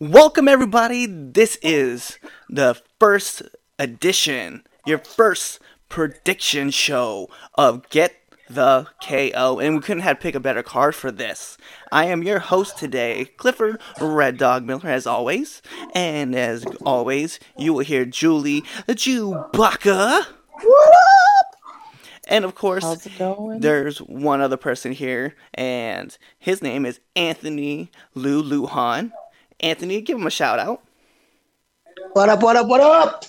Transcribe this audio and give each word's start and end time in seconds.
Welcome, 0.00 0.48
everybody. 0.48 1.06
This 1.06 1.56
is 1.62 2.18
the 2.48 2.80
first 2.98 3.42
edition, 3.78 4.64
your 4.84 4.98
first 4.98 5.60
prediction 5.88 6.70
show 6.70 7.28
of 7.54 7.88
Get 7.90 8.19
the 8.50 8.86
KO, 9.02 9.58
and 9.60 9.76
we 9.76 9.80
couldn't 9.80 10.02
have 10.02 10.20
picked 10.20 10.36
a 10.36 10.40
better 10.40 10.62
card 10.62 10.94
for 10.94 11.10
this. 11.10 11.56
I 11.92 12.06
am 12.06 12.22
your 12.22 12.40
host 12.40 12.76
today, 12.78 13.26
Clifford 13.36 13.80
Red 14.00 14.36
Dog 14.38 14.64
Miller, 14.64 14.88
as 14.90 15.06
always, 15.06 15.62
and 15.94 16.34
as 16.34 16.64
always, 16.84 17.38
you 17.56 17.72
will 17.72 17.84
hear 17.84 18.04
Julie 18.04 18.62
Chewbacca. 18.88 20.24
What 20.62 20.88
up? 20.88 21.56
And 22.28 22.44
of 22.44 22.54
course, 22.54 22.84
How's 22.84 23.06
it 23.06 23.18
going? 23.18 23.60
there's 23.60 23.98
one 23.98 24.40
other 24.40 24.56
person 24.56 24.92
here, 24.92 25.34
and 25.54 26.16
his 26.38 26.62
name 26.62 26.84
is 26.84 27.00
Anthony 27.16 27.90
Lu 28.14 28.42
Luhan. 28.42 29.12
Anthony, 29.60 30.00
give 30.00 30.18
him 30.18 30.26
a 30.26 30.30
shout 30.30 30.58
out. 30.58 30.82
What 32.12 32.28
up, 32.28 32.42
what 32.42 32.56
up, 32.56 32.66
what 32.66 32.80
up? 32.80 33.24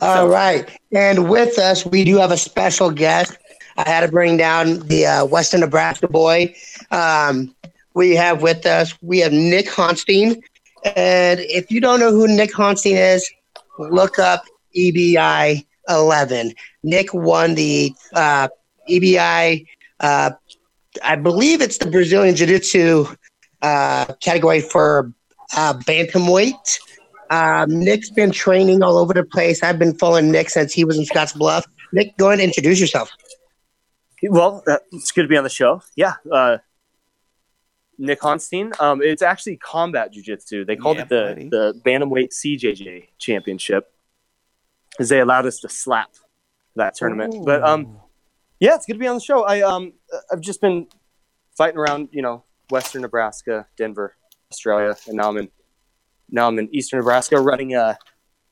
All 0.00 0.28
right, 0.28 0.68
And 0.92 1.30
with 1.30 1.58
us, 1.58 1.86
we 1.86 2.04
do 2.04 2.16
have 2.16 2.30
a 2.30 2.36
special 2.36 2.90
guest. 2.90 3.36
I 3.76 3.88
had 3.88 4.00
to 4.00 4.08
bring 4.08 4.36
down 4.36 4.80
the 4.80 5.06
uh, 5.06 5.24
Western 5.24 5.60
Nebraska 5.60 6.08
boy. 6.08 6.54
Um, 6.90 7.54
we 7.94 8.14
have 8.16 8.42
with 8.42 8.66
us, 8.66 8.94
we 9.02 9.20
have 9.20 9.32
Nick 9.32 9.66
Honstein. 9.66 10.42
And 10.96 11.40
if 11.40 11.70
you 11.70 11.80
don't 11.80 12.00
know 12.00 12.10
who 12.10 12.26
Nick 12.28 12.52
Honstein 12.52 12.96
is, 13.14 13.28
look 13.78 14.18
up 14.18 14.44
EBI 14.76 15.64
11. 15.88 16.54
Nick 16.82 17.14
won 17.14 17.54
the 17.54 17.92
uh, 18.14 18.48
EBI, 18.88 19.66
uh, 20.00 20.30
I 21.02 21.16
believe 21.16 21.60
it's 21.60 21.78
the 21.78 21.90
Brazilian 21.90 22.34
Jiu 22.36 22.46
Jitsu 22.46 23.06
uh, 23.62 24.06
category 24.20 24.60
for 24.60 25.12
uh, 25.56 25.74
bantamweight. 25.74 26.78
Um, 27.30 27.80
Nick's 27.80 28.10
been 28.10 28.30
training 28.30 28.82
all 28.82 28.98
over 28.98 29.12
the 29.14 29.24
place. 29.24 29.62
I've 29.62 29.78
been 29.78 29.96
following 29.98 30.30
Nick 30.30 30.50
since 30.50 30.72
he 30.72 30.84
was 30.84 30.98
in 30.98 31.04
Scotts 31.04 31.32
Bluff. 31.32 31.66
Nick, 31.92 32.16
go 32.16 32.28
ahead 32.28 32.40
and 32.40 32.46
introduce 32.48 32.80
yourself. 32.80 33.10
Well, 34.22 34.62
uh, 34.66 34.78
it's 34.92 35.10
good 35.12 35.22
to 35.22 35.28
be 35.28 35.36
on 35.36 35.44
the 35.44 35.50
show. 35.50 35.82
Yeah. 35.96 36.14
Uh, 36.30 36.58
Nick 37.98 38.20
Honstein. 38.20 38.78
Um, 38.80 39.02
it's 39.02 39.22
actually 39.22 39.56
combat 39.56 40.12
jujitsu. 40.12 40.66
They 40.66 40.76
called 40.76 40.96
Yeah, 40.96 41.02
it 41.04 41.08
the, 41.08 41.24
buddy. 41.28 41.48
the 41.48 41.80
Bantamweight 41.84 42.30
CJJ 42.32 43.08
Championship 43.18 43.92
because 44.90 45.08
they 45.08 45.20
allowed 45.20 45.46
us 45.46 45.60
to 45.60 45.68
slap 45.68 46.10
that 46.76 46.94
tournament. 46.96 47.44
But 47.44 47.62
um, 47.62 47.98
yeah, 48.58 48.74
it's 48.74 48.86
good 48.86 48.94
to 48.94 48.98
be 48.98 49.06
on 49.06 49.16
the 49.16 49.20
show. 49.20 49.44
I 49.44 49.60
um, 49.62 49.92
I've 50.32 50.40
just 50.40 50.60
been 50.60 50.86
fighting 51.56 51.78
around, 51.78 52.08
you 52.12 52.22
know, 52.22 52.44
Western 52.70 53.02
Nebraska, 53.02 53.66
Denver, 53.76 54.14
Australia, 54.50 54.96
and 55.06 55.16
now 55.16 55.28
I'm 55.28 55.36
in 55.36 55.48
now 56.34 56.48
I'm 56.48 56.58
in 56.58 56.68
Eastern 56.74 56.98
Nebraska 56.98 57.40
running 57.40 57.74
uh, 57.74 57.94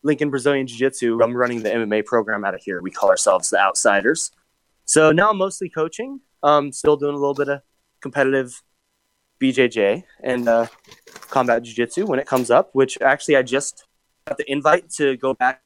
Lincoln 0.03 0.31
Brazilian 0.31 0.67
Jiu 0.67 0.79
Jitsu. 0.79 1.21
I'm 1.23 1.37
running 1.37 1.63
the 1.63 1.71
MMA 1.71 2.07
program 2.07 2.45
out 2.45 2.55
of 2.55 2.63
here. 2.63 2.81
We 2.81 2.91
call 2.91 3.11
ourselves 3.11 3.51
the 3.51 3.59
Outsiders. 3.59 4.31
So 4.85 5.11
now 5.11 5.31
I'm 5.31 5.37
mostly 5.37 5.69
coaching. 5.69 6.21
Um, 6.43 6.73
still 6.73 6.97
doing 6.97 7.15
a 7.15 7.19
little 7.19 7.35
bit 7.35 7.49
of 7.49 7.61
competitive 8.01 8.63
BJJ 9.41 10.05
and 10.23 10.49
uh, 10.49 10.67
combat 11.29 11.65
jiu-jitsu 11.65 12.07
when 12.07 12.21
it 12.21 12.27
comes 12.27 12.51
up. 12.51 12.71
Which 12.73 12.97
actually 13.03 13.37
I 13.37 13.43
just 13.43 13.85
got 14.27 14.39
the 14.39 14.51
invite 14.51 14.89
to 14.91 15.17
go 15.17 15.35
back. 15.35 15.63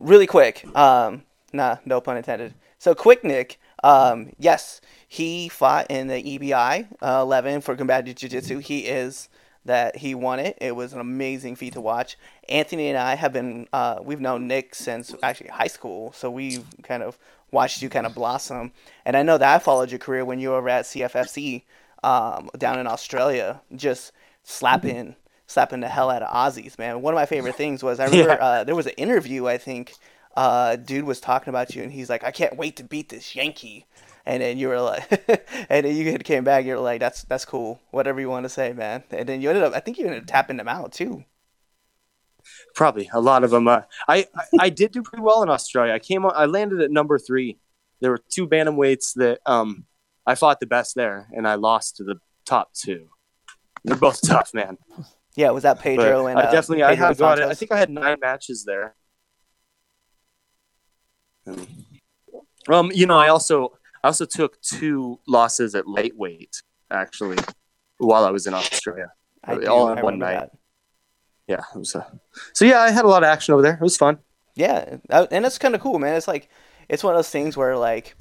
really 0.00 0.26
quick 0.26 0.66
um 0.76 1.22
nah 1.52 1.76
no 1.86 2.00
pun 2.00 2.16
intended 2.16 2.54
so 2.78 2.94
quick 2.94 3.24
nick 3.24 3.58
um 3.82 4.30
yes 4.38 4.80
he 5.08 5.48
fought 5.48 5.90
in 5.90 6.08
the 6.08 6.22
ebi 6.22 6.52
uh, 7.00 7.20
11 7.22 7.62
for 7.62 7.74
combat 7.76 8.04
jiu-jitsu 8.04 8.58
he 8.58 8.80
is 8.80 9.30
that 9.66 9.96
he 9.96 10.14
won 10.14 10.38
it 10.38 10.56
it 10.60 10.74
was 10.74 10.92
an 10.92 11.00
amazing 11.00 11.54
feat 11.56 11.72
to 11.74 11.80
watch 11.80 12.16
anthony 12.48 12.88
and 12.88 12.98
i 12.98 13.14
have 13.14 13.32
been 13.32 13.68
uh, 13.72 13.98
we've 14.02 14.20
known 14.20 14.46
nick 14.46 14.74
since 14.74 15.14
actually 15.22 15.48
high 15.50 15.66
school 15.66 16.12
so 16.12 16.30
we've 16.30 16.64
kind 16.82 17.02
of 17.02 17.18
watched 17.50 17.82
you 17.82 17.88
kind 17.88 18.06
of 18.06 18.14
blossom 18.14 18.72
and 19.04 19.16
i 19.16 19.22
know 19.22 19.38
that 19.38 19.54
i 19.54 19.58
followed 19.58 19.90
your 19.90 19.98
career 19.98 20.24
when 20.24 20.38
you 20.38 20.50
were 20.50 20.68
at 20.68 20.84
cffc 20.84 21.62
um, 22.02 22.48
down 22.58 22.78
in 22.78 22.86
australia 22.86 23.60
just 23.74 24.12
slapping 24.42 25.16
slapping 25.48 25.80
the 25.80 25.88
hell 25.88 26.10
out 26.10 26.22
of 26.22 26.28
Aussies, 26.34 26.76
man. 26.76 27.02
One 27.02 27.14
of 27.14 27.16
my 27.16 27.26
favorite 27.26 27.54
things 27.62 27.80
was 27.82 28.00
I 28.00 28.06
remember 28.06 28.30
Yeah. 28.30 28.44
uh, 28.44 28.64
there 28.64 28.74
was 28.74 28.86
an 28.86 28.94
interview 28.96 29.46
I 29.46 29.58
think 29.58 29.94
uh, 30.36 30.74
dude 30.76 31.04
was 31.04 31.20
talking 31.20 31.50
about 31.50 31.74
you 31.74 31.82
and 31.84 31.92
he's 31.92 32.10
like, 32.10 32.24
I 32.24 32.30
can't 32.32 32.56
wait 32.56 32.76
to 32.76 32.84
beat 32.84 33.08
this 33.10 33.34
Yankee. 33.36 33.86
And 34.26 34.42
then 34.42 34.58
you 34.58 34.68
were 34.68 34.80
like, 34.80 35.10
and 35.70 35.86
then 35.86 35.96
you 35.96 36.10
had 36.10 36.24
came 36.24 36.42
back. 36.44 36.64
You're 36.64 36.80
like, 36.80 37.00
that's 37.00 37.22
that's 37.22 37.44
cool. 37.44 37.80
Whatever 37.92 38.20
you 38.20 38.28
want 38.28 38.44
to 38.44 38.48
say, 38.48 38.72
man. 38.72 39.04
And 39.10 39.28
then 39.28 39.40
you 39.40 39.48
ended 39.48 39.64
up, 39.64 39.72
I 39.74 39.80
think 39.80 39.98
you 39.98 40.06
ended 40.06 40.22
up 40.22 40.26
tapping 40.26 40.56
them 40.56 40.68
out 40.68 40.92
too. 40.92 41.24
Probably 42.74 43.08
a 43.12 43.20
lot 43.20 43.44
of 43.44 43.50
them. 43.50 43.68
Uh, 43.68 43.82
I, 44.08 44.26
I 44.36 44.44
I 44.60 44.68
did 44.68 44.92
do 44.92 45.02
pretty 45.02 45.22
well 45.22 45.42
in 45.42 45.48
Australia. 45.48 45.92
I 45.92 46.00
came 46.00 46.24
on. 46.24 46.32
I 46.34 46.46
landed 46.46 46.80
at 46.80 46.90
number 46.90 47.18
three. 47.18 47.58
There 48.00 48.10
were 48.10 48.20
two 48.28 48.46
bantamweights 48.46 49.14
that 49.14 49.40
um 49.46 49.86
I 50.26 50.34
fought 50.34 50.58
the 50.60 50.66
best 50.66 50.96
there, 50.96 51.28
and 51.32 51.46
I 51.46 51.54
lost 51.54 51.96
to 51.96 52.04
the 52.04 52.16
top 52.44 52.72
two. 52.74 53.08
They're 53.84 53.96
both 53.96 54.20
tough, 54.26 54.52
man. 54.52 54.78
Yeah, 55.36 55.50
was 55.50 55.62
that 55.62 55.76
But 55.76 55.82
Pedro 55.82 56.26
and 56.26 56.38
I 56.38 56.44
uh, 56.44 56.50
definitely 56.50 56.82
I 56.82 56.94
had 56.94 57.16
got 57.16 57.38
it. 57.38 57.44
I 57.44 57.54
think 57.54 57.70
I 57.70 57.78
had 57.78 57.90
nine 57.90 58.18
matches 58.20 58.64
there. 58.64 58.96
Um, 62.68 62.90
you 62.92 63.06
know, 63.06 63.18
I 63.18 63.28
also 63.28 63.78
I 64.06 64.08
also 64.08 64.24
took 64.24 64.62
two 64.62 65.18
losses 65.26 65.74
at 65.74 65.88
lightweight 65.88 66.62
actually 66.92 67.38
while 67.98 68.24
I 68.24 68.30
was 68.30 68.46
in 68.46 68.54
Australia. 68.54 69.08
I 69.42 69.64
all 69.64 69.90
in 69.90 70.00
one 70.00 70.20
night. 70.20 70.34
that. 70.34 70.50
Yeah, 71.48 71.64
it 71.74 71.78
was. 71.78 71.96
Uh, 71.96 72.04
so 72.52 72.64
yeah, 72.64 72.82
I 72.82 72.92
had 72.92 73.04
a 73.04 73.08
lot 73.08 73.24
of 73.24 73.26
action 73.26 73.54
over 73.54 73.62
there. 73.62 73.74
It 73.74 73.80
was 73.80 73.96
fun. 73.96 74.18
Yeah, 74.54 74.98
and 75.10 75.44
it's 75.44 75.58
kind 75.58 75.74
of 75.74 75.80
cool, 75.80 75.98
man. 75.98 76.14
It's 76.14 76.28
like 76.28 76.48
it's 76.88 77.02
one 77.02 77.14
of 77.14 77.18
those 77.18 77.30
things 77.30 77.56
where 77.56 77.76
like 77.76 78.14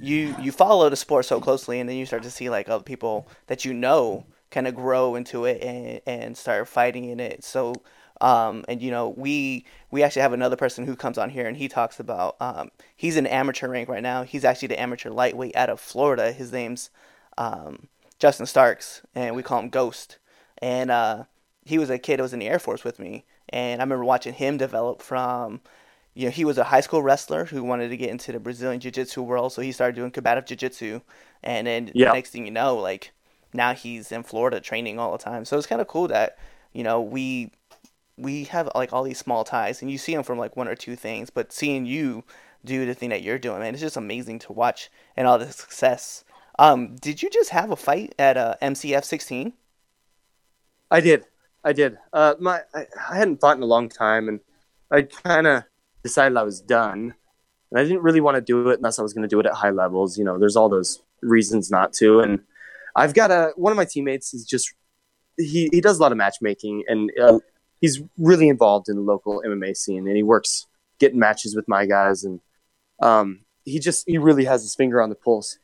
you 0.00 0.34
you 0.40 0.50
follow 0.50 0.90
the 0.90 0.96
sport 0.96 1.26
so 1.26 1.40
closely, 1.40 1.78
and 1.78 1.88
then 1.88 1.96
you 1.96 2.04
start 2.04 2.24
to 2.24 2.30
see 2.30 2.50
like 2.50 2.68
other 2.68 2.82
people 2.82 3.28
that 3.46 3.64
you 3.64 3.72
know 3.74 4.26
kind 4.50 4.66
of 4.66 4.74
grow 4.74 5.14
into 5.14 5.44
it 5.44 5.62
and 5.62 6.00
and 6.06 6.36
start 6.36 6.66
fighting 6.66 7.04
in 7.04 7.20
it. 7.20 7.44
So. 7.44 7.72
Um, 8.20 8.64
and 8.68 8.82
you 8.82 8.90
know 8.90 9.08
we 9.10 9.64
we 9.90 10.02
actually 10.02 10.22
have 10.22 10.32
another 10.32 10.56
person 10.56 10.86
who 10.86 10.96
comes 10.96 11.18
on 11.18 11.30
here 11.30 11.46
and 11.46 11.56
he 11.56 11.68
talks 11.68 12.00
about 12.00 12.36
um, 12.40 12.70
he's 12.96 13.16
in 13.16 13.26
amateur 13.26 13.68
rank 13.68 13.88
right 13.88 14.02
now. 14.02 14.22
He's 14.24 14.44
actually 14.44 14.68
the 14.68 14.80
amateur 14.80 15.10
lightweight 15.10 15.54
out 15.56 15.70
of 15.70 15.80
Florida. 15.80 16.32
His 16.32 16.52
name's 16.52 16.90
um, 17.36 17.88
Justin 18.18 18.46
Starks 18.46 19.02
and 19.14 19.36
we 19.36 19.42
call 19.42 19.60
him 19.60 19.68
Ghost. 19.70 20.18
And 20.60 20.90
uh, 20.90 21.24
he 21.64 21.78
was 21.78 21.90
a 21.90 21.98
kid 21.98 22.18
that 22.18 22.22
was 22.24 22.32
in 22.32 22.40
the 22.40 22.48
Air 22.48 22.58
Force 22.58 22.82
with 22.82 22.98
me, 22.98 23.24
and 23.50 23.80
I 23.80 23.84
remember 23.84 24.04
watching 24.04 24.32
him 24.34 24.56
develop 24.56 25.02
from, 25.02 25.60
you 26.14 26.24
know, 26.26 26.30
he 26.32 26.44
was 26.44 26.58
a 26.58 26.64
high 26.64 26.80
school 26.80 27.02
wrestler 27.02 27.44
who 27.44 27.62
wanted 27.62 27.90
to 27.90 27.96
get 27.96 28.10
into 28.10 28.32
the 28.32 28.40
Brazilian 28.40 28.80
Jiu 28.80 28.90
Jitsu 28.90 29.22
world, 29.22 29.52
so 29.52 29.62
he 29.62 29.70
started 29.70 29.94
doing 29.94 30.10
combative 30.10 30.46
Jiu 30.46 30.56
Jitsu, 30.56 31.00
and 31.44 31.66
then 31.66 31.92
Yeah. 31.92 32.06
the 32.08 32.12
next 32.12 32.30
thing 32.30 32.44
you 32.46 32.50
know, 32.50 32.76
like 32.76 33.12
now 33.52 33.72
he's 33.74 34.10
in 34.10 34.22
Florida 34.24 34.60
training 34.60 34.98
all 34.98 35.12
the 35.12 35.18
time. 35.22 35.44
So 35.44 35.56
it's 35.56 35.66
kind 35.66 35.80
of 35.80 35.86
cool 35.88 36.08
that 36.08 36.38
you 36.72 36.82
know 36.82 37.00
we 37.00 37.52
we 38.18 38.44
have 38.44 38.68
like 38.74 38.92
all 38.92 39.04
these 39.04 39.18
small 39.18 39.44
ties, 39.44 39.80
and 39.80 39.90
you 39.90 39.98
see 39.98 40.14
them 40.14 40.24
from 40.24 40.38
like 40.38 40.56
one 40.56 40.68
or 40.68 40.74
two 40.74 40.96
things, 40.96 41.30
but 41.30 41.52
seeing 41.52 41.86
you 41.86 42.24
do 42.64 42.84
the 42.84 42.94
thing 42.94 43.10
that 43.10 43.22
you're 43.22 43.38
doing, 43.38 43.60
man, 43.60 43.74
it's 43.74 43.82
just 43.82 43.96
amazing 43.96 44.40
to 44.40 44.52
watch 44.52 44.90
and 45.16 45.26
all 45.26 45.38
the 45.38 45.50
success. 45.52 46.24
Um, 46.58 46.96
did 46.96 47.22
you 47.22 47.30
just 47.30 47.50
have 47.50 47.70
a 47.70 47.76
fight 47.76 48.14
at 48.18 48.36
uh, 48.36 48.56
MCF 48.60 49.04
16? 49.04 49.52
I 50.90 51.00
did. 51.00 51.24
I 51.64 51.72
did. 51.72 51.98
Uh, 52.12 52.34
my 52.40 52.62
I, 52.74 52.86
I 53.10 53.16
hadn't 53.16 53.40
fought 53.40 53.56
in 53.56 53.62
a 53.62 53.66
long 53.66 53.88
time, 53.88 54.28
and 54.28 54.40
I 54.90 55.02
kind 55.02 55.46
of 55.46 55.64
decided 56.02 56.36
I 56.36 56.42
was 56.42 56.60
done. 56.60 57.14
And 57.70 57.80
I 57.80 57.84
didn't 57.84 58.02
really 58.02 58.20
want 58.20 58.36
to 58.36 58.40
do 58.40 58.70
it 58.70 58.78
unless 58.78 58.98
I 58.98 59.02
was 59.02 59.12
going 59.12 59.22
to 59.22 59.28
do 59.28 59.38
it 59.40 59.46
at 59.46 59.54
high 59.54 59.70
levels. 59.70 60.16
You 60.16 60.24
know, 60.24 60.38
there's 60.38 60.56
all 60.56 60.68
those 60.68 61.02
reasons 61.20 61.70
not 61.70 61.92
to. 61.94 62.20
And 62.20 62.40
I've 62.96 63.14
got 63.14 63.30
a 63.30 63.52
one 63.56 63.70
of 63.70 63.76
my 63.76 63.84
teammates 63.84 64.32
is 64.32 64.44
just 64.44 64.72
he 65.36 65.68
he 65.72 65.80
does 65.80 65.98
a 65.98 66.02
lot 66.02 66.12
of 66.12 66.18
matchmaking, 66.18 66.84
and 66.88 67.10
uh, 67.20 67.38
he's 67.80 68.00
really 68.18 68.48
involved 68.48 68.88
in 68.88 68.96
the 68.96 69.02
local 69.02 69.42
MMA 69.46 69.76
scene, 69.76 70.06
and 70.06 70.16
he 70.16 70.22
works 70.22 70.66
getting 70.98 71.18
matches 71.18 71.54
with 71.54 71.68
my 71.68 71.86
guys, 71.86 72.24
and 72.24 72.40
um, 73.00 73.40
he 73.64 73.78
just 73.78 74.04
he 74.06 74.18
really 74.18 74.44
has 74.44 74.62
his 74.62 74.74
finger 74.74 75.00
on 75.00 75.08
the 75.08 75.14
pulse. 75.14 75.58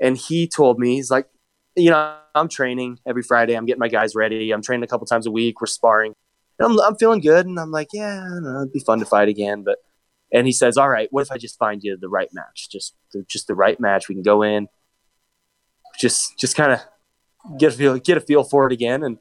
And 0.00 0.16
he 0.16 0.46
told 0.46 0.78
me 0.78 0.94
he's 0.94 1.10
like, 1.10 1.28
you 1.74 1.90
know, 1.90 2.16
I'm 2.34 2.48
training 2.48 3.00
every 3.06 3.22
Friday. 3.22 3.54
I'm 3.54 3.66
getting 3.66 3.80
my 3.80 3.88
guys 3.88 4.14
ready. 4.14 4.52
I'm 4.52 4.62
training 4.62 4.84
a 4.84 4.86
couple 4.86 5.06
times 5.06 5.26
a 5.26 5.30
week. 5.30 5.60
We're 5.60 5.66
sparring. 5.66 6.14
And 6.58 6.72
I'm, 6.72 6.80
I'm 6.80 6.96
feeling 6.96 7.20
good. 7.20 7.46
And 7.46 7.58
I'm 7.58 7.72
like, 7.72 7.88
yeah, 7.92 8.28
know, 8.40 8.60
it'd 8.60 8.72
be 8.72 8.78
fun 8.78 9.00
to 9.00 9.04
fight 9.04 9.28
again. 9.28 9.64
But, 9.64 9.78
and 10.32 10.46
he 10.46 10.52
says, 10.52 10.76
all 10.76 10.88
right, 10.88 11.08
what 11.10 11.22
if 11.22 11.32
I 11.32 11.36
just 11.38 11.58
find 11.58 11.82
you 11.82 11.96
the 11.96 12.08
right 12.08 12.28
match? 12.32 12.68
Just, 12.70 12.94
the, 13.12 13.24
just 13.26 13.48
the 13.48 13.56
right 13.56 13.78
match. 13.80 14.08
We 14.08 14.14
can 14.14 14.22
go 14.22 14.42
in, 14.42 14.68
just 15.98 16.38
just 16.38 16.56
kind 16.56 16.72
of 16.72 16.80
get 17.58 17.74
a 17.74 17.76
feel 17.76 17.98
get 17.98 18.16
a 18.16 18.20
feel 18.20 18.44
for 18.44 18.66
it 18.66 18.72
again, 18.72 19.02
and 19.02 19.18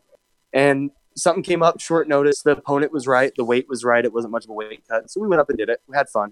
and 0.53 0.91
something 1.17 1.43
came 1.43 1.61
up 1.63 1.79
short 1.79 2.07
notice. 2.07 2.41
The 2.41 2.51
opponent 2.51 2.91
was 2.93 3.07
right, 3.07 3.33
the 3.35 3.43
weight 3.43 3.67
was 3.67 3.83
right. 3.83 4.03
It 4.05 4.13
wasn't 4.13 4.31
much 4.31 4.45
of 4.45 4.49
a 4.51 4.53
weight 4.53 4.83
cut, 4.87 5.09
so 5.11 5.19
we 5.19 5.27
went 5.27 5.41
up 5.41 5.49
and 5.49 5.57
did 5.57 5.69
it. 5.69 5.81
We 5.87 5.95
had 5.97 6.07
fun. 6.09 6.31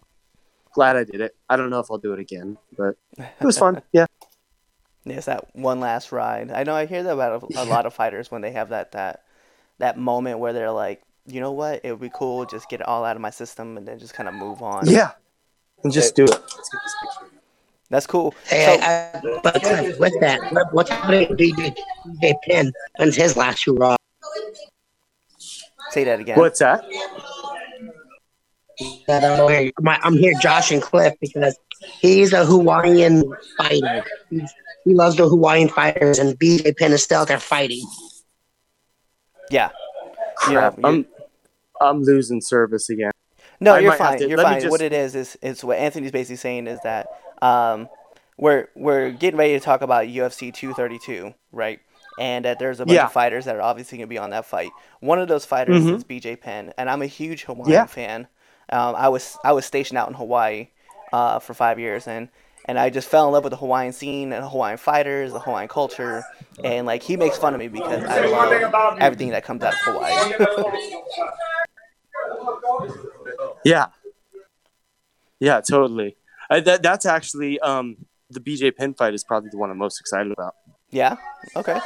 Glad 0.74 0.96
I 0.98 1.04
did 1.04 1.22
it. 1.22 1.36
I 1.50 1.56
don't 1.58 1.70
know 1.70 1.80
if 1.80 1.90
I'll 1.90 1.98
do 1.98 2.14
it 2.14 2.20
again, 2.20 2.58
but 2.78 2.96
it 3.18 3.44
was 3.44 3.58
fun. 3.58 3.82
Yeah. 3.92 4.06
Yes, 5.08 5.26
that 5.26 5.56
one 5.56 5.80
last 5.80 6.12
ride. 6.12 6.52
I 6.52 6.64
know 6.64 6.74
I 6.74 6.88
hear 6.88 7.04
that 7.04 7.14
about 7.14 7.44
a, 7.56 7.62
a 7.62 7.66
lot 7.66 7.86
of 7.86 7.94
fighters 8.02 8.32
when 8.32 8.42
they 8.42 8.52
have 8.52 8.70
that 8.70 8.92
that 8.94 9.22
that 9.78 9.98
moment 9.98 10.40
where 10.40 10.52
they're 10.52 10.72
like, 10.72 11.04
you 11.28 11.40
know 11.40 11.52
what, 11.52 11.81
it 11.84 11.92
would 11.92 12.00
be 12.02 12.10
cool, 12.14 12.46
just 12.46 12.70
get 12.70 12.81
it 12.81 12.88
all 12.88 13.06
out 13.06 13.16
of 13.16 13.22
my 13.22 13.30
system 13.30 13.78
and 13.78 13.88
then 13.88 14.00
just 14.00 14.14
kind 14.16 14.28
of 14.28 14.34
move 14.36 14.62
on. 14.64 14.88
Yeah. 14.88 15.12
And 15.84 15.94
just 15.94 16.16
do 16.16 16.24
it. 16.24 16.31
Let's 16.31 16.42
get 16.70 16.80
this 16.84 16.96
picture. 17.04 17.31
That's 17.92 18.08
cool. 18.08 18.34
Hey, 18.48 18.66
So- 18.80 18.84
I, 18.84 19.40
but 19.44 19.64
uh, 19.64 19.92
with 20.00 20.20
that, 20.22 20.40
what's 20.72 20.90
happening 20.90 21.28
to 21.28 21.36
DJ, 21.36 21.76
DJ 22.08 22.34
Penn 22.48 22.72
and 22.98 23.14
his 23.14 23.38
last 23.38 23.62
two 23.62 23.76
Raw? 23.76 23.96
Say 25.95 26.03
that 26.03 26.19
again. 26.19 26.38
What's 26.38 26.59
that? 26.59 26.83
That 29.07 29.24
I'm 29.24 29.50
here, 29.50 29.71
my, 29.80 29.97
I'm 30.03 30.18
here, 30.18 30.33
Josh 30.42 30.71
and 30.71 30.81
Cliff, 30.81 31.13
because 31.21 31.57
he's 32.01 32.33
a 32.33 32.45
Hawaiian 32.45 33.24
fighter. 33.57 34.03
He's, 34.30 34.53
he 34.83 34.94
loves 34.94 35.15
the 35.15 35.30
Hawaiian 35.30 35.69
fighters, 35.69 36.19
and 36.19 36.38
BJ 36.38 36.75
Penn 36.77 36.92
is 36.92 37.01
still 37.01 37.21
out 37.21 37.30
there 37.30 37.39
fighting. 37.39 37.86
Yeah. 39.50 39.69
Crap. 40.36 40.77
Yeah, 40.77 40.88
I'm 40.88 41.06
I'm 41.80 42.01
losing 42.03 42.42
service 42.42 42.89
again. 42.89 43.12
No, 43.62 43.75
I 43.75 43.80
you're 43.80 43.94
fine. 43.94 44.19
to- 44.19 44.27
you're 44.27 44.38
fine. 44.38 44.59
just- 44.59 44.71
What 44.71 44.81
it 44.81 44.92
is 44.92 45.15
is 45.15 45.38
is 45.42 45.63
what 45.63 45.77
Anthony's 45.77 46.12
basically 46.12 46.36
saying 46.36 46.68
is 46.68 46.80
that 46.83 47.07
um, 47.42 47.88
we're 48.38 48.68
we're 48.75 49.12
getting 49.12 49.38
ready 49.38 49.53
to 49.53 49.62
talk 49.62 49.81
about 49.81 50.07
UFC 50.07 50.53
232, 50.53 51.33
right? 51.53 51.80
And 52.18 52.46
that 52.46 52.60
there's 52.60 52.80
a 52.80 52.86
bunch 52.86 52.96
Yeah. 52.96 53.06
of 53.06 53.12
fighters 53.12 53.46
that 53.46 53.56
are 53.56 53.62
obviously 53.62 53.98
going 53.98 54.08
to 54.08 54.10
be 54.10 54.18
on 54.18 54.30
that 54.30 54.46
fight. 54.46 54.72
One 55.02 55.20
of 55.20 55.28
those 55.28 55.46
fighters 55.46 55.84
Mhm. 55.84 55.96
is 55.96 56.04
BJ 56.04 56.36
Penn, 56.40 56.74
and 56.78 56.90
I'm 56.90 57.02
a 57.02 57.08
huge 57.08 57.44
Hawaiian 57.44 57.72
Yeah. 57.72 57.86
fan. 57.86 58.28
Um, 58.72 58.96
I 58.96 59.10
was 59.10 59.38
I 59.44 59.52
was 59.52 59.66
stationed 59.66 59.98
out 59.98 60.08
in 60.08 60.14
Hawaii 60.16 60.70
uh, 61.14 61.40
for 61.40 61.54
five 61.54 61.78
years, 61.80 62.08
and 62.08 62.30
and 62.68 62.80
I 62.80 62.90
just 62.90 63.08
fell 63.10 63.28
in 63.28 63.34
love 63.34 63.44
with 63.44 63.52
the 63.52 63.58
Hawaiian 63.58 63.92
scene 63.94 64.34
and 64.34 64.44
Hawaiian 64.46 64.78
fighters, 64.78 65.34
the 65.34 65.40
Hawaiian 65.40 65.68
culture, 65.68 66.24
and 66.64 66.88
like 66.88 67.04
he 67.04 67.16
makes 67.18 67.38
fun 67.38 67.54
of 67.54 67.60
me 67.60 67.68
because 67.68 68.04
I 68.06 68.26
love 68.26 68.98
everything 69.00 69.30
that 69.32 69.44
comes 69.44 69.62
out 69.64 69.74
of 69.74 69.80
Hawaii. 69.80 70.34
Yeah. 73.64 73.88
Yeah, 75.40 75.62
totally. 75.62 76.16
I, 76.50 76.60
that 76.62 76.82
that's 76.84 77.06
actually 77.06 77.60
um 77.60 77.98
the 78.30 78.40
BJ 78.40 78.76
Penn 78.76 78.94
fight 78.94 79.14
is 79.14 79.24
probably 79.24 79.50
the 79.52 79.58
one 79.58 79.70
I'm 79.72 79.78
most 79.78 80.00
excited 80.00 80.32
about. 80.32 80.56
Yeah. 80.92 81.16
Okay. 81.56 81.80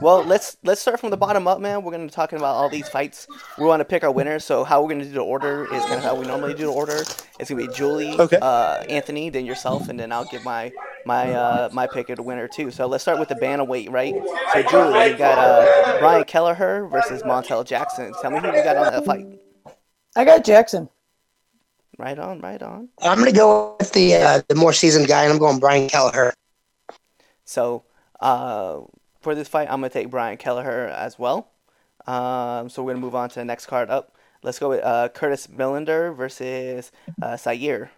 Well, 0.00 0.24
let's 0.24 0.56
let's 0.64 0.80
start 0.80 0.98
from 0.98 1.10
the 1.10 1.16
bottom 1.16 1.46
up, 1.46 1.60
man. 1.60 1.82
We're 1.82 1.92
gonna 1.92 2.06
be 2.06 2.10
talking 2.10 2.36
about 2.36 2.56
all 2.56 2.68
these 2.68 2.88
fights. 2.88 3.28
We 3.58 3.64
want 3.64 3.80
to 3.80 3.84
pick 3.84 4.02
our 4.02 4.10
winners. 4.10 4.44
So 4.44 4.64
how 4.64 4.82
we're 4.82 4.88
gonna 4.88 5.04
do 5.04 5.12
the 5.12 5.20
order 5.20 5.64
is 5.72 5.82
kind 5.84 5.94
of 5.94 6.02
how 6.02 6.16
we 6.16 6.26
normally 6.26 6.54
do 6.54 6.66
the 6.66 6.72
order. 6.72 7.04
It's 7.38 7.48
gonna 7.48 7.66
be 7.66 7.72
Julie, 7.72 8.18
Okay. 8.18 8.38
uh, 8.42 8.82
Anthony, 8.88 9.30
then 9.30 9.46
yourself, 9.46 9.88
and 9.88 9.98
then 9.98 10.10
I'll 10.10 10.24
give 10.24 10.44
my 10.44 10.72
my 11.06 11.32
uh, 11.32 11.68
my 11.72 11.86
pick 11.86 12.08
of 12.10 12.16
the 12.16 12.22
winner 12.24 12.48
too. 12.48 12.72
So 12.72 12.86
let's 12.86 13.02
start 13.02 13.20
with 13.20 13.28
the 13.28 13.36
bantamweight, 13.36 13.90
right? 13.90 14.14
So 14.52 14.62
Julie, 14.62 15.10
you 15.10 15.16
got 15.16 15.38
uh, 15.38 15.98
Brian 16.00 16.24
Kelleher 16.24 16.86
versus 16.90 17.22
Montel 17.22 17.64
Jackson. 17.64 18.12
Tell 18.20 18.32
me 18.32 18.40
who 18.40 18.48
you 18.48 18.64
got 18.64 18.76
on 18.76 18.92
that 18.92 19.04
fight. 19.04 19.26
I 20.16 20.24
got 20.24 20.44
Jackson. 20.44 20.88
Right 21.98 22.18
on, 22.18 22.40
right 22.40 22.60
on. 22.60 22.88
I'm 23.00 23.18
gonna 23.18 23.30
go 23.30 23.76
with 23.78 23.92
the 23.92 24.16
uh, 24.16 24.42
the 24.48 24.56
more 24.56 24.72
seasoned 24.72 25.06
guy, 25.06 25.22
and 25.22 25.32
I'm 25.32 25.38
going 25.38 25.60
Brian 25.60 25.88
Kelleher. 25.88 26.34
So 27.44 27.84
uh, 28.18 28.80
for 29.24 29.34
this 29.34 29.48
fight, 29.48 29.68
I'm 29.68 29.80
gonna 29.80 29.88
take 29.88 30.10
Brian 30.10 30.36
Kelleher 30.36 30.86
as 30.86 31.18
well. 31.18 31.50
Um, 32.06 32.68
so 32.68 32.82
we're 32.82 32.92
gonna 32.92 33.04
move 33.04 33.16
on 33.16 33.30
to 33.30 33.34
the 33.36 33.44
next 33.44 33.66
card 33.66 33.90
up. 33.90 34.16
Let's 34.42 34.58
go 34.58 34.68
with 34.68 34.84
uh, 34.84 35.08
Curtis 35.08 35.48
Millender 35.48 36.14
versus 36.14 36.92
uh, 37.20 37.32
Siyar. 37.32 37.88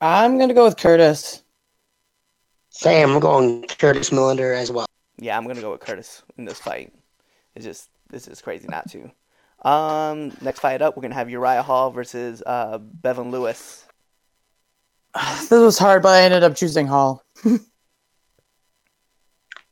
I'm 0.00 0.38
gonna 0.38 0.54
go 0.54 0.64
with 0.64 0.78
Curtis. 0.78 1.44
Sam, 2.70 3.12
I'm 3.12 3.20
going 3.20 3.64
Curtis 3.78 4.10
Millender 4.10 4.56
as 4.56 4.72
well. 4.72 4.86
Yeah, 5.18 5.36
I'm 5.36 5.46
gonna 5.46 5.60
go 5.60 5.72
with 5.72 5.80
Curtis 5.80 6.22
in 6.38 6.44
this 6.44 6.58
fight. 6.58 6.92
It's 7.54 7.64
just 7.64 7.90
this 8.08 8.26
is 8.26 8.40
crazy 8.40 8.66
not 8.68 8.90
to. 8.90 9.10
Um, 9.68 10.32
next 10.40 10.60
fight 10.60 10.80
up, 10.80 10.96
we're 10.96 11.02
gonna 11.02 11.14
have 11.14 11.28
Uriah 11.28 11.62
Hall 11.62 11.90
versus 11.90 12.42
uh, 12.46 12.78
Bevon 12.78 13.30
Lewis. 13.30 13.84
This 15.40 15.50
was 15.50 15.78
hard, 15.78 16.02
but 16.02 16.14
I 16.14 16.22
ended 16.22 16.44
up 16.44 16.54
choosing 16.54 16.86
Hall. 16.86 17.22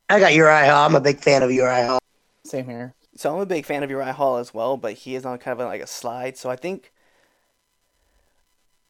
I 0.08 0.20
got 0.20 0.35
Uriah 0.35 0.67
Hall. 0.67 0.87
I'm 0.87 0.94
a 0.94 1.00
big 1.00 1.19
fan 1.20 1.43
of 1.43 1.50
Uriah 1.50 1.87
Hall. 1.88 1.99
Same 2.44 2.67
here. 2.67 2.94
So 3.17 3.35
I'm 3.35 3.41
a 3.41 3.47
big 3.47 3.64
fan 3.64 3.82
of 3.82 3.91
Uriah 3.91 4.12
Hall 4.12 4.37
as 4.37 4.53
well, 4.55 4.76
but 4.76 4.93
he 4.94 5.14
is 5.14 5.25
on 5.25 5.38
kind 5.38 5.58
of 5.61 5.67
like 5.67 5.81
a 5.82 5.87
slide. 5.87 6.37
So 6.37 6.50
I 6.50 6.56
think, 6.56 6.93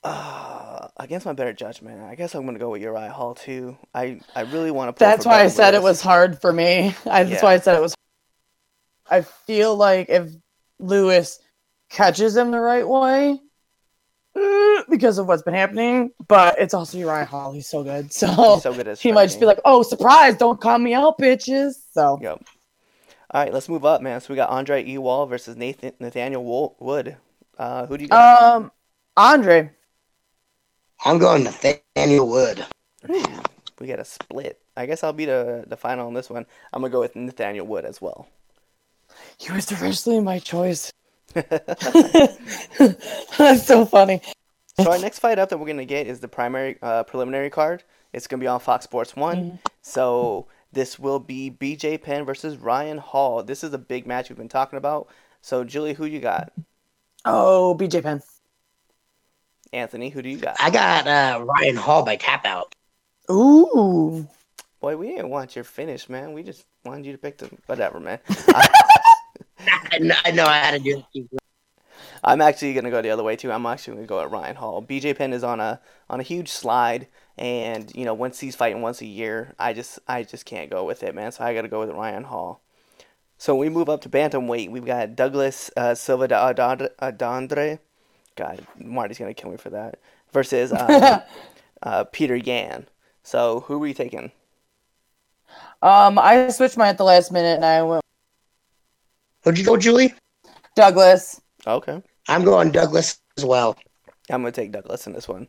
uh, 0.04 0.88
against 0.98 1.26
my 1.26 1.32
better 1.32 1.52
judgment, 1.52 2.02
I 2.02 2.14
guess 2.16 2.34
I'm 2.34 2.44
gonna 2.44 2.58
go 2.58 2.70
with 2.70 2.82
Uriah 2.82 3.10
Hall 3.10 3.34
too. 3.34 3.78
I 3.94 4.20
I 4.34 4.42
really 4.42 4.70
want 4.70 4.94
to. 4.94 5.00
That's 5.04 5.24
why 5.24 5.42
I 5.42 5.48
said 5.48 5.74
it 5.74 5.82
was 5.82 6.00
hard 6.02 6.40
for 6.40 6.52
me. 6.52 6.94
I, 7.06 7.24
that's 7.24 7.42
Yeah. 7.42 7.42
why 7.42 7.54
I 7.54 7.58
said 7.58 7.76
it 7.76 7.80
was. 7.82 7.94
I 9.08 9.22
feel 9.22 9.76
like 9.76 10.08
if 10.08 10.30
Lewis 10.78 11.38
catches 11.88 12.36
him 12.36 12.50
the 12.50 12.60
right 12.60 12.86
way, 12.86 13.40
because 14.88 15.18
of 15.18 15.26
what's 15.26 15.42
been 15.42 15.54
happening, 15.54 16.10
but 16.28 16.58
it's 16.58 16.74
also 16.74 16.98
Uriah 16.98 17.24
Hall. 17.24 17.52
He's 17.52 17.68
so 17.68 17.82
good. 17.82 18.12
So, 18.12 18.58
so 18.60 18.72
good 18.72 18.88
at 18.88 18.98
he 18.98 19.12
might 19.12 19.26
just 19.26 19.40
be 19.40 19.46
like, 19.46 19.60
"Oh, 19.64 19.82
surprise! 19.82 20.36
Don't 20.36 20.60
call 20.60 20.78
me 20.78 20.94
out, 20.94 21.18
bitches." 21.18 21.74
So 21.92 22.18
Yep. 22.20 22.44
All 23.30 23.42
right, 23.42 23.52
let's 23.52 23.68
move 23.68 23.84
up, 23.84 24.02
man. 24.02 24.20
So 24.20 24.32
we 24.32 24.36
got 24.36 24.50
Andre 24.50 24.84
Ewell 24.84 25.26
versus 25.26 25.56
Nathan 25.56 25.92
Nathaniel 26.00 26.74
Wood. 26.78 27.16
Uh, 27.58 27.86
who 27.86 27.98
do 27.98 28.04
you 28.04 28.08
got? 28.08 28.54
Um, 28.54 28.72
Andre. 29.16 29.70
I'm 31.04 31.18
going 31.18 31.44
Nathaniel 31.44 32.28
Wood. 32.28 32.64
we 33.08 33.86
got 33.86 34.00
a 34.00 34.04
split. 34.04 34.60
I 34.76 34.86
guess 34.86 35.02
I'll 35.02 35.12
be 35.12 35.24
the 35.24 35.64
the 35.66 35.76
final 35.76 36.06
on 36.06 36.14
this 36.14 36.30
one. 36.30 36.46
I'm 36.72 36.82
gonna 36.82 36.92
go 36.92 37.00
with 37.00 37.16
Nathaniel 37.16 37.66
Wood 37.66 37.84
as 37.84 38.00
well. 38.00 38.28
He 39.38 39.52
was 39.52 39.70
originally 39.80 40.20
my 40.20 40.38
choice. 40.38 40.92
That's 43.38 43.66
so 43.66 43.84
funny. 43.84 44.22
So 44.80 44.90
our 44.90 44.98
next 44.98 45.18
fight 45.18 45.38
up 45.38 45.50
that 45.50 45.58
we're 45.58 45.66
gonna 45.66 45.84
get 45.84 46.06
is 46.06 46.20
the 46.20 46.28
primary 46.28 46.78
uh, 46.80 47.02
preliminary 47.02 47.50
card. 47.50 47.84
It's 48.14 48.26
gonna 48.26 48.40
be 48.40 48.46
on 48.46 48.58
Fox 48.58 48.84
Sports 48.84 49.14
One. 49.14 49.58
So 49.82 50.46
this 50.72 50.98
will 50.98 51.18
be 51.18 51.50
BJ 51.50 52.00
Penn 52.00 52.24
versus 52.24 52.56
Ryan 52.56 52.96
Hall. 52.96 53.42
This 53.42 53.62
is 53.62 53.74
a 53.74 53.78
big 53.78 54.06
match 54.06 54.30
we've 54.30 54.38
been 54.38 54.48
talking 54.48 54.78
about. 54.78 55.08
So 55.42 55.62
Julie, 55.62 55.92
who 55.92 56.06
you 56.06 56.20
got? 56.20 56.52
Oh, 57.26 57.76
BJ 57.78 58.02
Penn. 58.02 58.22
Anthony, 59.74 60.08
who 60.08 60.22
do 60.22 60.30
you 60.30 60.38
got? 60.38 60.56
I 60.58 60.70
got 60.70 61.06
uh, 61.06 61.44
Ryan 61.44 61.76
Hall 61.76 62.02
by 62.02 62.16
tap 62.16 62.46
out. 62.46 62.74
Ooh. 63.30 64.26
Boy, 64.80 64.96
we 64.96 65.08
didn't 65.08 65.30
want 65.30 65.54
your 65.54 65.64
finish, 65.64 66.08
man. 66.08 66.32
We 66.32 66.42
just 66.42 66.64
wanted 66.84 67.04
you 67.04 67.12
to 67.12 67.18
pick 67.18 67.38
the 67.38 67.50
whatever, 67.66 68.00
man. 68.00 68.20
I 68.28 68.68
know 70.00 70.14
I, 70.24 70.30
know 70.30 70.44
I 70.44 70.58
had 70.58 70.70
to 70.72 70.78
do 70.78 71.02
it. 71.14 71.40
I'm 72.22 72.40
actually 72.40 72.74
gonna 72.74 72.90
go 72.90 73.02
the 73.02 73.10
other 73.10 73.22
way 73.22 73.36
too. 73.36 73.52
I'm 73.52 73.66
actually 73.66 73.94
gonna 73.94 74.06
go 74.06 74.20
at 74.20 74.30
Ryan 74.30 74.56
Hall. 74.56 74.82
BJ 74.82 75.16
Penn 75.16 75.32
is 75.32 75.44
on 75.44 75.60
a 75.60 75.80
on 76.10 76.20
a 76.20 76.22
huge 76.22 76.48
slide, 76.48 77.06
and 77.38 77.92
you 77.94 78.04
know 78.04 78.14
once 78.14 78.40
he's 78.40 78.56
fighting 78.56 78.82
once 78.82 79.00
a 79.00 79.06
year, 79.06 79.54
I 79.58 79.72
just 79.72 79.98
I 80.08 80.22
just 80.22 80.44
can't 80.44 80.70
go 80.70 80.84
with 80.84 81.02
it, 81.02 81.14
man. 81.14 81.32
So 81.32 81.44
I 81.44 81.54
gotta 81.54 81.68
go 81.68 81.80
with 81.80 81.90
Ryan 81.90 82.24
Hall. 82.24 82.60
So 83.38 83.54
we 83.54 83.68
move 83.68 83.88
up 83.88 84.00
to 84.02 84.08
bantamweight. 84.08 84.70
We've 84.70 84.86
got 84.86 85.14
Douglas 85.14 85.70
uh, 85.76 85.94
Silva 85.94 86.28
de 86.28 86.34
Adond- 86.34 86.90
Adondre. 87.00 87.78
God, 88.34 88.66
Marty's 88.78 89.18
gonna 89.18 89.34
kill 89.34 89.50
me 89.50 89.56
for 89.56 89.70
that. 89.70 89.98
Versus 90.32 90.72
uh, 90.72 91.20
uh, 91.82 92.04
Peter 92.04 92.36
Yan. 92.36 92.86
So 93.22 93.60
who 93.60 93.74
are 93.74 93.78
we 93.78 93.94
taking? 93.94 94.32
Um, 95.82 96.18
I 96.18 96.48
switched 96.48 96.76
mine 96.76 96.88
at 96.88 96.98
the 96.98 97.04
last 97.04 97.30
minute 97.30 97.56
and 97.56 97.64
I 97.64 97.82
went 97.82 98.02
Who'd 99.46 99.58
you 99.58 99.64
go, 99.64 99.76
Julie? 99.76 100.12
Douglas. 100.74 101.40
Okay. 101.68 102.02
I'm 102.26 102.42
going 102.42 102.72
Douglas 102.72 103.20
as 103.38 103.44
well. 103.44 103.76
I'm 104.28 104.42
gonna 104.42 104.50
take 104.50 104.72
Douglas 104.72 105.06
in 105.06 105.12
this 105.12 105.28
one. 105.28 105.46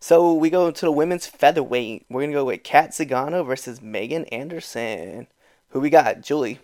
So 0.00 0.34
we 0.34 0.50
go 0.50 0.70
to 0.70 0.84
the 0.84 0.92
women's 0.92 1.26
featherweight. 1.26 2.04
We're 2.10 2.20
gonna 2.20 2.34
go 2.34 2.44
with 2.44 2.62
Cat 2.62 2.90
Zingano 2.90 3.46
versus 3.46 3.80
Megan 3.80 4.26
Anderson. 4.26 5.28
Who 5.68 5.80
we 5.80 5.88
got? 5.88 6.20
Julie. 6.20 6.58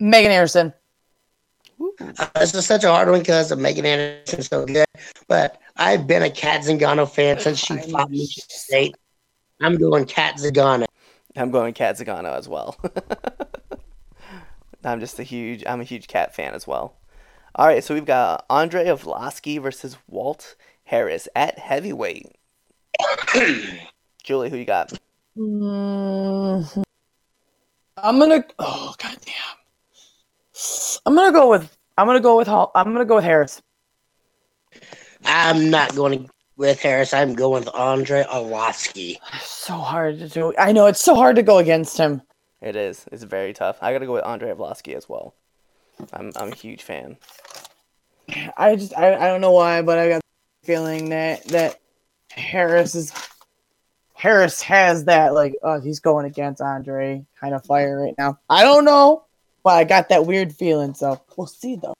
Megan 0.00 0.32
Anderson. 0.32 0.72
Uh, 2.00 2.28
this 2.36 2.54
is 2.54 2.64
such 2.64 2.84
a 2.84 2.88
hard 2.88 3.10
one 3.10 3.18
because 3.18 3.50
of 3.50 3.58
Megan 3.58 3.84
Anderson's 3.84 4.48
so 4.48 4.64
good. 4.64 4.86
But 5.28 5.60
I've 5.76 6.06
been 6.06 6.22
a 6.22 6.30
Cat 6.30 6.62
Zingano 6.62 7.06
fan 7.06 7.38
since 7.38 7.58
she 7.58 7.76
fought 7.76 8.10
me 8.10 8.24
state. 8.24 8.96
I'm 9.60 9.76
going 9.76 10.06
Cat 10.06 10.36
Zingano. 10.36 10.86
I'm 11.36 11.50
going 11.50 11.74
Cat 11.74 11.98
Zingano 11.98 12.34
as 12.34 12.48
well. 12.48 12.78
I'm 14.84 15.00
just 15.00 15.18
a 15.18 15.22
huge 15.22 15.64
I'm 15.66 15.80
a 15.80 15.84
huge 15.84 16.08
Cat 16.08 16.34
fan 16.34 16.54
as 16.54 16.66
well. 16.66 16.96
All 17.54 17.66
right, 17.66 17.84
so 17.84 17.94
we've 17.94 18.04
got 18.06 18.46
Andre 18.48 18.86
Arlovski 18.86 19.60
versus 19.60 19.96
Walt 20.08 20.56
Harris 20.84 21.28
at 21.36 21.58
heavyweight. 21.58 22.34
Julie, 24.22 24.50
who 24.50 24.56
you 24.56 24.64
got? 24.64 24.92
Mm, 25.36 26.84
I'm 27.96 28.18
gonna. 28.18 28.44
Oh 28.58 28.94
goddamn! 28.98 29.34
I'm 31.06 31.14
gonna 31.14 31.32
go 31.32 31.50
with. 31.50 31.76
I'm 31.98 32.06
gonna 32.06 32.20
go 32.20 32.36
with. 32.36 32.48
Hall- 32.48 32.72
I'm 32.74 32.92
gonna 32.92 33.04
go 33.04 33.16
with 33.16 33.24
Harris. 33.24 33.60
I'm 35.24 35.70
not 35.70 35.94
going 35.94 36.28
with 36.56 36.80
Harris. 36.80 37.14
I'm 37.14 37.34
going 37.34 37.64
with 37.64 37.74
Andre 37.74 38.24
Arlovski. 38.24 39.18
So 39.42 39.74
hard 39.74 40.18
to 40.18 40.28
do. 40.28 40.52
I 40.58 40.72
know 40.72 40.86
it's 40.86 41.00
so 41.00 41.14
hard 41.14 41.36
to 41.36 41.42
go 41.42 41.58
against 41.58 41.96
him. 41.96 42.20
It 42.62 42.76
is. 42.76 43.04
It's 43.10 43.24
very 43.24 43.52
tough. 43.52 43.78
I 43.82 43.92
gotta 43.92 44.06
go 44.06 44.12
with 44.12 44.24
Andre 44.24 44.50
Arlovski 44.50 44.94
as 44.94 45.08
well. 45.08 45.34
I'm 46.12 46.32
I'm 46.36 46.52
a 46.52 46.54
huge 46.54 46.82
fan. 46.82 47.16
I 48.56 48.76
just. 48.76 48.96
I, 48.96 49.14
I 49.14 49.26
don't 49.26 49.40
know 49.40 49.50
why, 49.50 49.82
but 49.82 49.98
I 49.98 50.08
got 50.08 50.22
the 50.62 50.66
feeling 50.66 51.10
that 51.10 51.44
that 51.46 51.80
Harris 52.30 52.94
is. 52.94 53.12
Harris 54.14 54.62
has 54.62 55.06
that 55.06 55.34
like 55.34 55.56
oh 55.64 55.80
he's 55.80 55.98
going 55.98 56.26
against 56.26 56.62
Andre 56.62 57.26
kind 57.40 57.54
of 57.54 57.64
fire 57.64 58.00
right 58.00 58.14
now. 58.16 58.38
I 58.48 58.62
don't 58.62 58.84
know, 58.84 59.24
but 59.64 59.70
I 59.70 59.82
got 59.82 60.08
that 60.10 60.26
weird 60.26 60.54
feeling. 60.54 60.94
So 60.94 61.20
we'll 61.36 61.48
see 61.48 61.74
though. 61.74 61.94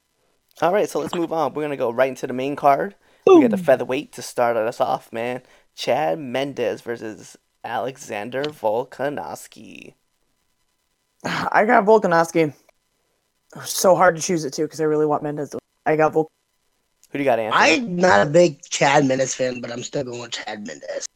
All 0.61 0.73
right, 0.73 0.89
so 0.89 1.01
let's 1.01 1.15
move 1.17 1.33
on. 1.33 1.55
We're 1.55 1.65
gonna 1.65 1.77
go 1.77 1.91
right 1.91 2.09
into 2.09 2.29
the 2.29 2.33
main 2.33 2.55
card. 2.55 2.95
We 3.27 3.41
got 3.41 3.51
the 3.51 3.57
featherweight 3.57 4.13
to 4.13 4.23
start 4.23 4.57
us 4.57 4.81
off, 4.81 5.13
man. 5.13 5.43
Chad 5.75 6.21
Mendes 6.21 6.83
versus 6.83 7.37
Alexander 7.65 8.45
Volkanovski. 8.45 9.95
I 11.25 11.65
got 11.65 11.85
Volkanovski. 11.85 12.53
So 13.65 13.95
hard 13.95 14.17
to 14.17 14.23
choose 14.23 14.45
it 14.45 14.53
too 14.53 14.63
because 14.63 14.81
I 14.81 14.85
really 14.85 15.07
want 15.07 15.23
Mendes. 15.23 15.51
To 15.51 15.59
I 15.87 15.97
got 15.97 16.13
Volk. 16.13 16.31
Who 17.11 17.19
do 17.19 17.25
you 17.25 17.29
got, 17.29 17.39
Anthony? 17.39 17.75
I'm 17.75 17.97
not 17.97 18.27
a 18.27 18.31
big 18.31 18.63
Chad 18.63 19.05
Mendes 19.05 19.35
fan, 19.35 19.61
but 19.61 19.71
I'm 19.71 19.83
still 19.83 20.05
going 20.05 20.23
with 20.23 20.31
Chad 20.31 20.67
Mendes. 20.67 21.07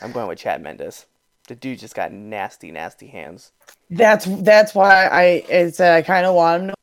I'm 0.00 0.12
going 0.12 0.26
with 0.28 0.38
Chad 0.38 0.62
Mendes. 0.62 1.06
The 1.48 1.54
dude 1.54 1.78
just 1.78 1.94
got 1.94 2.12
nasty, 2.12 2.70
nasty 2.70 3.06
hands. 3.06 3.52
That's 3.90 4.24
that's 4.24 4.74
why 4.74 5.06
I 5.06 5.44
uh, 5.52 5.56
I 5.58 5.70
said 5.70 5.96
I 5.96 6.02
kind 6.02 6.24
of 6.24 6.34
want 6.34 6.62
him. 6.62 6.68
to 6.70 6.74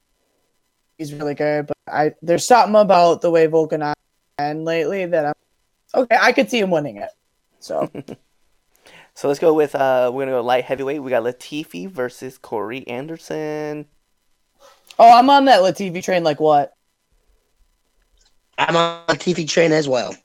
He's 0.98 1.14
really 1.14 1.36
good, 1.36 1.68
but 1.68 1.78
I 1.88 2.14
there's 2.22 2.46
something 2.46 2.76
about 2.76 3.22
the 3.22 3.32
way 3.32 3.48
Volkanovski 3.48 3.94
and 4.38 4.66
lately 4.66 5.06
that 5.06 5.26
I'm 5.26 5.34
okay. 6.02 6.18
I 6.20 6.32
could 6.32 6.50
see 6.50 6.60
him 6.60 6.70
winning 6.70 6.98
it. 6.98 7.10
So 7.60 7.90
So 9.18 9.28
let's 9.28 9.40
go 9.40 9.52
with 9.52 9.74
uh 9.74 10.12
we're 10.14 10.26
gonna 10.26 10.38
go 10.38 10.42
light 10.44 10.66
heavyweight. 10.66 11.02
We 11.02 11.10
got 11.10 11.24
Latifi 11.24 11.90
versus 11.90 12.38
Corey 12.38 12.88
Anderson. 12.88 13.88
oh, 15.00 15.12
I'm 15.12 15.28
on 15.32 15.46
that 15.46 15.62
Latifi 15.62 16.04
train. 16.04 16.24
Like 16.24 16.40
what? 16.40 16.74
I'm 18.60 18.76
on 18.76 19.02
a 19.10 19.14
TV 19.14 19.50
train 19.50 19.72
as 19.72 19.90
well. 19.90 20.16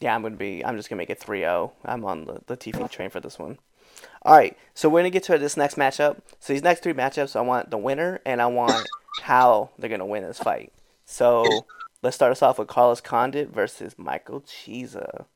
Yeah, 0.00 0.12
I'm 0.12 0.22
gonna 0.22 0.34
be 0.34 0.64
I'm 0.64 0.76
just 0.76 0.90
gonna 0.90 0.98
make 0.98 1.08
it 1.08 1.20
3-0. 1.20 1.70
I'm 1.84 2.04
on 2.04 2.24
the 2.24 2.40
Latifi 2.48 2.90
train 2.90 3.10
for 3.10 3.20
this 3.20 3.38
one. 3.38 3.60
Alright, 4.26 4.58
so 4.74 4.88
we're 4.88 5.02
gonna 5.02 5.10
get 5.10 5.22
to 5.24 5.38
this 5.38 5.56
next 5.56 5.76
matchup. 5.76 6.16
So 6.40 6.52
these 6.52 6.64
next 6.64 6.82
three 6.82 6.94
matchups 6.94 7.36
I 7.36 7.42
want 7.42 7.70
the 7.70 7.78
winner 7.78 8.18
and 8.26 8.42
I 8.42 8.46
want 8.46 8.88
how 9.20 9.70
they're 9.78 9.88
gonna 9.88 10.04
win 10.04 10.24
this 10.24 10.40
fight. 10.40 10.72
So 11.04 11.46
let's 12.02 12.16
start 12.16 12.32
us 12.32 12.42
off 12.42 12.58
with 12.58 12.66
Carlos 12.66 13.00
Condit 13.00 13.50
versus 13.54 13.94
Michael 13.96 14.40
Chiesa. 14.40 15.26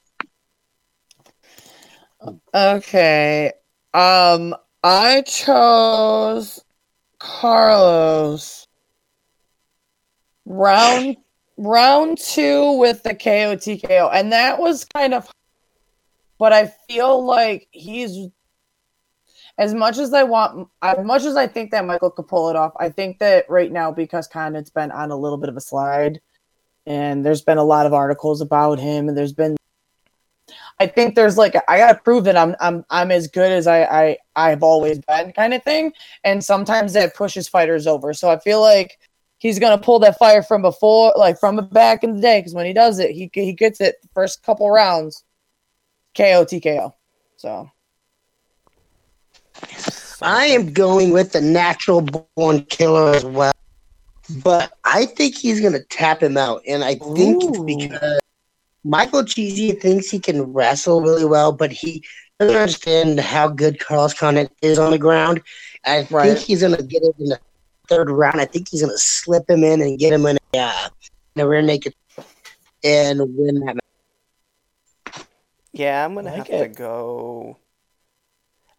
Okay. 2.55 3.53
Um, 3.95 4.55
I 4.83 5.23
chose 5.23 6.63
Carlos. 7.19 8.67
Round 10.45 11.17
round 11.57 12.19
two 12.19 12.73
with 12.79 13.03
the 13.03 13.15
KO 13.15 13.57
TKO, 13.57 14.11
and 14.13 14.33
that 14.33 14.59
was 14.59 14.85
kind 14.85 15.15
of. 15.15 15.31
But 16.39 16.53
I 16.53 16.67
feel 16.89 17.25
like 17.25 17.67
he's 17.71 18.29
as 19.59 19.75
much 19.75 19.99
as 19.99 20.13
I 20.13 20.23
want, 20.23 20.69
as 20.83 21.05
much 21.05 21.25
as 21.25 21.35
I 21.35 21.47
think 21.47 21.71
that 21.71 21.87
Michael 21.87 22.11
could 22.11 22.29
pull 22.29 22.51
it 22.51 22.57
off. 22.57 22.73
I 22.79 22.91
think 22.91 23.19
that 23.19 23.49
right 23.49 23.73
now 23.73 23.91
because 23.91 24.29
Condit's 24.29 24.71
been 24.71 24.91
on 24.91 25.11
a 25.11 25.17
little 25.17 25.39
bit 25.39 25.49
of 25.49 25.57
a 25.57 25.61
slide, 25.61 26.21
and 26.87 27.25
there's 27.25 27.43
been 27.43 27.59
a 27.59 27.65
lot 27.65 27.87
of 27.87 27.95
articles 27.95 28.41
about 28.41 28.79
him, 28.79 29.09
and 29.09 29.17
there's 29.17 29.33
been 29.33 29.57
I 30.79 30.87
think 30.87 31.15
there's 31.15 31.39
like 31.39 31.55
I 31.69 31.79
gotta 31.79 31.99
prove 31.99 32.25
that 32.25 32.37
I'm 32.37 32.55
I'm 32.61 32.85
I'm 32.91 33.11
as 33.11 33.29
good 33.29 33.51
as 33.51 33.67
I 33.67 33.85
I 33.85 34.17
I've 34.35 34.63
always 34.63 34.99
been 35.01 35.33
kind 35.33 35.55
of 35.55 35.63
thing, 35.63 35.93
and 36.25 36.45
sometimes 36.45 36.93
that 36.93 37.15
pushes 37.15 37.49
fighters 37.49 37.87
over. 37.87 38.13
So 38.13 38.31
I 38.31 38.39
feel 38.39 38.61
like 38.61 38.99
he's 39.39 39.59
gonna 39.59 39.79
pull 39.79 39.99
that 40.01 40.19
fire 40.19 40.43
from 40.43 40.63
before, 40.63 41.13
like 41.17 41.39
from 41.39 41.57
back 41.69 42.05
in 42.05 42.17
the 42.17 42.21
day, 42.21 42.41
because 42.41 42.55
when 42.55 42.67
he 42.67 42.73
does 42.75 42.99
it, 42.99 43.13
he 43.13 43.31
he 43.33 43.53
gets 43.53 43.81
it 43.81 43.97
first 44.13 44.43
couple 44.43 44.71
rounds, 44.71 45.25
KO 46.15 46.45
TKO. 46.45 46.93
So 47.39 47.71
I 50.23 50.47
am 50.47 50.73
going 50.73 51.11
with 51.11 51.33
the 51.33 51.41
natural 51.41 52.01
born 52.01 52.65
killer 52.65 53.15
as 53.15 53.25
well. 53.25 53.53
But 54.43 54.73
I 54.85 55.07
think 55.07 55.37
he's 55.37 55.61
going 55.61 55.75
to 55.75 55.85
tap 55.85 56.23
him 56.23 56.37
out. 56.37 56.63
And 56.67 56.83
I 56.83 56.95
think 56.95 57.43
it's 57.43 57.61
because 57.61 58.21
Michael 58.87 59.25
Chiesa 59.25 59.75
thinks 59.79 60.09
he 60.09 60.21
can 60.21 60.43
wrestle 60.53 61.03
really 61.03 61.25
well, 61.25 61.51
but 61.53 61.73
he 61.73 62.05
doesn't 62.39 62.57
understand 62.57 63.19
how 63.21 63.49
good 63.49 63.81
Carlos 63.81 64.15
Condit 64.15 64.53
is 64.63 64.79
on 64.79 64.93
the 64.93 64.99
ground. 64.99 65.43
I 65.85 66.07
Right. 66.11 66.37
think 66.37 66.39
he's 66.39 66.61
going 66.61 66.77
to 66.77 66.83
get 66.83 67.03
it 67.03 67.15
in 67.19 67.27
the 67.31 67.41
third 67.89 68.09
round. 68.11 68.41
I 68.41 68.45
think 68.45 68.69
he's 68.71 68.83
going 68.83 68.95
to 68.95 68.99
slip 68.99 69.51
him 69.51 69.65
in 69.65 69.81
and 69.81 69.99
get 69.99 70.13
him 70.13 70.25
in 70.27 70.39
a, 70.55 70.59
uh, 70.59 70.89
in 71.35 71.43
a 71.43 71.49
rear 71.49 71.63
naked 71.63 71.95
and 72.85 73.21
win 73.37 73.57
that 73.61 73.75
match. 73.75 75.25
Yeah, 75.73 76.05
I'm 76.05 76.15
gonna 76.15 76.31
have 76.31 76.47
to 76.47 76.69
go. 76.69 77.59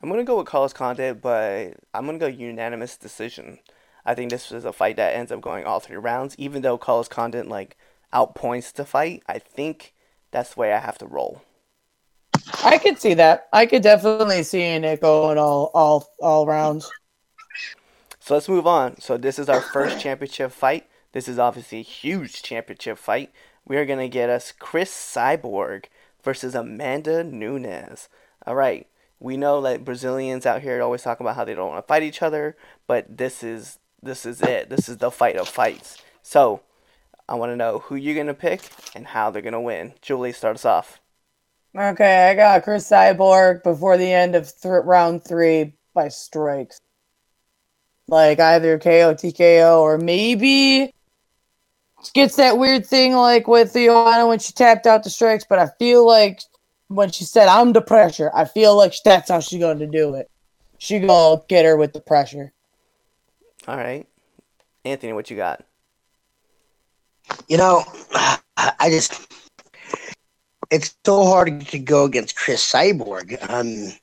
I'm 0.01 0.09
gonna 0.09 0.23
go 0.23 0.37
with 0.37 0.47
Carlos 0.47 0.73
Condit, 0.73 1.21
but 1.21 1.73
I'm 1.93 2.05
gonna 2.05 2.17
go 2.17 2.25
unanimous 2.27 2.97
decision. 2.97 3.59
I 4.05 4.15
think 4.15 4.31
this 4.31 4.51
is 4.51 4.65
a 4.65 4.73
fight 4.73 4.95
that 4.95 5.15
ends 5.15 5.31
up 5.31 5.41
going 5.41 5.65
all 5.65 5.79
three 5.79 5.97
rounds, 5.97 6.33
even 6.39 6.61
though 6.61 6.77
Carlos 6.77 7.07
Condit 7.07 7.47
like 7.47 7.77
outpoints 8.13 8.73
the 8.73 8.85
fight. 8.85 9.21
I 9.27 9.37
think 9.37 9.93
that's 10.31 10.53
the 10.53 10.59
way 10.59 10.73
I 10.73 10.79
have 10.79 10.97
to 10.99 11.07
roll. 11.07 11.41
I 12.63 12.77
could 12.77 12.99
see 12.99 13.13
that. 13.15 13.47
I 13.51 13.65
could 13.65 13.83
definitely 13.83 14.43
see 14.43 14.61
it 14.61 15.01
going 15.01 15.37
all 15.37 15.71
all 15.73 16.07
all 16.21 16.45
rounds. 16.45 16.89
So 18.19 18.33
let's 18.33 18.49
move 18.49 18.67
on. 18.67 18.99
So 18.99 19.17
this 19.17 19.39
is 19.39 19.49
our 19.49 19.61
first 19.61 19.99
championship 19.99 20.51
fight. 20.51 20.87
This 21.13 21.27
is 21.27 21.39
obviously 21.39 21.79
a 21.79 21.83
huge 21.83 22.41
championship 22.43 22.97
fight. 22.97 23.31
We 23.65 23.77
are 23.77 23.85
gonna 23.85 24.09
get 24.09 24.29
us 24.29 24.51
Cris 24.51 24.91
Cyborg 24.91 25.85
versus 26.23 26.55
Amanda 26.55 27.23
Nunes. 27.23 28.09
All 28.45 28.55
right. 28.55 28.87
We 29.19 29.35
know 29.35 29.61
that 29.61 29.83
Brazilians 29.83 30.45
out 30.45 30.61
here 30.61 30.81
always 30.81 31.01
talk 31.01 31.19
about 31.19 31.35
how 31.35 31.43
they 31.43 31.55
don't 31.55 31.69
want 31.69 31.83
to 31.83 31.87
fight 31.87 32.03
each 32.03 32.21
other, 32.21 32.55
but 32.85 33.17
this 33.17 33.43
is 33.43 33.79
this 34.01 34.25
is 34.25 34.41
it. 34.41 34.69
This 34.69 34.87
is 34.87 34.97
the 34.97 35.09
fight 35.09 35.37
of 35.37 35.47
fights. 35.49 35.97
So 36.21 36.61
I 37.29 37.35
want 37.35 37.51
to 37.51 37.55
know 37.55 37.79
who 37.79 37.95
you're 37.95 38.15
gonna 38.15 38.33
pick 38.33 38.61
and 38.95 39.05
how 39.05 39.31
they're 39.31 39.41
gonna 39.41 39.61
win. 39.61 39.93
Julie, 40.01 40.31
start 40.31 40.55
us 40.55 40.65
off. 40.65 41.01
Okay, 41.75 42.29
I 42.29 42.35
got 42.35 42.63
Cris 42.63 42.89
Cyborg 42.89 43.63
before 43.63 43.97
the 43.97 44.11
end 44.11 44.35
of 44.35 44.51
th- 44.61 44.83
round 44.83 45.23
three 45.23 45.73
by 45.93 46.07
strikes. 46.07 46.79
Like 48.07 48.39
either 48.39 48.79
KO, 48.79 49.13
TKO, 49.13 49.81
or 49.81 49.97
maybe 49.97 50.93
gets 52.13 52.37
that 52.37 52.57
weird 52.57 52.85
thing 52.85 53.13
like 53.13 53.47
with 53.47 53.73
Joanna 53.73 54.27
when 54.27 54.39
she 54.39 54.53
tapped 54.53 54.87
out 54.87 55.03
the 55.03 55.09
strikes. 55.09 55.45
But 55.47 55.59
I 55.59 55.67
feel 55.77 56.07
like 56.07 56.41
when 56.87 57.11
she 57.11 57.25
said 57.25 57.47
I'm 57.47 57.73
the 57.73 57.81
pressure, 57.81 58.31
I 58.33 58.45
feel 58.45 58.77
like 58.77 58.93
that's 59.03 59.29
how 59.29 59.41
she's 59.41 59.59
going 59.59 59.79
to 59.79 59.87
do 59.87 60.15
it. 60.15 60.31
She 60.77 60.99
gonna 60.99 61.41
get 61.47 61.65
her 61.65 61.75
with 61.75 61.93
the 61.93 61.99
pressure. 61.99 62.53
All 63.67 63.75
right, 63.75 64.07
Anthony, 64.85 65.11
what 65.11 65.29
you 65.29 65.35
got? 65.35 65.65
You 67.47 67.57
know, 67.57 67.83
I 68.57 68.89
just 68.89 69.27
it's 70.69 70.95
so 71.05 71.25
hard 71.25 71.61
to 71.67 71.79
go 71.79 72.03
against 72.05 72.35
Cris 72.35 72.71
Cyborg. 72.71 73.37
Um, 73.49 73.93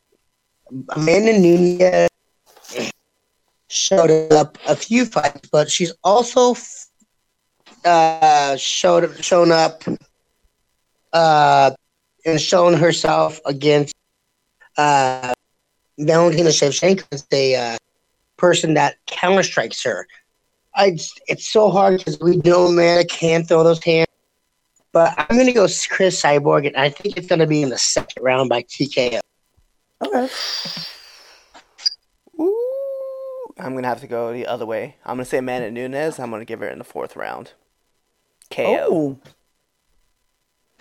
Amanda 0.90 1.38
Nunes 1.38 2.08
showed 3.68 4.32
up 4.32 4.58
a 4.66 4.74
few 4.74 5.04
fights, 5.04 5.48
but 5.50 5.70
she's 5.70 5.92
also 6.02 6.54
uh, 7.84 8.56
showed 8.56 9.22
shown 9.22 9.52
up 9.52 9.82
uh, 11.12 11.70
and 12.24 12.40
shown 12.40 12.74
herself 12.74 13.40
against 13.44 13.94
uh, 14.78 15.34
Valentina 15.98 16.48
Shevchenko 16.48 17.04
as 17.12 17.26
a 17.32 17.54
uh, 17.54 17.76
person 18.36 18.74
that 18.74 18.96
counter 19.06 19.42
strikes 19.42 19.82
her. 19.84 20.06
I 20.74 20.98
it's 21.28 21.48
so 21.48 21.70
hard 21.70 21.98
because 21.98 22.18
we 22.20 22.36
know 22.38 22.66
Amanda 22.66 23.04
can't 23.04 23.46
throw 23.46 23.62
those 23.62 23.82
hands. 23.82 24.08
But 24.92 25.14
I'm 25.16 25.36
gonna 25.36 25.52
go 25.52 25.66
Cris 25.90 26.22
Cyborg, 26.22 26.66
and 26.66 26.76
I 26.76 26.88
think 26.88 27.16
it's 27.16 27.26
gonna 27.26 27.46
be 27.46 27.62
in 27.62 27.68
the 27.68 27.78
second 27.78 28.22
round 28.22 28.48
by 28.48 28.62
TKO. 28.62 29.20
Okay. 30.02 30.28
Ooh, 32.40 33.46
I'm 33.58 33.74
gonna 33.74 33.88
have 33.88 34.00
to 34.00 34.06
go 34.06 34.32
the 34.32 34.46
other 34.46 34.66
way. 34.66 34.96
I'm 35.04 35.16
gonna 35.16 35.24
say 35.24 35.38
Amanda 35.38 35.70
Nunes. 35.70 36.18
I'm 36.18 36.30
gonna 36.30 36.44
give 36.44 36.60
her 36.60 36.68
in 36.68 36.78
the 36.78 36.84
fourth 36.84 37.16
round. 37.16 37.52
KO. 38.50 39.18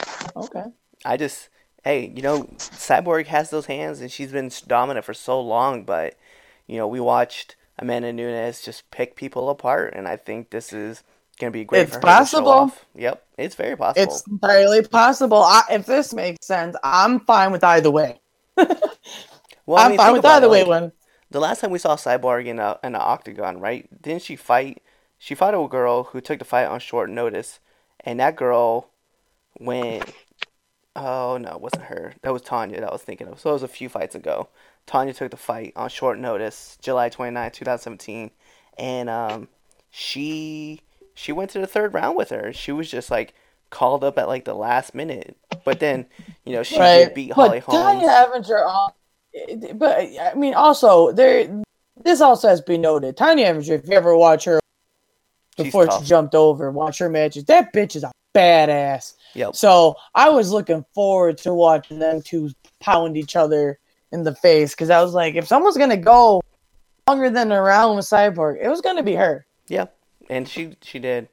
Oh. 0.05 0.43
Okay. 0.43 0.65
I 1.05 1.17
just 1.17 1.50
hey, 1.83 2.12
you 2.15 2.21
know, 2.21 2.43
Cyborg 2.57 3.27
has 3.27 3.50
those 3.50 3.65
hands, 3.65 4.01
and 4.01 4.12
she's 4.12 4.31
been 4.31 4.51
dominant 4.67 5.05
for 5.05 5.13
so 5.13 5.39
long. 5.41 5.83
But 5.83 6.15
you 6.67 6.77
know, 6.77 6.88
we 6.88 7.00
watched 7.00 7.55
Amanda 7.83 8.13
Nunes 8.13 8.61
just 8.61 8.89
pick 8.91 9.15
people 9.15 9.49
apart, 9.49 9.93
and 9.95 10.07
I 10.07 10.17
think 10.17 10.49
this 10.49 10.73
is 10.73 11.03
gonna 11.39 11.51
be 11.51 11.65
great. 11.65 11.89
It's 11.89 11.91
for 11.91 12.01
her 12.01 12.15
to 12.15 12.25
show 12.25 12.69
possible. 12.69 12.73
Yep, 12.95 13.25
it's 13.37 13.55
very 13.55 13.75
possible. 13.77 13.93
It's 14.03 14.27
entirely 14.27 14.83
possible. 14.87 15.39
I, 15.43 15.63
if 15.71 15.85
this 15.85 16.13
makes 16.13 16.45
sense, 16.47 16.75
I'm 16.83 17.19
fine 17.21 17.51
with 17.51 17.63
either 17.63 17.91
way. 17.91 18.21
well, 19.65 19.79
I 19.79 19.87
I'm 19.87 19.89
mean, 19.89 19.97
fine 19.97 20.13
with 20.13 20.25
either 20.25 20.47
it, 20.47 20.49
way. 20.49 20.63
like, 20.63 20.67
One. 20.67 20.91
The 21.31 21.39
last 21.39 21.61
time 21.61 21.71
we 21.71 21.79
saw 21.79 21.95
Cyborg 21.95 22.45
in 22.47 22.59
a 22.59 22.79
in 22.83 22.95
an 22.95 23.01
octagon, 23.01 23.59
right? 23.59 23.89
Didn't 24.01 24.23
she 24.23 24.35
fight? 24.35 24.83
She 25.17 25.35
fought 25.35 25.55
a 25.55 25.67
girl 25.67 26.05
who 26.05 26.21
took 26.21 26.39
the 26.39 26.45
fight 26.45 26.65
on 26.67 26.79
short 26.79 27.09
notice, 27.09 27.59
and 28.01 28.19
that 28.19 28.35
girl 28.35 28.89
went. 29.59 30.13
Oh 30.95 31.37
no, 31.37 31.51
it 31.53 31.61
wasn't 31.61 31.83
her. 31.85 32.13
That 32.21 32.33
was 32.33 32.41
Tonya 32.43 32.79
that 32.81 32.89
I 32.89 32.93
was 32.93 33.03
thinking 33.03 33.27
of. 33.27 33.39
So 33.39 33.49
it 33.51 33.53
was 33.53 33.63
a 33.63 33.67
few 33.67 33.89
fights 33.89 34.15
ago. 34.15 34.49
Tonya 34.87 35.15
took 35.15 35.31
the 35.31 35.37
fight 35.37 35.73
on 35.75 35.89
short 35.89 36.19
notice, 36.19 36.77
July 36.81 37.09
29, 37.09 37.51
2017, 37.51 38.31
and 38.77 39.09
um, 39.09 39.47
she 39.89 40.81
she 41.13 41.31
went 41.31 41.51
to 41.51 41.59
the 41.59 41.67
third 41.67 41.93
round 41.93 42.17
with 42.17 42.29
her. 42.29 42.51
She 42.53 42.71
was 42.71 42.89
just 42.89 43.09
like 43.09 43.33
called 43.69 44.03
up 44.03 44.17
at 44.17 44.27
like 44.27 44.45
the 44.45 44.53
last 44.53 44.93
minute, 44.93 45.37
but 45.63 45.79
then 45.79 46.05
you 46.45 46.53
know 46.53 46.63
she 46.63 46.77
did 46.77 47.13
beat 47.13 47.31
Holly 47.31 47.61
but 47.65 47.73
Tonya 47.73 48.09
Holmes. 48.09 48.29
Avenger, 48.29 48.65
uh, 48.65 48.89
but 49.75 49.99
I 50.19 50.33
mean, 50.35 50.53
also 50.53 51.11
there. 51.11 51.63
This 52.03 52.21
also 52.21 52.49
has 52.49 52.59
to 52.59 52.65
be 52.65 52.77
noted. 52.77 53.15
Tonya 53.15 53.45
Evinger, 53.45 53.79
if 53.79 53.87
you 53.87 53.93
ever 53.93 54.17
watch 54.17 54.45
her 54.45 54.59
before 55.55 55.89
she 55.91 56.05
jumped 56.05 56.35
over, 56.35 56.71
watch 56.71 56.97
her 56.97 57.09
matches. 57.09 57.45
That 57.45 57.71
bitch 57.71 57.95
is 57.95 58.03
a 58.03 58.11
badass. 58.35 59.13
Yep. 59.35 59.55
So 59.55 59.95
I 60.13 60.29
was 60.29 60.51
looking 60.51 60.83
forward 60.93 61.37
to 61.39 61.53
watching 61.53 61.99
them 61.99 62.21
two 62.21 62.49
pound 62.79 63.15
each 63.15 63.35
other 63.35 63.79
in 64.13 64.24
the 64.24 64.34
face 64.36 64.72
because 64.72 64.89
I 64.89 65.01
was 65.01 65.13
like, 65.13 65.36
if 65.36 65.48
someone's 65.48 65.77
gonna 65.77 65.98
go 65.98 66.41
longer 67.08 67.29
than 67.29 67.51
a 67.51 67.62
round 67.62 67.98
with 67.98 68.05
Cyborg, 68.05 68.63
it 68.63 68.70
was 68.70 68.79
gonna 68.79 69.03
be 69.03 69.15
her. 69.15 69.46
Yeah, 69.67 69.88
and 70.29 70.48
she 70.48 70.77
she 70.82 71.00
did. 71.00 71.27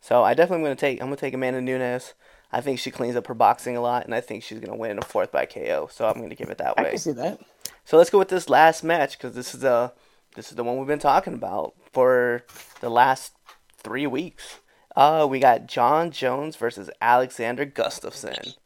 So 0.00 0.24
I 0.24 0.34
definitely 0.34 0.62
am 0.62 0.64
gonna 0.64 0.76
take 0.76 1.00
I'm 1.00 1.06
gonna 1.06 1.16
take 1.16 1.34
Amanda 1.34 1.60
Nunes. 1.60 2.14
I 2.50 2.60
think 2.60 2.78
she 2.80 2.90
cleans 2.90 3.16
up 3.16 3.26
her 3.28 3.34
boxing 3.34 3.76
a 3.76 3.80
lot, 3.80 4.04
and 4.04 4.14
I 4.14 4.20
think 4.20 4.42
she's 4.42 4.58
gonna 4.58 4.76
win 4.76 4.98
a 4.98 5.02
fourth 5.02 5.30
by 5.30 5.46
KO. 5.46 5.88
So 5.92 6.08
I'm 6.08 6.20
gonna 6.20 6.34
give 6.34 6.50
it 6.50 6.58
that 6.58 6.74
I 6.76 6.82
way. 6.82 6.88
can 6.90 6.98
see 6.98 7.12
that. 7.12 7.38
So 7.84 7.96
let's 7.96 8.10
go 8.10 8.18
with 8.18 8.28
this 8.28 8.48
last 8.48 8.82
match 8.82 9.16
because 9.18 9.34
this 9.34 9.54
is 9.54 9.60
the 9.60 9.92
this 10.34 10.50
is 10.50 10.56
the 10.56 10.64
one 10.64 10.78
we've 10.78 10.86
been 10.88 10.98
talking 10.98 11.34
about 11.34 11.74
for 11.92 12.44
the 12.80 12.88
last 12.90 13.32
three 13.76 14.06
weeks. 14.06 14.58
Uh, 14.96 15.26
we 15.28 15.38
got 15.38 15.66
Jon 15.66 16.10
Jones 16.10 16.56
versus 16.56 16.90
Alexander 17.00 17.64
Gustafsson. 17.66 18.56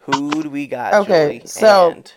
Who 0.00 0.42
do 0.42 0.48
we 0.50 0.66
got? 0.66 0.94
Okay, 0.94 1.38
Julie? 1.38 1.46
so- 1.46 1.90
And- 1.92 2.12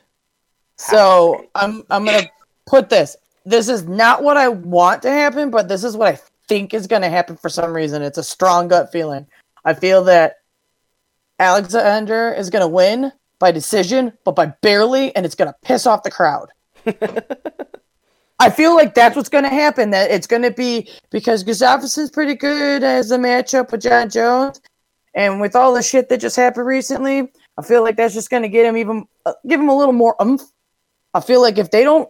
So 0.89 1.45
I'm 1.55 1.83
I'm 1.89 2.05
gonna 2.05 2.29
put 2.65 2.89
this. 2.89 3.15
This 3.45 3.69
is 3.69 3.83
not 3.83 4.23
what 4.23 4.37
I 4.37 4.49
want 4.49 5.01
to 5.03 5.11
happen, 5.11 5.49
but 5.49 5.67
this 5.67 5.83
is 5.83 5.95
what 5.95 6.13
I 6.13 6.19
think 6.47 6.73
is 6.73 6.87
gonna 6.87 7.09
happen 7.09 7.37
for 7.37 7.49
some 7.49 7.73
reason. 7.73 8.01
It's 8.01 8.17
a 8.17 8.23
strong 8.23 8.67
gut 8.67 8.91
feeling. 8.91 9.27
I 9.63 9.73
feel 9.73 10.03
that 10.05 10.37
Alexander 11.39 12.33
is 12.33 12.49
gonna 12.49 12.67
win 12.67 13.11
by 13.39 13.51
decision, 13.51 14.13
but 14.23 14.35
by 14.35 14.47
barely, 14.61 15.15
and 15.15 15.25
it's 15.25 15.35
gonna 15.35 15.55
piss 15.61 15.85
off 15.85 16.03
the 16.03 16.11
crowd. 16.11 16.49
I 18.41 18.49
feel 18.49 18.73
like 18.73 18.95
that's 18.95 19.15
what's 19.15 19.29
going 19.29 19.43
to 19.43 19.51
happen. 19.51 19.91
That 19.91 20.09
it's 20.09 20.25
going 20.25 20.41
to 20.41 20.49
be 20.49 20.89
because 21.11 21.43
Gustafsson's 21.43 22.09
pretty 22.09 22.33
good 22.33 22.81
as 22.81 23.11
a 23.11 23.17
matchup 23.19 23.71
with 23.71 23.81
Jon 23.81 24.09
Jones, 24.09 24.59
and 25.13 25.39
with 25.39 25.55
all 25.55 25.75
the 25.75 25.83
shit 25.83 26.09
that 26.09 26.21
just 26.21 26.37
happened 26.37 26.65
recently, 26.65 27.31
I 27.59 27.61
feel 27.61 27.83
like 27.83 27.97
that's 27.97 28.15
just 28.15 28.31
going 28.31 28.41
to 28.41 28.49
get 28.49 28.65
him 28.65 28.77
even 28.77 29.05
uh, 29.27 29.33
give 29.47 29.59
him 29.59 29.69
a 29.69 29.77
little 29.77 29.93
more 29.93 30.19
umph. 30.19 30.41
I 31.13 31.19
feel 31.19 31.41
like 31.41 31.57
if 31.57 31.71
they 31.71 31.83
don't 31.83 32.09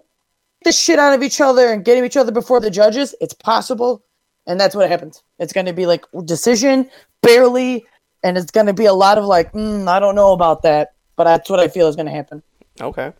get 0.63 0.69
the 0.69 0.71
shit 0.71 0.99
out 0.99 1.13
of 1.13 1.23
each 1.23 1.41
other 1.41 1.71
and 1.71 1.83
get 1.83 2.03
each 2.03 2.17
other 2.17 2.31
before 2.31 2.59
the 2.59 2.69
judges, 2.69 3.15
it's 3.19 3.33
possible, 3.33 4.03
and 4.45 4.59
that's 4.59 4.75
what 4.75 4.89
happens. 4.89 5.23
It's 5.39 5.53
going 5.53 5.65
to 5.65 5.73
be 5.73 5.85
like 5.85 6.05
decision, 6.25 6.89
barely, 7.21 7.85
and 8.23 8.37
it's 8.37 8.51
going 8.51 8.67
to 8.67 8.73
be 8.73 8.85
a 8.85 8.93
lot 8.93 9.17
of 9.17 9.25
like, 9.25 9.51
mm, 9.53 9.87
I 9.87 9.99
don't 9.99 10.15
know 10.15 10.33
about 10.33 10.61
that, 10.63 10.93
but 11.15 11.23
that's 11.23 11.49
what 11.49 11.59
I 11.59 11.67
feel 11.67 11.87
is 11.87 11.95
going 11.95 12.05
to 12.07 12.11
happen. 12.11 12.43
okay, 12.79 13.13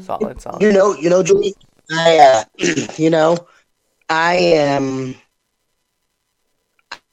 solid, 0.00 0.40
solid. 0.40 0.62
You 0.62 0.72
know, 0.72 0.94
you 0.96 1.10
know, 1.10 1.22
Julie, 1.22 1.54
I, 1.90 2.18
uh, 2.18 2.44
you 2.96 3.10
know, 3.10 3.36
I 4.08 4.34
am, 4.34 5.14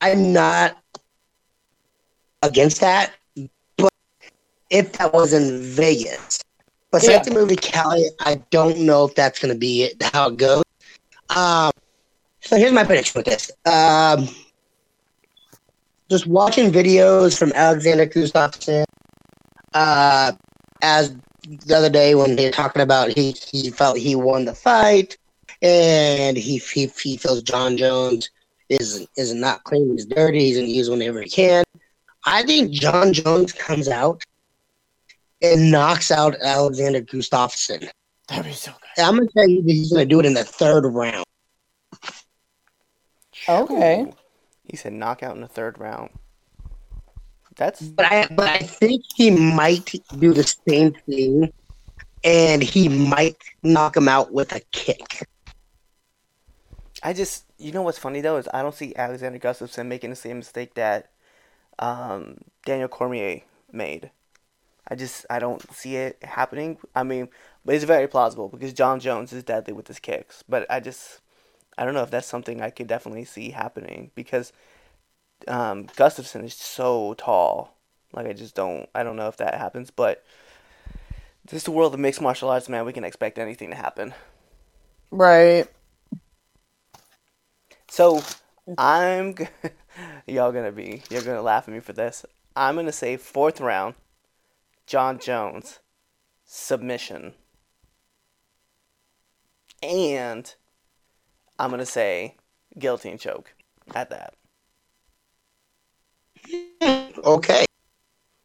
I'm 0.02 0.34
not 0.34 0.78
against 2.42 2.82
that, 2.82 3.14
but 3.78 3.94
if 4.70 4.94
that 4.94 5.14
was 5.14 5.34
in 5.34 5.62
Vegas, 5.62 6.40
but 6.92 7.04
Yeah. 7.04 7.22
the 7.24 7.32
movie 7.32 7.56
Cali, 7.56 8.06
I 8.20 8.42
don't 8.52 8.80
know 8.80 9.06
if 9.06 9.16
that's 9.16 9.40
going 9.40 9.54
to 9.54 9.60
be 9.60 9.84
it, 9.84 10.02
how 10.14 10.30
it 10.30 10.38
goes. 10.38 10.64
Um, 11.36 11.72
so 12.42 12.58
here's 12.58 12.72
my 12.74 12.84
prediction 12.84 13.20
with 13.20 13.26
this. 13.26 13.52
Um, 13.66 14.28
just 16.10 16.28
watching 16.28 16.72
videos 16.72 17.38
from 17.38 17.52
Alexander 17.54 18.06
Gustafsson, 18.06 18.86
uh, 19.74 20.32
as 20.82 21.16
the 21.48 21.76
other 21.76 21.90
day 21.90 22.16
when 22.16 22.36
they 22.36 22.46
were 22.46 22.52
talking 22.52 22.82
about 22.82 23.10
he, 23.10 23.36
he 23.52 23.70
felt 23.70 23.98
he 23.98 24.16
won 24.16 24.46
the 24.46 24.54
fight 24.56 25.18
and 25.62 26.38
he, 26.38 26.58
he 26.58 26.88
he 27.02 27.18
feels 27.18 27.42
Jon 27.44 27.78
Jones 27.78 28.30
is 28.70 29.08
is 29.18 29.34
not 29.34 29.64
clean, 29.64 29.92
he's 29.92 30.06
dirty, 30.06 30.40
he's 30.40 30.58
gonna 30.58 30.68
use 30.68 30.90
whenever 30.90 31.22
he 31.22 31.30
can. 31.30 31.64
I 32.26 32.44
think 32.44 32.72
Jon 32.72 33.14
Jones 33.14 33.54
comes 33.54 33.88
out 33.88 34.24
and 35.42 35.72
knocks 35.72 36.12
out 36.12 36.36
Alexander 36.42 37.02
Gustafsson. 37.02 37.90
That'd 38.28 38.46
be 38.46 38.54
so 38.54 38.72
good. 38.72 39.04
I'm 39.04 39.16
gonna 39.16 39.30
tell 39.36 39.48
you 39.48 39.62
that 39.64 39.72
he's 39.72 39.92
gonna 39.92 40.06
do 40.06 40.20
it 40.20 40.26
in 40.26 40.34
the 40.34 40.44
third 40.44 40.86
round. 40.86 41.26
Okay. 43.48 44.02
Ooh. 44.02 44.14
He 44.66 44.78
said 44.78 44.94
knockout 44.94 45.36
in 45.36 45.42
the 45.42 45.48
third 45.48 45.80
round. 45.80 46.12
That's 47.56 47.82
But 47.82 48.06
I 48.06 48.28
but 48.32 48.50
I 48.50 48.60
think 48.60 49.04
he 49.16 49.32
might 49.32 49.96
do 50.18 50.34
the 50.34 50.56
same 50.68 50.94
thing 50.94 51.52
and 52.24 52.62
he 52.62 52.88
might 52.90 53.38
knock 53.64 53.98
him 53.98 54.08
out 54.08 54.32
with 54.32 54.54
a 54.54 54.62
kick. 54.72 55.28
I 57.02 57.14
just, 57.14 57.46
you 57.58 57.72
know 57.72 57.82
what's 57.82 57.98
funny 57.98 58.22
though 58.22 58.38
is 58.38 58.48
I 58.54 58.62
don't 58.62 58.76
see 58.76 58.96
Alexander 58.96 59.40
Gustafsson 59.40 59.88
making 59.88 60.10
the 60.10 60.16
same 60.16 60.38
mistake 60.38 60.76
that 60.76 61.12
um, 61.80 62.38
Daniel 62.66 62.90
Cormier 62.90 63.42
made. 63.72 64.12
I 64.90 64.96
just, 64.96 65.26
I 65.30 65.40
don't 65.40 65.62
see 65.74 65.96
it 65.96 66.18
happening. 66.24 66.78
I 66.96 67.04
mean, 67.04 67.30
but 67.66 67.76
it's 67.76 67.84
very 67.84 68.08
plausible 68.08 68.50
because 68.50 68.74
Jon 68.74 69.00
Jones 69.00 69.32
is 69.34 69.44
deadly 69.44 69.74
with 69.74 69.88
his 69.88 70.00
kicks. 70.00 70.44
But 70.48 70.66
I 70.70 70.80
just, 70.80 71.22
I 71.78 71.86
don't 71.86 71.94
know 71.94 72.04
if 72.04 72.12
that's 72.12 72.28
something 72.28 72.62
I 72.62 72.70
could 72.70 72.88
definitely 72.88 73.26
see 73.26 73.52
happening 73.52 74.12
because 74.16 74.52
um, 75.48 75.86
Gustafsson 75.88 76.44
is 76.44 76.56
so 76.56 77.14
tall. 77.16 77.76
Like 78.14 78.28
I 78.28 78.34
just 78.34 78.56
don't, 78.56 78.90
I 78.96 79.04
don't 79.04 79.16
know 79.16 79.28
if 79.28 79.38
that 79.38 79.56
happens. 79.56 79.92
But 79.92 80.24
this 81.46 81.58
is 81.58 81.64
the 81.64 81.72
world 81.72 81.94
of 81.94 82.00
mixed 82.00 82.22
martial 82.22 82.50
arts, 82.50 82.70
man. 82.70 82.86
We 82.86 82.94
can 82.94 83.04
expect 83.04 83.38
anything 83.38 83.70
to 83.70 83.76
happen. 83.76 84.14
Right. 85.12 85.68
So 87.90 88.22
I'm 88.78 89.36
y'all 90.28 90.52
gonna 90.52 90.72
be 90.72 91.04
you're 91.10 91.24
gonna 91.24 91.42
laugh 91.42 91.68
at 91.68 91.74
me 91.74 91.80
for 91.80 91.94
this. 91.94 92.26
I'm 92.56 92.76
gonna 92.76 92.92
say 92.92 93.18
fourth 93.18 93.60
round, 93.60 93.96
Jon 94.90 95.20
Jones, 95.20 95.82
submission, 96.46 97.34
and 99.84 100.56
I'm 101.60 101.70
gonna 101.70 101.86
say 101.86 102.38
guillotine 102.80 103.20
choke 103.20 103.54
at 103.94 104.10
that. 104.10 104.34
Okay. 107.24 107.66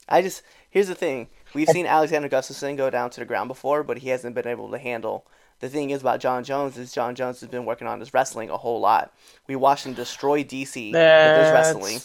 I 0.07 0.21
just 0.21 0.43
here's 0.69 0.89
the 0.89 0.95
thing: 0.95 1.29
we've 1.55 1.71
seen 1.71 1.87
Alexander 1.87 2.29
Gustafsson 2.29 2.77
go 2.77 2.91
down 2.91 3.09
to 3.09 3.21
the 3.21 3.27
ground 3.27 3.49
before, 3.49 3.83
but 3.83 3.97
he 3.97 4.11
hasn't 4.11 4.35
been 4.35 4.47
able 4.47 4.71
to 4.71 4.77
handle. 4.77 5.27
The 5.61 5.71
thing 5.71 5.89
is 5.89 6.03
about 6.03 6.21
Jon 6.21 6.45
Jones 6.45 6.77
is 6.77 6.93
Jon 6.93 7.15
Jones 7.15 7.41
has 7.41 7.49
been 7.49 7.65
working 7.65 7.89
on 7.89 8.01
his 8.01 8.13
wrestling 8.13 8.51
a 8.51 8.59
whole 8.59 8.81
lot. 8.81 9.15
We 9.47 9.57
watched 9.57 9.87
him 9.87 9.95
destroy 9.95 10.45
DC 10.45 10.93
with 10.93 11.43
his 11.45 11.53
wrestling. 11.53 12.01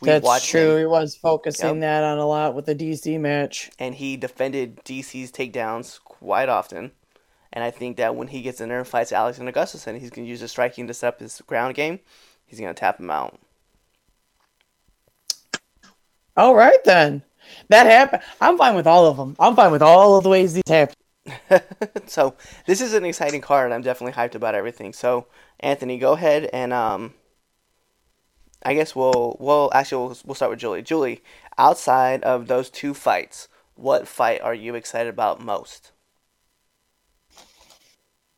We 0.00 0.06
That's 0.06 0.24
watched 0.24 0.48
true. 0.50 0.72
him- 0.76 0.78
He 0.80 0.86
was 0.86 1.16
focusing 1.16 1.76
Yep. 1.76 1.80
that 1.80 2.04
on 2.04 2.18
a 2.18 2.26
lot 2.26 2.54
with 2.54 2.66
the 2.66 2.74
DC 2.74 3.18
match. 3.18 3.70
and 3.78 3.94
he 3.96 4.16
defended 4.16 4.82
DC's 4.84 5.30
takedowns 5.32 5.98
quite 6.04 6.48
often. 6.48 6.92
And 7.52 7.64
I 7.64 7.70
think 7.70 7.96
that 7.96 8.14
when 8.14 8.28
he 8.28 8.42
gets 8.42 8.60
in 8.60 8.68
there 8.68 8.78
and 8.78 8.86
fights 8.86 9.12
Alexander 9.12 9.52
Gustafsson, 9.52 9.98
he's 9.98 10.10
going 10.10 10.24
to 10.26 10.30
use 10.30 10.40
his 10.40 10.50
striking 10.50 10.86
to 10.86 10.94
set 10.94 11.08
up 11.08 11.20
his 11.20 11.40
ground 11.46 11.74
game. 11.74 12.00
He's 12.46 12.60
going 12.60 12.74
to 12.74 12.78
tap 12.78 13.00
him 13.00 13.10
out. 13.10 13.38
All 16.36 16.54
right 16.54 16.82
then. 16.84 17.22
That 17.68 17.86
happened. 17.86 18.22
I'm 18.40 18.58
fine 18.58 18.74
with 18.76 18.86
all 18.86 19.06
of 19.06 19.16
them. 19.16 19.34
I'm 19.38 19.56
fine 19.56 19.72
with 19.72 19.82
all 19.82 20.16
of 20.18 20.24
the 20.24 20.30
ways 20.30 20.52
these 20.54 20.62
happen. 20.68 20.94
so 22.06 22.34
this 22.66 22.80
is 22.80 22.92
an 22.94 23.04
exciting 23.04 23.40
card. 23.40 23.72
I'm 23.72 23.82
definitely 23.82 24.12
hyped 24.12 24.34
about 24.34 24.54
everything. 24.54 24.92
So 24.92 25.26
Anthony, 25.60 25.98
go 25.98 26.12
ahead 26.12 26.48
and 26.52 26.72
um, 26.72 27.14
I 28.62 28.74
guess 28.74 28.94
we'll 28.96 29.36
we'll 29.38 29.70
actually 29.72 30.06
we'll, 30.06 30.16
we'll 30.24 30.34
start 30.34 30.50
with 30.50 30.60
Julie. 30.60 30.82
Julie, 30.82 31.22
outside 31.56 32.22
of 32.22 32.48
those 32.48 32.70
two 32.70 32.94
fights, 32.94 33.48
what 33.74 34.08
fight 34.08 34.40
are 34.40 34.54
you 34.54 34.74
excited 34.74 35.08
about 35.08 35.40
most? 35.40 35.92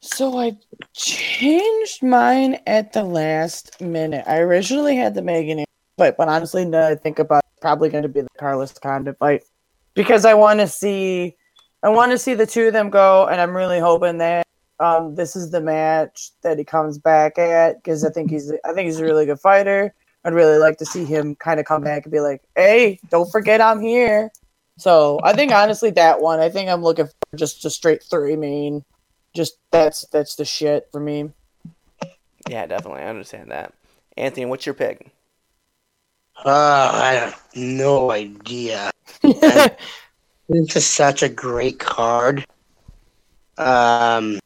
So 0.01 0.39
I 0.39 0.57
changed 0.95 2.03
mine 2.03 2.59
at 2.67 2.93
the 2.93 3.05
last 3.05 3.81
minute. 3.81 4.25
I 4.27 4.39
originally 4.39 4.97
had 4.97 5.15
the 5.15 5.21
Megan 5.23 5.65
fight, 5.99 6.17
but 6.17 6.29
honestly, 6.29 6.65
now 6.65 6.89
I 6.89 6.95
think 6.95 7.19
about 7.19 7.45
it, 7.45 7.61
probably 7.61 7.91
going 7.91 8.03
to 8.03 8.09
be 8.09 8.23
the 8.23 8.29
Carlos 8.39 8.73
Condit 8.79 9.19
fight 9.19 9.45
because 9.93 10.25
I 10.25 10.33
want 10.33 10.61
to 10.61 10.67
see, 10.67 11.37
I 11.83 11.91
want 11.91 12.13
to 12.13 12.19
see 12.19 12.33
the 12.33 12.47
two 12.47 12.69
of 12.69 12.73
them 12.73 12.89
go, 12.89 13.27
and 13.27 13.41
I'm 13.41 13.55
really 13.55 13.79
hoping 13.79 14.17
that 14.19 14.47
um, 14.79 15.15
this 15.17 15.37
is 15.37 15.51
the 15.51 15.61
match 15.61 16.31
that 16.43 16.57
he 16.57 16.65
comes 16.65 16.99
back 16.99 17.39
at 17.39 17.77
because 17.77 18.03
I 18.03 18.09
think 18.09 18.31
he's, 18.31 18.51
I 18.65 18.73
think 18.73 18.87
he's 18.87 19.01
a 19.01 19.05
really 19.05 19.27
good 19.27 19.41
fighter. 19.41 19.95
I'd 20.25 20.35
really 20.35 20.59
like 20.59 20.79
to 20.79 20.87
see 20.87 21.05
him 21.05 21.35
kind 21.37 21.61
of 21.61 21.67
come 21.67 21.83
back 21.83 22.05
and 22.05 22.13
be 22.13 22.21
like, 22.21 22.43
"Hey, 22.55 23.01
don't 23.11 23.31
forget 23.31 23.61
I'm 23.61 23.81
here." 23.81 24.31
So 24.79 25.21
I 25.23 25.35
think 25.35 25.53
honestly 25.53 25.91
that 25.93 26.21
one, 26.21 26.41
I 26.41 26.49
think 26.49 26.69
I'm 26.69 26.83
looking 26.83 27.07
for 27.07 27.37
just 27.37 27.65
a 27.65 27.71
straight 27.71 28.03
three 28.03 28.37
main 28.37 28.85
just 29.35 29.59
that's 29.71 30.07
that's 30.09 30.37
the 30.37 30.45
shit 30.45 30.89
for 30.91 31.01
me. 31.01 31.31
Yeah, 32.49 32.67
definitely. 32.67 33.03
I 33.03 33.09
understand 33.09 33.51
that. 33.51 33.73
Anthony, 34.17 34.47
what's 34.47 34.67
your 34.67 34.75
pick? 34.75 35.13
Uh, 36.45 36.91
I 36.93 37.13
have 37.13 37.43
no 37.55 38.11
idea. 38.11 38.91
this 39.23 40.77
is 40.77 40.87
such 40.87 41.23
a 41.23 41.29
great 41.29 41.79
card. 41.79 42.45
Um, 43.59 44.41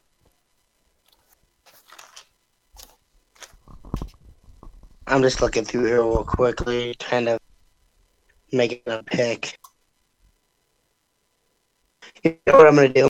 I'm 5.06 5.22
just 5.22 5.42
looking 5.42 5.64
through 5.64 5.84
here 5.84 6.02
real 6.02 6.24
quickly, 6.24 6.94
kind 6.98 7.28
of 7.28 7.38
making 8.52 8.82
a 8.86 9.02
pick. 9.02 9.58
You 12.22 12.38
know 12.46 12.56
what 12.56 12.66
I'm 12.66 12.76
gonna 12.76 12.88
do? 12.88 13.08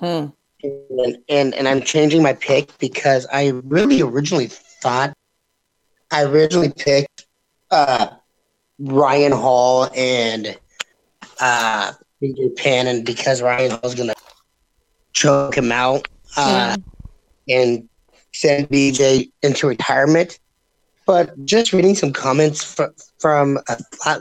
Hmm. 0.00 0.26
and, 0.62 1.18
and 1.28 1.54
and 1.54 1.68
I'm 1.68 1.82
changing 1.82 2.22
my 2.22 2.32
pick 2.32 2.76
because 2.78 3.26
I 3.32 3.48
really 3.64 4.02
originally 4.02 4.48
thought 4.48 5.12
I 6.10 6.24
originally 6.24 6.72
picked 6.72 7.26
uh, 7.70 8.08
Ryan 8.78 9.32
Hall 9.32 9.88
and 9.94 10.58
uh, 11.40 11.92
BJ 12.22 12.56
Penn, 12.56 12.86
and 12.88 13.06
because 13.06 13.42
Ryan 13.42 13.70
Hall's 13.72 13.94
gonna 13.94 14.14
choke 15.12 15.56
him 15.56 15.70
out 15.70 16.08
uh, 16.36 16.76
and 17.48 17.88
send 18.32 18.68
BJ 18.68 19.30
into 19.42 19.68
retirement. 19.68 20.40
But 21.10 21.44
just 21.44 21.72
reading 21.72 21.96
some 21.96 22.12
comments 22.12 22.62
fr- 22.62 22.94
from 23.18 23.58
uh, 24.06 24.20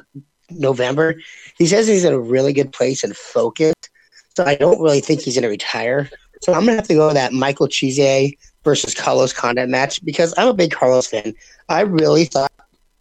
November, 0.50 1.22
he 1.56 1.68
says 1.68 1.86
he's 1.86 2.04
in 2.04 2.14
a 2.14 2.20
really 2.20 2.52
good 2.52 2.74
place 2.74 3.04
and 3.04 3.16
focused. 3.16 3.92
So 4.36 4.44
I 4.44 4.56
don't 4.56 4.82
really 4.82 5.00
think 5.00 5.22
he's 5.22 5.36
going 5.36 5.44
to 5.44 5.50
retire. 5.50 6.10
So 6.42 6.52
I'm 6.52 6.62
gonna 6.62 6.78
have 6.78 6.88
to 6.88 6.96
go 6.96 7.14
that 7.14 7.32
Michael 7.32 7.68
Chiesa 7.68 8.36
versus 8.64 8.96
Carlos 8.96 9.34
Condit 9.34 9.70
match 9.70 10.04
because 10.04 10.34
I'm 10.36 10.48
a 10.48 10.54
big 10.56 10.72
Carlos 10.72 11.06
fan. 11.06 11.36
I 11.68 11.82
really 11.82 12.26
thought 12.26 12.52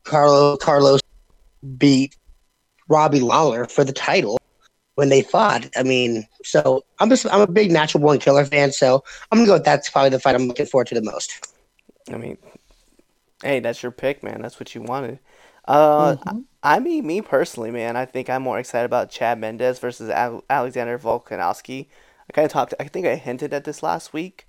Carlos 0.05 0.59
Carlos 0.61 1.01
beat 1.79 2.15
Robbie 2.89 3.21
Lawler 3.21 3.65
for 3.65 3.85
the 3.85 3.93
title 3.95 4.39
when 4.97 5.09
they 5.09 5.23
fought. 5.23 5.67
I 5.77 5.83
mean, 5.83 6.27
so 6.45 6.85
I'm 6.99 7.09
just 7.09 7.25
I'm 7.33 7.41
a 7.41 7.47
big 7.47 7.71
Natural 7.71 8.03
Born 8.03 8.19
Killer 8.19 8.45
fan, 8.45 8.71
so 8.71 9.03
I'm 9.33 9.39
gonna 9.39 9.47
go 9.47 9.55
with 9.55 9.65
that's 9.65 9.89
probably 9.89 10.11
the 10.11 10.21
fight 10.21 10.35
I'm 10.35 10.47
looking 10.47 10.67
forward 10.67 10.89
to 10.89 10.95
the 10.95 11.03
most. 11.03 11.47
I 12.13 12.19
mean, 12.19 12.37
hey, 13.43 13.61
that's 13.61 13.83
your 13.83 13.93
pick, 13.93 14.23
man. 14.23 14.41
That's 14.43 14.59
what 14.61 14.75
you 14.75 14.83
wanted. 14.83 15.19
Uh, 15.67 16.17
Mhm. 16.27 16.47
I 16.63 16.81
mean, 16.81 17.07
me 17.07 17.23
personally, 17.23 17.71
man, 17.71 17.97
I 17.97 18.05
think 18.05 18.29
I'm 18.29 18.43
more 18.43 18.59
excited 18.59 18.85
about 18.87 19.11
Chad 19.11 19.39
Mendes 19.39 19.79
versus 19.79 20.11
Al- 20.11 20.45
Alexander 20.51 20.99
Volkanovski. 20.99 21.87
I 22.29 22.33
kind 22.33 22.47
of 22.47 22.53
talked. 22.53 22.75
I 22.81 22.85
think 22.85 23.07
I 23.07 23.15
hinted 23.15 23.55
at 23.55 23.65
this 23.65 23.83
last 23.83 24.13
week, 24.13 24.47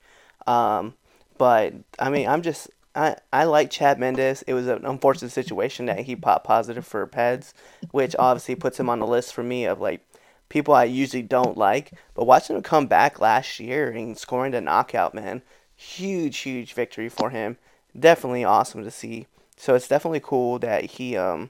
um, 0.48 0.96
but 1.38 1.74
I 2.00 2.10
mean, 2.10 2.28
I'm 2.28 2.42
just 2.42 2.70
I 2.96 3.16
I 3.32 3.44
like 3.46 3.70
Chad 3.70 4.00
Mendes. 4.00 4.42
It 4.44 4.54
was 4.54 4.68
an 4.68 4.86
unfortunate 4.86 5.32
situation 5.32 5.86
that 5.86 6.00
he 6.00 6.16
popped 6.16 6.46
positive 6.46 6.86
for 6.86 7.06
PEDS, 7.08 7.54
which 7.92 8.16
obviously 8.18 8.56
puts 8.56 8.80
him 8.80 8.90
on 8.90 9.00
the 9.00 9.08
list 9.08 9.34
for 9.34 9.44
me 9.44 9.66
of 9.66 9.80
like 9.80 10.02
people 10.50 10.74
I 10.74 10.86
usually 10.86 11.22
don't 11.24 11.58
like. 11.58 11.94
But 12.16 12.26
watching 12.26 12.56
him 12.56 12.64
come 12.64 12.88
back 12.88 13.20
last 13.20 13.60
year 13.60 13.92
and 13.92 14.18
scoring 14.18 14.52
the 14.52 14.62
knockout, 14.62 15.14
man, 15.14 15.42
huge, 15.76 16.38
huge 16.40 16.74
victory 16.74 17.10
for 17.10 17.30
him. 17.30 17.58
Definitely 17.98 18.44
awesome 18.44 18.84
to 18.84 18.92
see. 18.92 19.28
So 19.58 19.76
it's 19.76 19.88
definitely 19.88 20.22
cool 20.22 20.60
that 20.60 20.86
he 20.86 21.18
um 21.18 21.50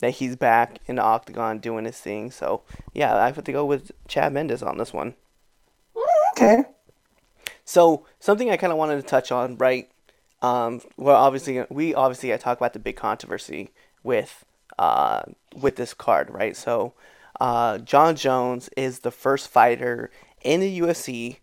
that 0.00 0.12
he's 0.12 0.36
back 0.36 0.78
in 0.86 0.96
the 0.96 1.02
octagon 1.02 1.58
doing 1.58 1.84
his 1.84 1.98
thing. 1.98 2.30
So 2.30 2.62
yeah, 2.92 3.16
I 3.16 3.26
have 3.26 3.42
to 3.42 3.52
go 3.52 3.64
with 3.64 3.92
Chad 4.06 4.32
Mendes 4.32 4.62
on 4.62 4.78
this 4.78 4.92
one. 4.92 5.14
Okay. 6.32 6.64
So 7.64 8.06
something 8.20 8.50
I 8.50 8.56
kind 8.56 8.72
of 8.72 8.78
wanted 8.78 8.96
to 8.96 9.02
touch 9.02 9.32
on, 9.32 9.56
right? 9.56 9.90
Um, 10.40 10.80
well, 10.96 11.16
obviously 11.16 11.64
we 11.68 11.94
obviously 11.94 12.32
I 12.32 12.36
talk 12.36 12.58
about 12.58 12.72
the 12.72 12.78
big 12.78 12.96
controversy 12.96 13.70
with 14.02 14.44
uh 14.78 15.22
with 15.54 15.76
this 15.76 15.94
card, 15.94 16.30
right? 16.30 16.56
So 16.56 16.94
uh, 17.40 17.78
Jon 17.78 18.16
Jones 18.16 18.68
is 18.76 19.00
the 19.00 19.10
first 19.10 19.48
fighter 19.48 20.10
in 20.42 20.60
the 20.60 20.80
UFC 20.80 21.38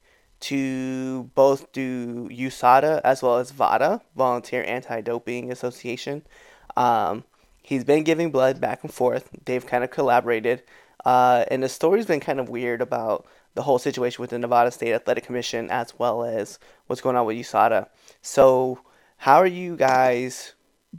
to 0.46 1.24
both 1.34 1.72
do 1.72 2.30
USADA 2.30 3.02
as 3.04 3.24
well 3.24 3.38
as 3.38 3.50
VADA, 3.50 4.02
Volunteer 4.16 4.64
Anti-Doping 4.64 5.52
Association. 5.52 6.22
Um, 6.78 7.24
he's 7.64 7.84
been 7.84 8.04
giving 8.04 8.30
blood 8.30 8.62
back 8.62 8.84
and 8.84 8.94
forth. 8.94 9.32
They've 9.46 9.66
kind 9.66 9.84
of 9.84 9.90
collaborated, 9.90 10.62
uh, 11.04 11.46
and 11.50 11.64
the 11.64 11.70
story's 11.70 12.06
been 12.06 12.20
kind 12.20 12.40
of 12.40 12.48
weird 12.48 12.80
about 12.80 13.26
the 13.56 13.64
whole 13.64 13.80
situation 13.80 14.22
with 14.22 14.30
the 14.30 14.38
Nevada 14.38 14.70
State 14.70 14.94
Athletic 14.94 15.24
Commission 15.24 15.72
as 15.72 15.98
well 15.98 16.24
as 16.24 16.60
what's 16.86 17.02
going 17.02 17.16
on 17.16 17.26
with 17.26 17.38
USADA. 17.38 17.88
So, 18.22 18.82
how 19.18 19.38
are 19.38 19.48
you 19.48 19.76
guys? 19.76 20.54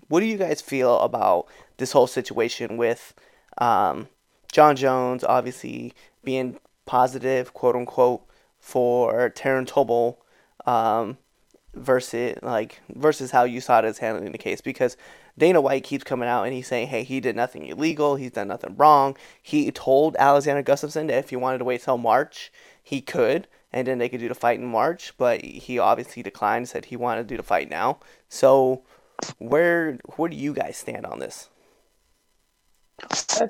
What 0.08 0.20
do 0.20 0.26
you 0.26 0.38
guys 0.38 0.60
feel 0.60 0.98
about 1.00 1.46
this 1.76 1.92
whole 1.92 2.08
situation 2.08 2.76
with 2.76 3.14
um, 3.58 4.08
Jon 4.50 4.74
Jones 4.74 5.22
obviously 5.22 5.94
being 6.24 6.58
positive, 6.84 7.54
quote 7.54 7.76
unquote, 7.76 8.25
for 8.66 9.30
Turinabol 9.30 10.16
um, 10.66 11.18
versus 11.72 12.36
like 12.42 12.80
versus 12.92 13.30
how 13.30 13.46
USADA 13.46 13.84
is 13.84 13.98
handling 13.98 14.32
the 14.32 14.38
case 14.38 14.60
because 14.60 14.96
Dana 15.38 15.60
White 15.60 15.84
keeps 15.84 16.02
coming 16.02 16.28
out 16.28 16.42
and 16.42 16.52
he's 16.52 16.66
saying, 16.66 16.88
hey, 16.88 17.04
he 17.04 17.20
did 17.20 17.36
nothing 17.36 17.66
illegal, 17.66 18.16
he's 18.16 18.32
done 18.32 18.48
nothing 18.48 18.74
wrong. 18.76 19.16
He 19.40 19.70
told 19.70 20.16
Alexander 20.18 20.64
Gustafsson 20.64 21.06
that 21.06 21.18
if 21.18 21.30
he 21.30 21.36
wanted 21.36 21.58
to 21.58 21.64
wait 21.64 21.84
till 21.84 21.96
March, 21.96 22.50
he 22.82 23.00
could, 23.00 23.46
and 23.72 23.86
then 23.86 23.98
they 23.98 24.08
could 24.08 24.18
do 24.18 24.28
the 24.28 24.34
fight 24.34 24.58
in 24.58 24.66
March, 24.66 25.12
but 25.16 25.42
he 25.44 25.78
obviously 25.78 26.24
declined, 26.24 26.68
said 26.68 26.86
he 26.86 26.96
wanted 26.96 27.22
to 27.22 27.28
do 27.28 27.36
the 27.36 27.44
fight 27.44 27.70
now. 27.70 28.00
So 28.28 28.82
where 29.38 30.00
where 30.16 30.28
do 30.28 30.36
you 30.36 30.52
guys 30.52 30.76
stand 30.76 31.06
on 31.06 31.20
this? 31.20 31.50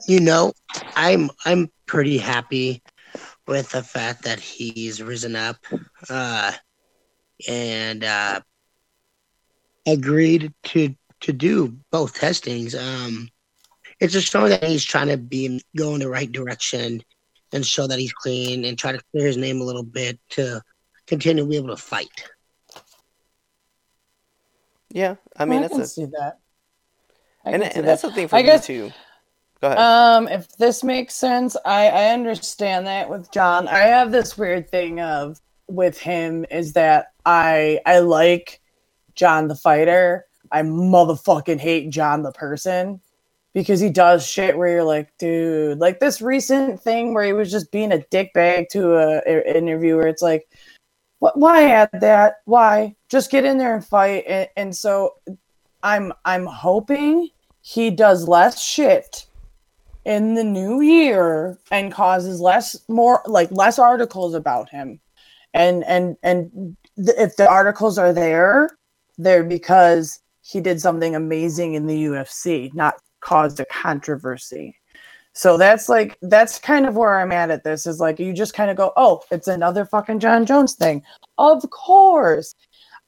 You 0.07 0.21
know, 0.21 0.53
I'm 0.95 1.31
I'm 1.47 1.71
pretty 1.87 2.19
happy 2.19 2.83
with 3.47 3.71
the 3.71 3.83
fact 3.83 4.25
that 4.25 4.41
he's 4.41 5.03
risen 5.03 5.37
up 5.37 5.57
uh, 6.11 6.53
and 7.49 8.05
uh, 8.05 8.41
agreed 9.87 10.53
to 10.65 10.95
to 11.21 11.33
do 11.33 11.77
both 11.91 12.15
testings. 12.15 12.75
Um, 12.75 13.29
it's 14.01 14.13
just 14.13 14.31
showing 14.31 14.51
that 14.51 14.65
he's 14.65 14.85
trying 14.85 15.09
to 15.09 15.17
be 15.17 15.63
go 15.77 15.95
in 15.95 16.01
the 16.01 16.09
right 16.09 16.31
direction 16.31 17.03
and 17.53 17.65
show 17.65 17.87
that 17.87 17.99
he's 17.99 18.13
clean 18.13 18.65
and 18.65 18.79
try 18.79 18.93
to 18.93 19.01
clear 19.13 19.27
his 19.27 19.37
name 19.37 19.61
a 19.61 19.65
little 19.65 19.83
bit 19.85 20.19
to 20.31 20.61
continue 21.07 21.45
to 21.45 21.49
be 21.49 21.57
able 21.57 21.69
to 21.69 21.77
fight. 21.77 22.09
Yeah, 24.91 25.17
I 25.37 25.45
mean 25.45 25.59
I 25.59 25.63
that's 25.63 25.73
can 25.73 25.83
a 25.83 25.87
see 25.87 26.05
that. 26.07 26.39
I 27.45 27.51
and, 27.53 27.63
can 27.63 27.73
see 27.73 27.79
and 27.79 27.89
that's 27.89 28.03
the 28.03 28.13
thing 28.13 28.29
for 28.29 28.37
I 28.37 28.41
me 28.43 28.47
guess- 28.47 28.67
too. 28.67 28.93
Go 29.61 29.69
ahead. 29.69 29.79
Um, 29.79 30.29
if 30.29 30.49
this 30.57 30.85
makes 30.85 31.15
sense, 31.15 31.57
I 31.65 31.89
I 31.89 32.09
understand 32.11 32.87
that 32.87 33.09
with 33.09 33.31
Jon. 33.31 33.69
I 33.69 33.81
have 33.81 34.13
this 34.13 34.37
weird 34.37 34.71
thing 34.71 35.01
of 35.01 35.41
with 35.69 35.99
him 35.99 36.45
is 36.51 36.75
that 36.75 37.13
I 37.25 37.81
I 37.87 38.01
like 38.01 38.61
Jon 39.15 39.49
the 39.49 39.55
fighter. 39.55 40.27
I 40.53 40.63
motherfucking 40.63 41.59
hate 41.59 41.91
Jon 41.91 42.23
the 42.23 42.33
person 42.33 43.01
because 43.53 43.81
he 43.81 43.89
does 43.89 44.27
shit 44.27 44.57
where 44.57 44.69
you're 44.69 44.85
like, 44.85 45.11
dude, 45.19 45.79
like 45.79 45.99
this 45.99 46.21
recent 46.21 46.81
thing 46.81 47.15
where 47.15 47.25
he 47.25 47.33
was 47.33 47.51
just 47.51 47.73
being 47.73 47.93
a 47.93 48.05
dickbag 48.11 48.69
to 48.69 48.95
a, 48.97 49.23
a 49.27 49.57
interviewer. 49.57 50.07
It's 50.07 50.23
like, 50.23 50.47
what? 51.21 51.39
Why 51.39 51.71
add 51.71 51.89
that? 51.95 52.37
Why? 52.45 52.95
Just 53.09 53.31
get 53.31 53.47
in 53.47 53.57
there 53.57 53.75
and 53.75 53.85
fight. 53.85 54.25
And, 54.29 54.49
and 54.57 54.77
so, 54.77 55.15
I'm 55.83 56.13
I'm 56.27 56.45
hoping 56.45 57.31
he 57.63 57.91
does 57.91 58.29
less 58.29 58.63
shit 58.63 59.27
in 60.07 60.35
the 60.35 60.45
new 60.45 60.81
year 60.83 61.59
and 61.71 61.93
causes 61.93 62.41
less 62.41 62.79
more 62.89 63.23
like 63.27 63.51
less 63.53 63.79
articles 63.79 64.35
about 64.35 64.71
him 64.71 65.01
and 65.55 65.85
and 65.85 66.17
and 66.25 66.77
th- 66.97 67.19
if 67.19 67.37
the 67.37 67.49
articles 67.49 67.99
are 67.99 68.15
there 68.15 68.71
they're 69.19 69.45
because 69.45 70.21
he 70.43 70.61
did 70.61 70.81
something 70.81 71.17
amazing 71.17 71.75
in 71.75 71.87
the 71.89 72.07
UFC 72.07 72.73
not 72.75 72.97
caused 73.21 73.61
a 73.61 73.67
controversy 73.67 74.77
So 75.35 75.59
that's 75.59 75.89
like 75.89 76.19
that's 76.23 76.59
kind 76.59 76.87
of 76.87 76.97
where 76.97 77.21
I'm 77.21 77.33
at 77.33 77.51
at 77.53 77.65
this 77.65 77.87
is 77.87 78.01
like 78.01 78.19
you 78.21 78.33
just 78.35 78.55
kind 78.55 78.71
of 78.71 78.77
go, 78.79 78.93
"Oh, 78.97 79.23
it's 79.33 79.49
another 79.49 79.85
fucking 79.87 80.21
Jon 80.21 80.47
Jones 80.47 80.75
thing." 80.77 81.03
Of 81.39 81.69
course. 81.71 82.55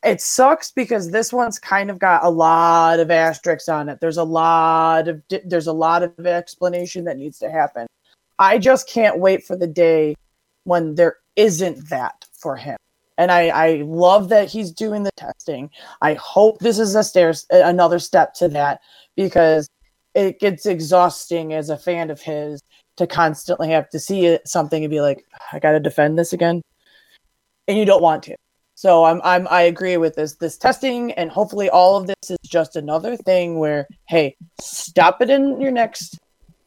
It 0.05 0.21
sucks 0.21 0.71
because 0.71 1.11
this 1.11 1.33
one's 1.33 1.59
kind 1.59 1.91
of 1.91 1.99
got 1.99 2.25
a 2.25 2.31
lot 2.31 3.01
of 3.01 3.11
asterisks 3.11 3.69
on 3.69 3.89
it. 3.89 3.99
There's 4.01 4.17
a 4.17 4.25
lot 4.25 5.09
of 5.09 5.23
there's 5.45 5.67
a 5.67 5.73
lot 5.73 6.03
of 6.03 6.27
explanation 6.27 7.05
that 7.05 7.19
needs 7.19 7.39
to 7.41 7.51
happen. 7.51 7.87
I 8.39 8.59
just 8.59 8.89
can't 8.89 9.19
wait 9.19 9.45
for 9.45 9.57
the 9.57 9.67
day 9.67 10.15
when 10.65 10.95
there 10.95 11.17
isn't 11.35 11.89
that 11.89 12.27
for 12.33 12.57
him. 12.57 12.77
And 13.17 13.33
I, 13.33 13.49
I 13.49 13.83
love 13.85 14.29
that 14.29 14.49
he's 14.49 14.71
doing 14.71 15.03
the 15.03 15.11
testing. 15.17 15.71
I 16.01 16.15
hope 16.15 16.61
this 16.61 16.79
is 16.79 16.95
a 16.95 17.03
stairs 17.03 17.47
another 17.51 17.99
step 17.99 18.35
to 18.35 18.49
that 18.51 18.81
because 19.17 19.69
it 20.15 20.39
gets 20.39 20.67
exhausting 20.67 21.53
as 21.53 21.71
a 21.71 21.77
fan 21.77 22.11
of 22.11 22.21
his 22.21 22.61
to 22.97 23.07
constantly 23.07 23.71
have 23.71 23.89
to 23.91 23.99
see 23.99 24.39
something 24.45 24.85
and 24.85 24.91
be 24.91 25.01
like, 25.01 25.25
I 25.53 25.59
got 25.59 25.73
to 25.73 25.81
defend 25.81 26.19
this 26.19 26.33
again, 26.33 26.63
and 27.67 27.79
you 27.79 27.85
don't 27.85 28.03
want 28.03 28.23
to. 28.25 28.37
So 28.79 29.03
I'm 29.03 29.21
I'm 29.25 29.49
I 29.51 29.63
agree 29.63 29.97
with 29.97 30.15
this 30.15 30.37
this 30.37 30.57
testing, 30.57 31.11
and 31.15 31.33
hopefully 31.33 31.69
all 31.69 31.97
of 31.97 32.07
this 32.07 32.31
is 32.31 32.39
just 32.47 32.77
another 32.77 33.17
thing 33.17 33.59
where 33.59 33.89
hey, 34.07 34.37
stop 34.61 35.21
it 35.21 35.31
in 35.31 35.61
your 35.61 35.73
next 35.73 36.21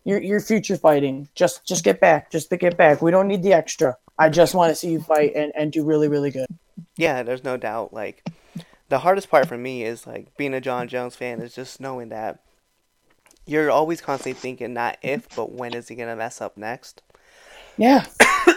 your 0.04 0.22
your 0.22 0.42
future 0.42 0.76
fighting. 0.76 1.30
Just 1.36 1.66
just 1.66 1.86
get 1.86 2.02
back, 2.02 2.30
just 2.30 2.50
to 2.50 2.58
get 2.58 2.76
back. 2.76 3.02
We 3.02 3.12
don't 3.12 3.30
need 3.30 3.44
the 3.44 3.54
extra. 3.54 3.96
I 4.20 4.28
just 4.28 4.54
want 4.54 4.72
to 4.72 4.76
see 4.76 4.92
you 4.92 5.00
fight 5.00 5.32
and, 5.38 5.54
and 5.56 5.72
do 5.72 5.86
really 5.86 6.10
really 6.10 6.32
good. 6.32 6.48
Yeah, 6.98 7.24
there's 7.24 7.46
no 7.46 7.56
doubt. 7.56 7.94
Like 7.94 8.30
the 8.90 9.00
hardest 9.00 9.32
part 9.32 9.48
for 9.48 9.58
me 9.58 9.86
is 9.86 10.06
like 10.06 10.36
being 10.36 10.54
a 10.54 10.60
Jon 10.60 10.90
Jones 10.90 11.16
fan 11.16 11.40
is 11.40 11.56
just 11.56 11.80
knowing 11.80 12.10
that 12.10 12.42
you're 13.46 13.72
always 13.72 14.02
constantly 14.02 14.34
thinking 14.34 14.74
not 14.74 14.98
if 15.02 15.34
but 15.34 15.54
when 15.54 15.74
is 15.74 15.88
he 15.88 15.96
gonna 15.96 16.18
mess 16.18 16.42
up 16.42 16.58
next. 16.58 17.04
Yeah. 17.78 18.06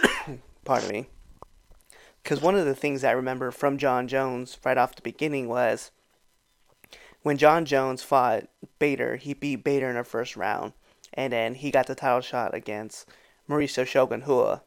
Pardon 0.65 0.89
me. 0.89 1.07
Because 2.25 2.41
one 2.41 2.55
of 2.55 2.65
the 2.65 2.73
things 2.73 3.03
I 3.03 3.11
remember 3.11 3.51
from 3.51 3.77
Jon 3.77 4.07
Jones 4.07 4.57
right 4.65 4.79
off 4.79 4.95
the 4.95 5.03
beginning 5.03 5.47
was 5.47 5.91
when 7.21 7.37
Jon 7.37 7.65
Jones 7.65 8.01
fought 8.01 8.45
Bader, 8.79 9.17
he 9.17 9.35
beat 9.35 9.63
Bader 9.63 9.89
in 9.89 9.95
the 9.95 10.03
first 10.03 10.35
round, 10.35 10.73
and 11.13 11.31
then 11.31 11.53
he 11.53 11.69
got 11.69 11.85
the 11.85 11.93
title 11.93 12.21
shot 12.21 12.55
against 12.55 13.07
Mauricio 13.47 13.85
Shogun 13.85 14.23
Rua. 14.25 14.63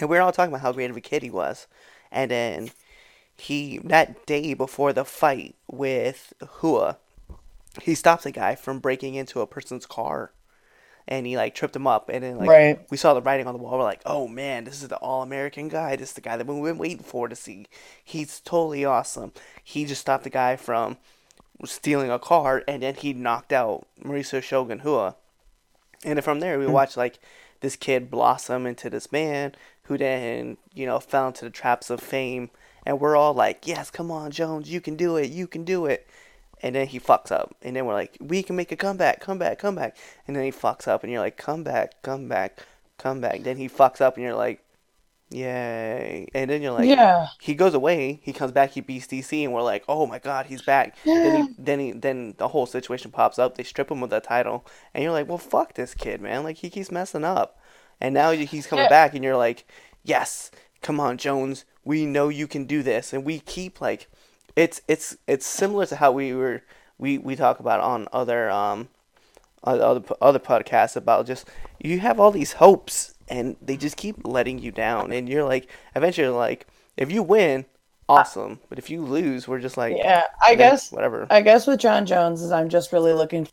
And 0.00 0.10
we 0.10 0.16
were 0.16 0.22
all 0.22 0.32
talking 0.32 0.52
about 0.52 0.62
how 0.62 0.72
great 0.72 0.90
of 0.90 0.96
a 0.96 1.00
kid 1.00 1.22
he 1.22 1.30
was. 1.30 1.68
And 2.10 2.32
then 2.32 2.70
he, 3.36 3.78
that 3.78 4.26
day 4.26 4.52
before 4.52 4.92
the 4.92 5.04
fight 5.04 5.54
with 5.70 6.32
Rua, 6.60 6.98
he 7.82 7.94
stopped 7.94 8.26
a 8.26 8.32
guy 8.32 8.56
from 8.56 8.80
breaking 8.80 9.14
into 9.14 9.40
a 9.40 9.46
person's 9.46 9.86
car. 9.86 10.32
And 11.06 11.26
he 11.26 11.36
like 11.36 11.54
tripped 11.54 11.76
him 11.76 11.86
up, 11.86 12.08
and 12.08 12.24
then 12.24 12.38
like 12.38 12.48
Right. 12.48 12.80
we 12.90 12.96
saw 12.96 13.12
the 13.12 13.20
writing 13.20 13.46
on 13.46 13.54
the 13.54 13.62
wall. 13.62 13.76
We're 13.76 13.84
like, 13.84 14.00
"Oh 14.06 14.26
man, 14.26 14.64
this 14.64 14.82
is 14.82 14.88
the 14.88 14.96
all-American 14.96 15.68
guy. 15.68 15.96
This 15.96 16.10
is 16.10 16.14
the 16.14 16.22
guy 16.22 16.36
that 16.38 16.46
we've 16.46 16.64
been 16.64 16.78
waiting 16.78 17.04
for 17.04 17.28
to 17.28 17.36
see. 17.36 17.66
He's 18.02 18.40
totally 18.40 18.86
awesome." 18.86 19.32
He 19.62 19.84
just 19.84 20.00
stopped 20.00 20.24
the 20.24 20.30
guy 20.30 20.56
from 20.56 20.96
stealing 21.64 22.10
a 22.10 22.18
car, 22.18 22.64
and 22.66 22.82
then 22.82 22.94
he 22.94 23.12
knocked 23.12 23.52
out 23.52 23.86
Mauricio 24.02 24.42
Shogun 24.42 24.80
Rua. 24.82 25.16
And 26.04 26.16
then 26.16 26.22
from 26.22 26.40
there, 26.40 26.58
we 26.58 26.66
hmm. 26.66 26.72
watched 26.72 26.96
like 26.96 27.18
this 27.60 27.76
kid 27.76 28.10
blossom 28.10 28.66
into 28.66 28.88
this 28.90 29.12
man 29.12 29.54
who 29.84 29.98
then 29.98 30.56
you 30.72 30.86
know 30.86 31.00
fell 31.00 31.28
into 31.28 31.44
the 31.44 31.50
traps 31.50 31.90
of 31.90 32.00
fame. 32.00 32.50
And 32.86 33.00
we're 33.00 33.16
all 33.16 33.34
like, 33.34 33.66
"Yes, 33.66 33.90
come 33.90 34.10
on, 34.10 34.30
Jones, 34.30 34.70
you 34.70 34.80
can 34.80 34.96
do 34.96 35.16
it. 35.16 35.30
You 35.30 35.46
can 35.46 35.64
do 35.64 35.86
it." 35.86 36.06
And 36.64 36.74
then 36.74 36.86
he 36.88 36.98
fucks 36.98 37.30
up, 37.30 37.54
and 37.62 37.76
then 37.76 37.84
we're 37.86 37.92
like, 38.02 38.16
"We 38.20 38.42
can 38.42 38.56
make 38.56 38.72
a 38.72 38.76
comeback, 38.76 39.20
comeback, 39.20 39.58
comeback." 39.58 39.96
And 40.26 40.34
then 40.34 40.44
he 40.44 40.50
fucks 40.50 40.88
up, 40.88 41.02
and 41.04 41.12
you're 41.12 41.20
like, 41.20 41.36
"Come 41.36 41.62
back, 41.62 42.00
come 42.02 42.26
back, 42.26 42.52
come 42.98 43.20
back." 43.20 43.42
Then 43.42 43.58
he 43.58 43.68
fucks 43.68 44.00
up, 44.00 44.16
and 44.16 44.24
you're 44.24 44.34
like, 44.46 44.60
"Yay!" 45.30 46.26
And 46.34 46.48
then 46.50 46.62
you're 46.62 46.72
like, 46.72 46.88
yeah. 46.88 47.28
he 47.40 47.54
goes 47.54 47.74
away. 47.74 48.20
He 48.22 48.32
comes 48.32 48.52
back. 48.52 48.70
He 48.70 48.80
beats 48.80 49.06
DC, 49.06 49.44
and 49.44 49.52
we're 49.52 49.62
like, 49.62 49.84
"Oh 49.88 50.06
my 50.06 50.18
god, 50.18 50.46
he's 50.46 50.62
back!" 50.62 50.96
Then 51.22 51.34
he, 51.34 51.44
then 51.58 51.80
he, 51.80 51.92
then 51.92 52.34
the 52.38 52.48
whole 52.48 52.66
situation 52.66 53.10
pops 53.10 53.38
up. 53.38 53.56
They 53.56 53.62
strip 53.64 53.90
him 53.90 54.02
of 54.02 54.10
the 54.10 54.20
title, 54.20 54.66
and 54.94 55.02
you're 55.02 55.12
like, 55.12 55.28
"Well, 55.28 55.38
fuck 55.38 55.74
this 55.74 55.94
kid, 55.94 56.20
man! 56.20 56.44
Like 56.44 56.56
he 56.58 56.70
keeps 56.70 56.90
messing 56.90 57.24
up." 57.24 57.58
And 58.00 58.14
now 58.14 58.30
he's 58.32 58.66
coming 58.66 58.84
Yeah. 58.84 58.88
back, 58.88 59.14
and 59.14 59.24
you're 59.24 59.36
like, 59.36 59.66
"Yes, 60.02 60.50
come 60.82 61.00
on, 61.00 61.18
Jones. 61.18 61.64
We 61.84 62.06
know 62.06 62.28
you 62.28 62.46
can 62.46 62.64
do 62.64 62.82
this." 62.82 63.12
And 63.12 63.24
we 63.24 63.40
keep 63.40 63.80
like, 63.80 64.08
it's 64.56 64.80
it's 64.88 65.16
it's 65.26 65.46
similar 65.46 65.86
to 65.86 65.96
how 65.96 66.12
we 66.12 66.34
were 66.34 66.62
we 66.98 67.18
we 67.18 67.36
talk 67.36 67.60
about 67.60 67.80
on 67.80 68.08
other 68.12 68.50
um 68.50 68.88
other 69.64 70.02
other 70.20 70.38
podcasts 70.38 70.96
about 70.96 71.26
just 71.26 71.48
you 71.82 71.98
have 72.00 72.20
all 72.20 72.30
these 72.30 72.52
hopes 72.54 73.14
and 73.28 73.56
they 73.62 73.76
just 73.76 73.96
keep 73.96 74.26
letting 74.26 74.58
you 74.58 74.70
down 74.70 75.12
and 75.12 75.28
you're 75.28 75.44
like 75.44 75.68
eventually 75.96 76.28
like 76.28 76.66
if 76.96 77.10
you 77.10 77.22
win 77.22 77.64
awesome 78.08 78.60
but 78.68 78.78
if 78.78 78.90
you 78.90 79.02
lose 79.02 79.48
we're 79.48 79.58
just 79.60 79.76
like 79.76 79.96
Yeah. 79.96 80.24
I 80.46 80.52
"Eh, 80.52 80.56
guess 80.56 80.92
whatever 80.92 81.26
I 81.30 81.40
guess 81.40 81.66
with 81.66 81.80
Jon 81.80 82.06
Jones 82.06 82.42
is 82.42 82.52
I'm 82.52 82.68
just 82.68 82.92
really 82.92 83.12
looking. 83.14 83.48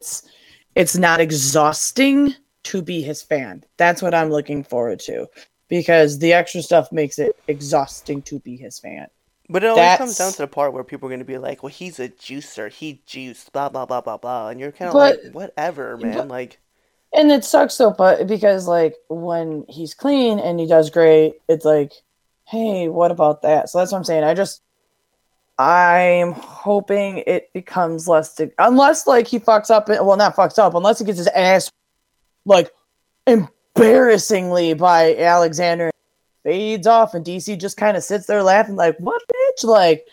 It's, 0.00 0.28
it's 0.74 0.96
not 0.96 1.20
exhausting 1.20 2.34
to 2.64 2.82
be 2.82 3.02
his 3.02 3.22
fan. 3.22 3.64
That's 3.78 4.02
what 4.02 4.14
I'm 4.14 4.30
looking 4.30 4.62
forward 4.64 5.00
to, 5.00 5.26
because 5.68 6.18
the 6.18 6.32
extra 6.34 6.62
stuff 6.62 6.92
makes 6.92 7.18
it 7.18 7.36
exhausting 7.48 8.22
to 8.22 8.38
be 8.40 8.56
his 8.56 8.78
fan. 8.78 9.08
But 9.48 9.64
it 9.64 9.68
always 9.68 9.98
comes 9.98 10.18
down 10.18 10.32
to 10.32 10.38
the 10.38 10.46
part 10.46 10.72
where 10.72 10.84
people 10.84 11.06
are 11.06 11.10
going 11.10 11.18
to 11.20 11.24
be 11.24 11.38
like 11.38 11.62
well 11.62 11.72
he's 11.72 11.98
a 11.98 12.08
juicer 12.08 12.70
he 12.70 13.02
juiced 13.06 13.52
blah 13.52 13.68
blah 13.68 13.86
blah 13.86 14.00
blah 14.00 14.16
blah 14.16 14.48
and 14.48 14.60
you're 14.60 14.72
kind 14.72 14.88
of 14.88 14.94
like 14.94 15.20
whatever 15.32 15.96
man 15.96 16.14
but- 16.18 16.28
like 16.28 16.58
And 17.14 17.32
it 17.32 17.42
sucks 17.42 17.78
though, 17.78 17.90
but 17.96 18.26
because 18.26 18.68
like 18.68 18.94
when 19.08 19.64
he's 19.68 19.94
clean 19.94 20.38
and 20.38 20.60
he 20.60 20.66
does 20.66 20.90
great, 20.90 21.40
it's 21.48 21.64
like, 21.64 21.92
hey, 22.44 22.88
what 22.88 23.10
about 23.10 23.40
that? 23.42 23.70
So 23.70 23.78
that's 23.78 23.92
what 23.92 23.98
I'm 23.98 24.04
saying. 24.04 24.24
I 24.24 24.34
just 24.34 24.60
I'm 25.58 26.32
hoping 26.32 27.24
it 27.26 27.50
becomes 27.54 28.06
less 28.08 28.34
to, 28.34 28.52
unless 28.58 29.06
like 29.06 29.26
he 29.26 29.40
fucks 29.40 29.70
up 29.70 29.88
well 29.88 30.16
not 30.18 30.36
fucks 30.36 30.58
up, 30.58 30.74
unless 30.74 30.98
he 30.98 31.06
gets 31.06 31.16
his 31.18 31.28
ass 31.28 31.72
like 32.44 32.70
embarrassingly 33.26 34.74
by 34.74 35.16
Alexander 35.16 35.90
fades 36.48 36.86
off 36.86 37.12
and 37.12 37.26
DC 37.26 37.58
just 37.60 37.76
kind 37.76 37.94
of 37.94 38.02
sits 38.02 38.26
there 38.26 38.42
laughing 38.42 38.74
like, 38.74 38.96
what 39.00 39.20
bitch? 39.30 39.64
Like 39.64 40.06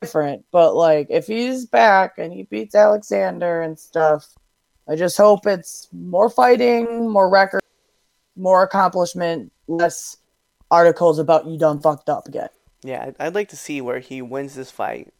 different. 0.00 0.46
But 0.50 0.74
like 0.74 1.08
if 1.10 1.26
he's 1.26 1.66
back 1.66 2.16
and 2.16 2.32
he 2.32 2.44
beats 2.44 2.74
Alexander 2.74 3.60
and 3.60 3.78
stuff, 3.78 4.26
I 4.88 4.96
just 4.96 5.18
hope 5.18 5.46
it's 5.46 5.88
more 5.92 6.30
fighting, 6.30 7.10
more 7.10 7.28
record, 7.28 7.60
more 8.34 8.62
accomplishment, 8.62 9.52
less 9.68 10.16
articles 10.70 11.18
about 11.18 11.46
you 11.46 11.58
done 11.58 11.80
fucked 11.80 12.08
up 12.08 12.26
again. 12.26 12.48
Yeah, 12.82 13.10
I'd- 13.18 13.34
like 13.34 13.50
to 13.50 13.56
see 13.56 13.82
where 13.82 13.98
he 13.98 14.22
wins 14.22 14.54
this 14.54 14.70
fight, 14.70 15.12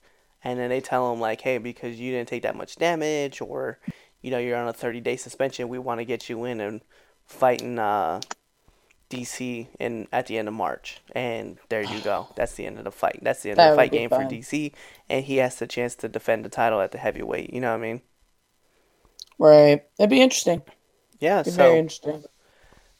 and 0.43 0.59
then 0.59 0.71
they 0.71 0.81
tell 0.81 1.13
him 1.13 1.21
like, 1.21 1.43
"Hey, 1.43 1.59
because 1.59 2.01
you 2.01 2.11
didn't 2.11 2.31
take 2.31 2.43
that 2.45 2.57
much 2.57 2.77
damage, 2.77 3.43
or 3.43 3.79
you 4.23 4.31
know 4.31 4.39
you're 4.39 4.57
on 4.57 4.67
a 4.67 4.73
30 4.73 5.03
day 5.03 5.17
suspension, 5.17 5.69
we 5.69 5.79
want 5.79 6.01
to 6.01 6.07
get 6.07 6.31
you 6.31 6.45
in 6.45 6.59
and 6.59 6.81
fighting 7.27 7.79
uh, 7.79 8.21
DC 9.11 9.69
in 9.81 10.09
at 10.13 10.27
the 10.29 10.39
end 10.39 10.49
of 10.49 10.55
March." 10.55 11.03
And 11.15 11.59
there 11.69 11.83
you 11.83 12.01
go. 12.01 12.29
That's 12.37 12.55
the 12.55 12.67
end 12.67 12.79
of 12.79 12.85
the 12.85 12.93
fight. 12.93 13.21
That's 13.23 13.43
the 13.43 13.51
end 13.53 13.59
That 13.59 13.69
of 13.69 13.69
the 13.69 13.73
fight 13.73 13.93
game 13.93 14.11
for. 14.11 14.25
DC, 14.25 14.73
and 15.11 15.25
he 15.27 15.39
has 15.39 15.57
the 15.57 15.67
chance 15.67 15.95
to 15.97 16.09
defend 16.09 16.45
the 16.45 16.51
title 16.51 16.81
at 16.81 16.93
the 16.93 16.99
heavyweight. 16.99 17.53
You 17.53 17.61
know 17.61 17.71
what 17.73 17.79
I 17.81 17.83
mean? 17.83 18.03
Right. 19.39 19.83
It'd 19.99 20.11
be 20.11 20.21
interesting. 20.23 20.63
Yeah. 21.21 21.43
Be 21.45 21.51
very 21.51 21.77
So 21.77 21.79
interesting. 21.79 22.25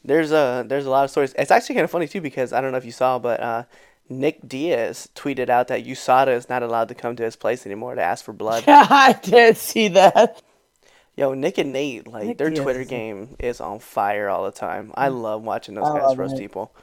there's 0.05 0.33
a 0.33 0.65
there's 0.67 0.87
a 0.87 0.91
lot 0.91 1.05
of 1.05 1.11
stories. 1.11 1.35
It's 1.39 1.51
actually 1.51 1.75
kind 1.77 1.85
of 1.85 1.91
funny 1.91 2.09
too 2.09 2.21
because 2.21 2.53
I 2.53 2.61
don't 2.61 2.73
know 2.73 2.79
if 2.79 2.85
you 2.85 2.93
saw, 2.93 3.19
but 3.19 3.41
uh, 3.41 3.65
Nick 4.09 4.49
Diaz 4.49 5.09
tweeted 5.15 5.49
out 5.51 5.69
that 5.69 5.85
USADA 5.85 6.35
is 6.37 6.49
not 6.49 6.63
allowed 6.63 6.89
to 6.89 6.95
come 6.95 7.17
to 7.17 7.25
his 7.25 7.37
place 7.37 7.67
anymore 7.67 7.95
to 7.95 8.03
ask 8.03 8.25
for 8.25 8.33
blood. 8.33 8.65
I 8.69 9.19
did 9.23 9.57
see 9.57 9.89
that. 9.89 10.43
Yo, 11.21 11.35
Nick 11.35 11.59
and 11.59 11.73
Nate, 11.73 12.07
like 12.07 12.25
Nick 12.25 12.39
their 12.39 12.49
Diaz 12.49 12.63
Twitter 12.63 12.81
is- 12.81 12.89
game 12.89 13.37
is 13.39 13.61
on 13.61 13.79
fire 13.79 14.29
all 14.31 14.45
the 14.45 14.51
time. 14.51 14.91
I 14.95 15.09
mm. 15.09 15.21
love 15.21 15.43
watching 15.43 15.75
those 15.75 15.85
I 15.85 15.99
guys 15.99 16.17
roast 16.17 16.37
it. 16.37 16.39
people. 16.39 16.75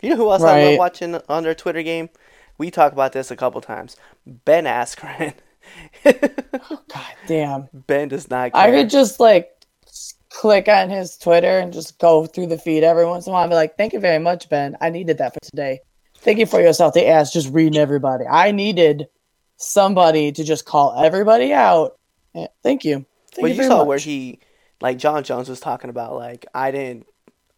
You 0.00 0.10
know 0.10 0.16
who 0.16 0.30
else 0.30 0.42
I 0.42 0.60
love 0.62 0.70
Right. 0.70 0.78
watching 0.78 1.20
on 1.28 1.42
their 1.42 1.54
Twitter 1.54 1.82
game? 1.82 2.08
We 2.56 2.70
talk 2.70 2.92
about 2.92 3.12
this 3.12 3.30
a 3.30 3.36
couple 3.36 3.60
times. 3.60 3.96
Ben 4.26 4.64
Askren. 4.64 5.34
Oh, 6.06 6.78
God 6.92 7.14
damn. 7.26 7.68
ben 7.72 8.08
does 8.08 8.28
not 8.28 8.52
care. 8.52 8.62
I 8.62 8.70
could 8.70 8.90
just 8.90 9.18
like 9.18 9.50
click 10.28 10.68
on 10.68 10.90
his 10.90 11.16
Twitter 11.16 11.58
and 11.58 11.72
just 11.72 11.98
go 11.98 12.26
through 12.26 12.48
the 12.48 12.58
feed 12.58 12.84
every 12.84 13.06
once 13.06 13.26
in 13.26 13.30
a 13.30 13.34
while 13.34 13.44
and 13.44 13.50
be 13.50 13.54
like, 13.56 13.76
thank 13.76 13.92
you 13.92 14.00
very 14.00 14.18
much, 14.18 14.48
Ben. 14.50 14.76
I 14.80 14.90
needed 14.90 15.18
that 15.18 15.32
for 15.32 15.40
today. 15.40 15.80
Thank 16.18 16.38
you 16.38 16.46
for 16.46 16.60
your 16.60 16.74
salty 16.74 17.06
ass 17.06 17.32
just 17.32 17.52
reading 17.52 17.78
everybody. 17.78 18.24
I 18.26 18.50
needed 18.52 19.08
somebody 19.56 20.32
to 20.32 20.44
just 20.44 20.64
call 20.64 21.02
everybody 21.02 21.52
out. 21.52 21.98
Eh, 22.34 22.46
thank 22.62 22.84
you. 22.84 23.06
Thank 23.34 23.42
but 23.42 23.54
you 23.54 23.62
you 23.62 23.68
saw 23.68 23.78
much. 23.78 23.86
where 23.86 23.98
he, 23.98 24.38
like 24.80 24.98
Jon 24.98 25.24
Jones 25.24 25.48
was 25.48 25.60
talking 25.60 25.90
about, 25.90 26.14
like 26.14 26.46
I 26.54 26.70
didn't, 26.70 27.06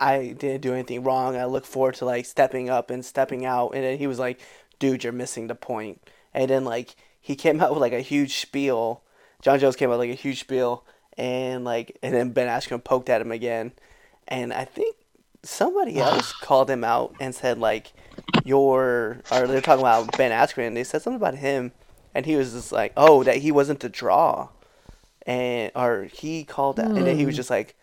I 0.01 0.35
didn't 0.39 0.63
do 0.63 0.73
anything 0.73 1.03
wrong. 1.03 1.37
I 1.37 1.45
look 1.45 1.67
forward 1.67 1.95
to 1.97 2.05
like 2.05 2.27
stepping 2.27 2.71
up 2.71 2.91
and 2.91 3.05
stepping 3.05 3.45
out, 3.45 3.71
and 3.75 3.85
then 3.85 3.99
he 3.99 4.07
was 4.07 4.19
like, 4.19 4.41
"Dude, 4.79 5.05
you're 5.05 5.13
missing 5.13 5.47
the 5.47 5.55
point." 5.55 6.03
And 6.35 6.51
then 6.51 6.65
like 6.65 6.97
he 7.21 7.37
came 7.37 7.61
out 7.63 7.73
with 7.73 7.81
like 7.81 7.93
a 7.93 8.01
huge 8.01 8.37
spiel. 8.37 9.03
Jon 9.43 9.59
Jones 9.59 9.77
came 9.77 9.91
out 9.91 9.99
with, 9.99 10.09
like 10.09 10.19
a 10.19 10.21
huge 10.21 10.41
spiel, 10.41 10.85
and 11.17 11.65
like 11.65 11.99
and 12.03 12.15
then 12.15 12.31
Ben 12.31 12.49
Askren 12.49 12.83
poked 12.83 13.09
at 13.09 13.21
him 13.21 13.33
again, 13.33 13.73
and 14.27 14.53
I 14.53 14.65
think 14.65 14.97
somebody 15.43 15.99
else 16.01 16.33
called 16.33 16.71
him 16.71 16.85
out 16.85 17.15
and 17.21 17.35
said 17.35 17.59
like 17.59 17.93
your 18.45 19.21
or 19.31 19.47
they're 19.47 19.61
talking 19.61 19.83
about 19.83 20.17
Ben 20.17 20.33
Askren. 20.33 20.75
They 20.75 20.85
said 20.85 21.03
something 21.03 21.21
about 21.21 21.37
him, 21.37 21.73
and 22.15 22.27
he 22.27 22.37
was 22.37 22.53
just 22.53 22.73
like, 22.73 22.93
oh, 22.97 23.23
that 23.25 23.39
he 23.39 23.51
wasn't 23.53 23.81
the 23.81 23.89
draw, 23.89 24.49
and 25.27 25.71
or 25.75 26.05
he 26.05 26.45
called 26.45 26.81
out, 26.81 26.89
and 26.89 27.07
then 27.07 27.17
he 27.19 27.27
was 27.27 27.37
just 27.37 27.51
like. 27.51 27.77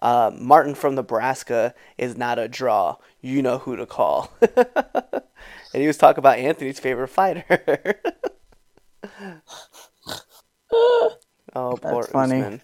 Uh, 0.00 0.30
Martin 0.38 0.76
from 0.76 0.94
Nebraska 0.94 1.74
is 1.96 2.16
not 2.16 2.38
a 2.38 2.46
draw. 2.46 2.98
You 3.20 3.42
know 3.42 3.58
who 3.58 3.74
to 3.74 3.84
call. 3.84 4.32
and 4.40 5.22
he 5.72 5.88
was 5.88 5.96
talking 5.96 6.20
about 6.20 6.38
Anthony's 6.38 6.78
favorite 6.78 7.08
fighter. 7.08 8.00
oh, 10.72 11.16
poor 11.52 11.78
That's 11.82 12.08
funny. 12.12 12.42
Usman. 12.42 12.62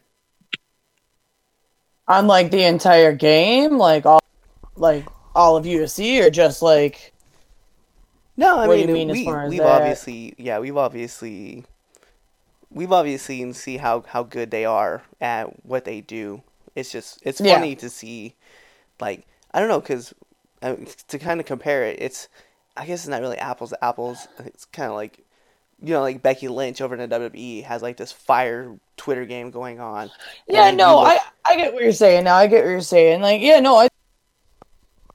On 2.06 2.26
like 2.28 2.50
the 2.52 2.62
entire 2.64 3.12
game, 3.14 3.78
like 3.78 4.06
all, 4.06 4.20
like 4.76 5.04
all 5.34 5.56
of 5.56 5.64
UFC, 5.64 6.24
or 6.24 6.30
just 6.30 6.62
like 6.62 7.12
No, 8.36 8.58
I 8.58 8.68
What 8.68 8.74
do 8.76 8.82
you 8.82 8.86
mean, 8.88 9.08
mean 9.08 9.08
we, 9.08 9.48
we've 9.48 9.58
that? 9.58 9.82
obviously, 9.82 10.34
yeah, 10.38 10.58
we've 10.58 10.76
obviously, 10.76 11.64
we've 12.74 12.92
obviously 12.92 13.38
seen 13.38 13.54
see 13.54 13.76
how 13.78 14.02
how 14.08 14.22
good 14.24 14.50
they 14.50 14.64
are 14.64 15.02
at 15.20 15.64
what 15.64 15.84
they 15.84 16.00
do. 16.00 16.42
It's 16.74 16.90
just 16.92 17.20
it's 17.22 17.40
Yeah. 17.40 17.54
funny 17.54 17.74
to 17.76 17.88
see, 17.88 18.34
like 19.00 19.26
I 19.52 19.60
don't 19.60 19.68
know, 19.68 19.80
because 19.80 20.12
uh, 20.62 20.76
to 21.08 21.18
kind 21.18 21.40
of 21.40 21.46
compare 21.46 21.84
it, 21.84 22.00
it's 22.02 22.28
I 22.76 22.84
guess 22.86 23.00
it's 23.00 23.08
not 23.08 23.20
really 23.20 23.38
apples 23.38 23.70
to 23.70 23.84
apples. 23.84 24.26
It's 24.40 24.64
kind 24.66 24.88
of 24.90 24.96
like 24.96 25.20
you 25.82 25.92
know, 25.92 26.00
like 26.00 26.22
Becky 26.22 26.48
Lynch 26.48 26.80
over 26.80 26.94
in 26.96 27.08
the 27.08 27.14
WWE 27.14 27.64
has 27.64 27.82
like 27.82 27.96
this 27.96 28.10
fire 28.12 28.74
Twitter 28.96 29.24
game 29.26 29.50
going 29.50 29.80
on. 29.80 30.10
Yeah, 30.48 30.70
no, 30.70 31.00
look- 31.00 31.08
I 31.08 31.20
I 31.52 31.56
get 31.56 31.74
what 31.74 31.82
you're 31.82 31.92
saying 31.92 32.24
now. 32.24 32.36
I 32.36 32.46
get 32.46 32.64
what 32.64 32.70
you're 32.70 32.80
saying. 32.80 33.20
Like, 33.20 33.40
yeah, 33.42 33.60
no, 33.60 33.76
I 33.76 33.88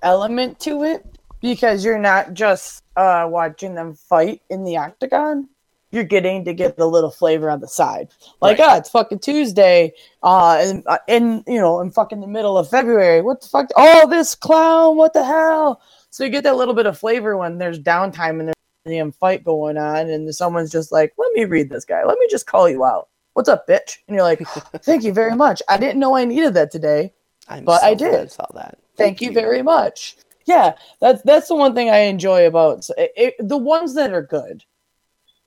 element 0.02 0.60
to 0.62 0.84
it 0.84 1.06
because 1.42 1.84
you're 1.84 2.00
not 2.00 2.34
just 2.34 2.84
uh 2.96 3.26
watching 3.30 3.74
them 3.76 3.94
fight 3.96 4.42
in 4.50 4.64
the 4.64 4.78
octagon. 4.78 5.48
You're 5.92 6.04
getting 6.04 6.46
to 6.46 6.54
get 6.54 6.78
the 6.78 6.86
little 6.86 7.10
flavor 7.10 7.50
on 7.50 7.62
the 7.62 7.68
side. 7.68 8.10
Like, 8.42 8.60
Right. 8.60 8.68
ah, 8.70 8.78
it's 8.78 8.90
fucking 8.90 9.20
Tuesday, 9.20 9.94
uh, 10.22 10.58
and 10.62 10.84
uh, 10.86 11.00
in 11.08 11.44
you 11.48 11.60
know, 11.60 11.80
in 11.82 11.90
fucking 11.90 12.22
the 12.22 12.28
middle 12.28 12.58
of 12.58 12.70
February. 12.70 13.22
What 13.22 13.42
the 13.42 13.48
fuck? 13.48 13.70
Oh, 13.76 14.08
this 14.08 14.36
clown! 14.36 14.98
What 14.98 15.14
the 15.14 15.24
hell? 15.24 15.82
So 16.12 16.24
you 16.24 16.30
get 16.30 16.44
that 16.44 16.58
little 16.58 16.74
bit 16.76 16.86
of 16.86 16.98
flavor 16.98 17.38
when 17.38 17.58
there's 17.58 17.80
downtime 17.80 18.40
and 18.40 18.48
there's 18.50 18.56
a 18.86 18.90
damn 18.90 19.12
fight 19.12 19.44
going 19.44 19.78
on, 19.78 20.10
and 20.10 20.34
someone's 20.36 20.72
just 20.72 20.92
like, 20.92 21.14
"Let 21.18 21.34
me 21.34 21.46
read 21.46 21.70
this 21.70 21.86
guy. 21.86 22.04
Let 22.06 22.20
me 22.20 22.28
just 22.30 22.46
call 22.46 22.70
you 22.70 22.86
out. 22.86 23.08
What's 23.34 23.50
up, 23.50 23.68
bitch?" 23.68 23.98
And 24.08 24.14
you're 24.16 24.24
like, 24.24 24.42
"Thank 24.84 25.04
you 25.04 25.12
very 25.14 25.36
much. 25.36 25.62
I 25.68 25.78
didn't 25.78 26.00
know 26.00 26.16
I 26.16 26.26
needed 26.26 26.54
that 26.54 26.70
today. 26.72 27.14
I'm 27.48 27.66
but 27.66 27.82
so 27.82 27.88
I 27.88 27.94
did. 27.96 28.32
saw 28.32 28.46
that. 28.54 28.78
Thank, 28.96 29.22
you 29.22 29.32
very 29.32 29.64
much." 29.64 30.18
Yeah, 30.46 30.74
that's 31.00 31.22
that's 31.24 31.48
the 31.48 31.56
one 31.56 31.74
thing 31.74 31.90
I 31.90 32.00
enjoy 32.00 32.46
about 32.48 32.88
it, 32.98 33.12
it- 33.16 33.36
the 33.40 33.58
ones 33.58 33.96
that 33.96 34.14
are 34.14 34.22
good. 34.22 34.64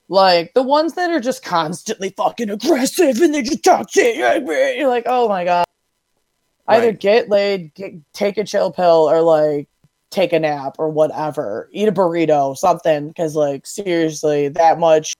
Like 0.08 0.52
the 0.54 0.62
ones 0.62 0.94
that 0.94 1.10
are 1.10 1.20
just 1.20 1.44
constantly 1.44 2.10
fucking 2.10 2.50
aggressive 2.50 3.20
and 3.20 3.34
they 3.34 3.42
just 3.42 3.64
talk 3.64 3.90
shit. 3.92 4.16
You're 4.16 4.88
like, 4.88 5.04
oh 5.06 5.28
my 5.28 5.44
god. 5.44 5.64
Either 6.68 6.88
Right. 6.88 7.00
get 7.00 7.28
laid, 7.28 7.74
get, 7.74 7.92
take 8.12 8.38
a 8.38 8.44
chill 8.44 8.70
pill, 8.70 9.10
or 9.10 9.20
like 9.20 9.68
take 10.10 10.32
a 10.32 10.38
nap 10.38 10.76
or 10.78 10.88
whatever. 10.88 11.68
Eat 11.72 11.88
a 11.88 11.92
burrito, 11.92 12.56
something. 12.56 13.08
Because 13.08 13.34
like 13.34 13.66
seriously, 13.66 14.48
that 14.48 14.78
much, 14.78 15.14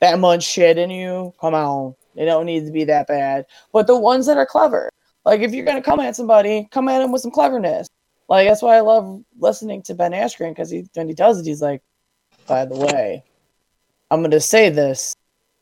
that 0.00 0.18
much 0.20 0.44
shit 0.44 0.78
in 0.78 0.90
you. 0.90 1.34
Come 1.40 1.54
on, 1.54 1.94
it 2.14 2.26
don't 2.26 2.46
need 2.46 2.66
to 2.66 2.70
be 2.72 2.84
that 2.84 3.08
bad. 3.08 3.46
But 3.72 3.86
the 3.86 3.98
ones 3.98 4.26
that 4.26 4.36
are 4.36 4.46
clever, 4.46 4.90
like 5.24 5.40
if 5.40 5.52
you're 5.52 5.66
gonna 5.66 5.82
come 5.82 5.98
at 6.00 6.14
somebody, 6.14 6.68
come 6.70 6.88
at 6.88 7.02
him 7.02 7.10
with 7.10 7.22
some 7.22 7.32
cleverness. 7.32 7.88
Like 8.28 8.46
that's 8.48 8.62
why 8.62 8.76
I 8.76 8.80
love 8.80 9.22
listening 9.38 9.82
to 9.84 9.94
Ben 9.94 10.12
Askren 10.12 10.50
because 10.50 10.70
he 10.70 10.88
when 10.94 11.08
he 11.08 11.14
does 11.14 11.40
it, 11.40 11.46
he's 11.46 11.62
like, 11.62 11.82
by 12.46 12.64
the 12.64 12.76
way, 12.76 13.24
I'm 14.10 14.22
gonna 14.22 14.40
say 14.40 14.70
this, 14.70 15.14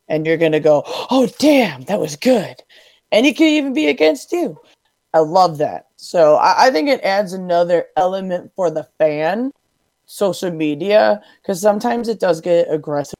and 0.08 0.26
you're 0.26 0.36
gonna 0.36 0.60
go, 0.60 0.82
oh 0.86 1.28
damn, 1.38 1.82
that 1.84 2.00
was 2.00 2.16
good, 2.16 2.56
and 3.12 3.24
he 3.24 3.32
could 3.32 3.46
even 3.46 3.72
be 3.72 3.88
against 3.88 4.32
you. 4.32 4.58
I 5.12 5.20
love 5.20 5.58
that. 5.58 5.86
So 5.96 6.34
I, 6.36 6.66
I 6.66 6.70
think 6.70 6.88
it 6.88 7.00
adds 7.02 7.32
another 7.32 7.86
element 7.96 8.50
for 8.56 8.70
the 8.70 8.88
fan, 8.98 9.52
social 10.06 10.50
media, 10.50 11.22
because 11.40 11.60
sometimes 11.60 12.08
it 12.08 12.20
does 12.20 12.40
get 12.40 12.66
aggressive. 12.70 13.14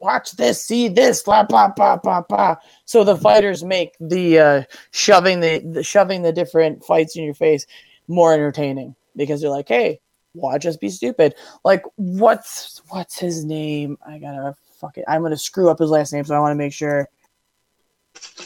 Watch 0.00 0.32
this, 0.32 0.62
see 0.62 0.88
this, 0.88 1.22
blah 1.22 1.44
blah 1.44 1.68
blah 1.68 1.96
blah 1.96 2.22
blah. 2.22 2.56
So 2.84 3.04
the 3.04 3.16
fighters 3.16 3.62
make 3.62 3.94
the 4.00 4.38
uh, 4.38 4.62
shoving 4.90 5.40
the, 5.40 5.60
the 5.60 5.82
shoving 5.82 6.22
the 6.22 6.32
different 6.32 6.84
fights 6.84 7.16
in 7.16 7.24
your 7.24 7.34
face 7.34 7.66
more 8.08 8.34
entertaining 8.34 8.94
because 9.16 9.40
they're 9.40 9.50
like, 9.50 9.68
hey, 9.68 10.00
watch 10.34 10.66
us 10.66 10.76
be 10.76 10.88
stupid. 10.88 11.34
Like 11.64 11.84
what's 11.96 12.82
what's 12.88 13.18
his 13.18 13.44
name? 13.44 13.96
I 14.06 14.18
gotta 14.18 14.56
fuck 14.84 14.98
it. 14.98 15.04
I'm 15.08 15.22
gonna 15.22 15.36
screw 15.36 15.70
up 15.70 15.78
his 15.78 15.90
last 15.90 16.12
name, 16.12 16.24
so 16.24 16.34
I 16.34 16.40
want 16.40 16.52
to 16.52 16.56
make 16.56 16.72
sure 16.72 17.08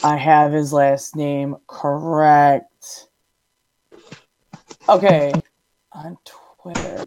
I 0.03 0.15
have 0.15 0.51
his 0.51 0.71
last 0.71 1.15
name 1.15 1.57
correct. 1.67 3.07
Okay, 4.87 5.33
on 5.91 6.17
Twitter, 6.61 7.05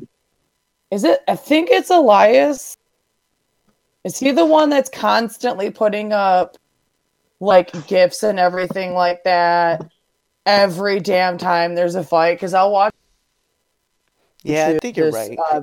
is 0.91 1.05
it? 1.05 1.21
I 1.27 1.37
think 1.37 1.71
it's 1.71 1.91
Elias. 1.91 2.77
Is 4.05 4.19
he 4.19 4.33
the 4.33 4.45
one 4.45 4.69
that's 4.69 4.91
constantly 4.91 5.71
putting 5.71 6.13
up 6.13 6.57
like 7.41 7.87
gifts 7.87 8.23
and 8.23 8.39
everything 8.39 8.95
like 8.95 9.23
that 9.25 9.91
every 10.45 11.01
damn 11.01 11.39
time 11.39 11.75
there's 11.75 11.95
a 11.95 12.05
fight? 12.05 12.35
Because 12.35 12.53
I'll 12.53 12.73
watch. 12.73 12.93
Yeah, 14.43 14.73
I 14.75 14.79
think 14.81 14.97
you're 14.97 15.11
right. 15.11 15.39
uh, 15.51 15.63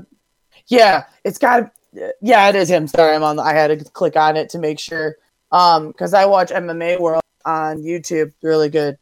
yeah, 0.68 1.06
it's 1.24 1.38
got. 1.38 1.72
Yeah, 1.94 2.50
it 2.50 2.56
is 2.56 2.70
him. 2.70 2.88
Sorry, 2.88 3.16
I'm 3.16 3.24
on. 3.24 3.38
The, 3.38 3.44
I 3.44 3.54
had 3.54 3.68
to 3.68 3.84
click 3.92 4.16
on 4.16 4.38
it 4.38 4.50
to 4.50 4.60
make 4.60 4.80
sure. 4.80 5.16
Um, 5.52 5.88
because 5.88 6.14
I 6.14 6.26
watch 6.26 6.50
MMA 6.50 7.00
World 7.00 7.24
on 7.46 7.82
YouTube. 7.82 8.34
Really 8.44 8.70
good. 8.70 8.98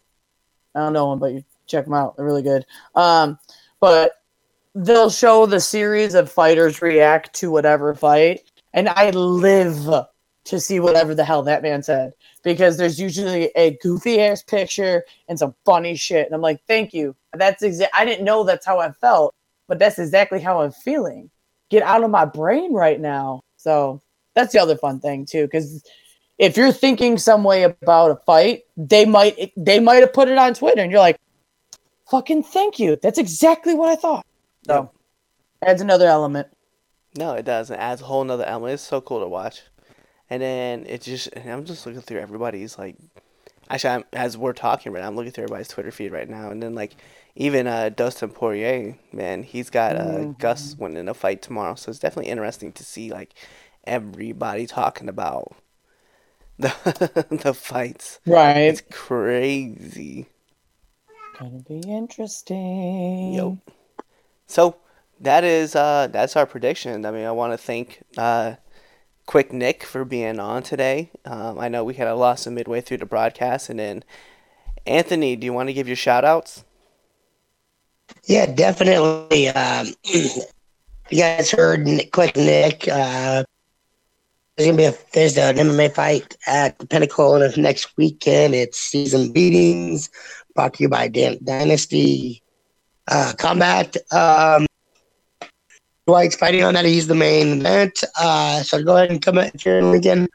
I 0.73 0.79
don't 0.79 0.93
know 0.93 1.09
them, 1.09 1.19
but 1.19 1.33
you 1.33 1.43
check 1.65 1.85
them 1.85 1.93
out. 1.93 2.15
They're 2.15 2.25
really 2.25 2.43
good. 2.43 2.65
Um, 2.95 3.37
but 3.79 4.13
they'll 4.73 5.09
show 5.09 5.45
the 5.45 5.59
series 5.59 6.13
of 6.13 6.31
fighters 6.31 6.81
react 6.81 7.33
to 7.35 7.51
whatever 7.51 7.93
fight, 7.93 8.41
and 8.73 8.87
I 8.87 9.09
live 9.09 10.05
to 10.45 10.59
see 10.59 10.79
whatever 10.79 11.13
the 11.13 11.25
hell 11.25 11.43
that 11.43 11.61
man 11.61 11.83
said 11.83 12.13
because 12.41 12.77
there's 12.77 12.97
usually 12.97 13.51
a 13.57 13.77
goofy 13.81 14.21
ass 14.21 14.41
picture 14.41 15.03
and 15.27 15.37
some 15.37 15.53
funny 15.65 15.95
shit, 15.95 16.25
and 16.25 16.33
I'm 16.33 16.41
like, 16.41 16.61
thank 16.67 16.93
you. 16.93 17.15
That's 17.33 17.61
exact. 17.61 17.93
I 17.93 18.05
didn't 18.05 18.23
know 18.23 18.43
that's 18.43 18.65
how 18.65 18.79
I 18.79 18.91
felt, 18.91 19.35
but 19.67 19.79
that's 19.79 19.99
exactly 19.99 20.39
how 20.39 20.61
I'm 20.61 20.71
feeling. 20.71 21.29
Get 21.69 21.83
out 21.83 22.03
of 22.03 22.09
my 22.09 22.25
brain 22.25 22.73
right 22.73 22.99
now. 22.99 23.41
So 23.57 24.01
that's 24.35 24.53
the 24.53 24.59
other 24.59 24.77
fun 24.77 24.99
thing 24.99 25.25
too, 25.25 25.45
because 25.45 25.83
if 26.37 26.55
you're 26.55 26.71
thinking 26.71 27.17
some 27.17 27.43
way 27.43 27.63
about 27.63 28.11
a 28.11 28.15
fight, 28.25 28.63
they 28.77 29.05
might 29.05 29.51
they 29.57 29.79
might 29.79 30.01
have 30.01 30.13
put 30.13 30.29
it 30.29 30.37
on 30.37 30.53
Twitter, 30.53 30.81
and 30.81 30.91
you're 30.91 31.01
like, 31.01 31.19
"Fucking 32.09 32.43
thank 32.43 32.79
you." 32.79 32.97
That's 33.01 33.17
exactly 33.17 33.73
what 33.73 33.89
I 33.89 33.95
thought. 33.95 34.25
So 34.65 34.91
adds 35.61 35.81
another 35.81 36.07
element. 36.07 36.47
No, 37.17 37.33
it 37.33 37.45
does. 37.45 37.71
It 37.71 37.79
adds 37.79 38.01
a 38.01 38.05
whole 38.05 38.23
nother 38.23 38.45
element. 38.45 38.73
It's 38.73 38.83
so 38.83 39.01
cool 39.01 39.21
to 39.21 39.27
watch. 39.27 39.61
And 40.29 40.41
then 40.41 40.85
it 40.87 41.01
just, 41.01 41.27
and 41.33 41.49
I'm 41.49 41.65
just 41.65 41.85
looking 41.85 42.01
through 42.01 42.19
everybody's 42.19 42.77
like, 42.77 42.95
actually, 43.69 43.95
I'm, 43.95 44.03
as 44.13 44.37
we're 44.37 44.53
talking 44.53 44.91
right 44.91 45.01
now, 45.01 45.07
I'm 45.07 45.15
looking 45.15 45.31
through 45.31 45.45
everybody's 45.45 45.69
Twitter 45.69 45.91
feed 45.91 46.11
right 46.11 46.29
now. 46.29 46.51
And 46.51 46.61
then 46.61 46.75
like, 46.75 46.95
even 47.39 47.67
uh, 47.67 47.89
Dustin 47.89 48.31
Poirier, 48.31 48.97
man, 49.13 49.43
he's 49.43 49.69
got 49.69 49.95
uh, 49.95 50.25
Gus 50.39 50.75
winning 50.79 51.07
a 51.07 51.13
fight 51.13 51.43
tomorrow. 51.43 51.75
So 51.75 51.91
it's 51.91 51.99
definitely 51.99 52.31
interesting 52.31 52.71
to 52.73 52.83
see 52.83 53.11
like 53.11 53.35
everybody 53.85 54.65
talking 54.65 55.07
about 55.07 55.55
the 56.59 57.27
the 57.29 57.53
fights. 57.53 58.19
Right. 58.25 58.61
It's 58.61 58.81
crazy. 58.91 60.25
Gonna 61.39 61.59
be 61.59 61.79
interesting. 61.87 63.33
Yo. 63.33 63.59
So 64.47 64.77
that 65.19 65.43
is 65.43 65.75
uh 65.75 66.07
that's 66.11 66.35
our 66.35 66.47
prediction. 66.47 67.05
I 67.05 67.11
mean, 67.11 67.25
I 67.25 67.31
want 67.31 67.53
to 67.53 67.57
thank 67.57 68.01
uh 68.17 68.55
Quick 69.27 69.53
Nick 69.53 69.83
for 69.83 70.05
being 70.05 70.39
on 70.39 70.63
today. 70.63 71.11
Um, 71.23 71.59
I 71.59 71.67
know 71.67 71.83
we 71.83 71.93
had 71.93 72.07
a 72.07 72.15
loss 72.15 72.47
midway 72.47 72.81
through 72.81 72.97
the 72.97 73.05
broadcast, 73.05 73.69
and 73.69 73.77
then 73.77 74.03
Anthony, 74.87 75.35
do 75.35 75.45
you 75.45 75.53
want 75.53 75.69
to 75.69 75.73
give 75.73 75.85
your 75.87 75.97
shout 75.97 76.25
outs? 76.25 76.63
Yeah, 78.25 78.45
definitely. 78.45 79.49
Um, 79.49 79.87
you 80.03 81.17
guys 81.17 81.51
heard 81.51 81.87
quick 82.11 82.35
Nick. 82.35 82.87
Uh, 82.87 83.43
there's 84.55 84.67
gonna 84.67 84.77
be 84.77 84.85
a 84.85 84.93
there's 85.13 85.37
an 85.37 85.55
MMA 85.55 85.93
fight 85.93 86.35
at 86.47 86.79
the 86.79 86.87
Pinnacle 86.87 87.39
next 87.57 87.95
weekend. 87.95 88.55
It's 88.55 88.79
season 88.79 89.31
beatings 89.31 90.09
brought 90.55 90.73
to 90.75 90.83
you 90.83 90.89
by 90.89 91.07
Dan- 91.07 91.39
Dynasty 91.43 92.41
uh, 93.07 93.33
Combat. 93.37 93.95
Um, 94.11 94.65
Dwight's 96.07 96.35
fighting 96.35 96.63
on 96.63 96.73
that. 96.73 96.85
He's 96.85 97.07
the 97.07 97.15
main 97.15 97.59
event. 97.59 98.03
Uh, 98.19 98.63
so 98.63 98.81
go 98.81 98.95
ahead 98.95 99.11
and 99.11 99.21
come 99.21 99.37
out 99.37 99.63
you're 99.63 99.95
again. 99.95 100.27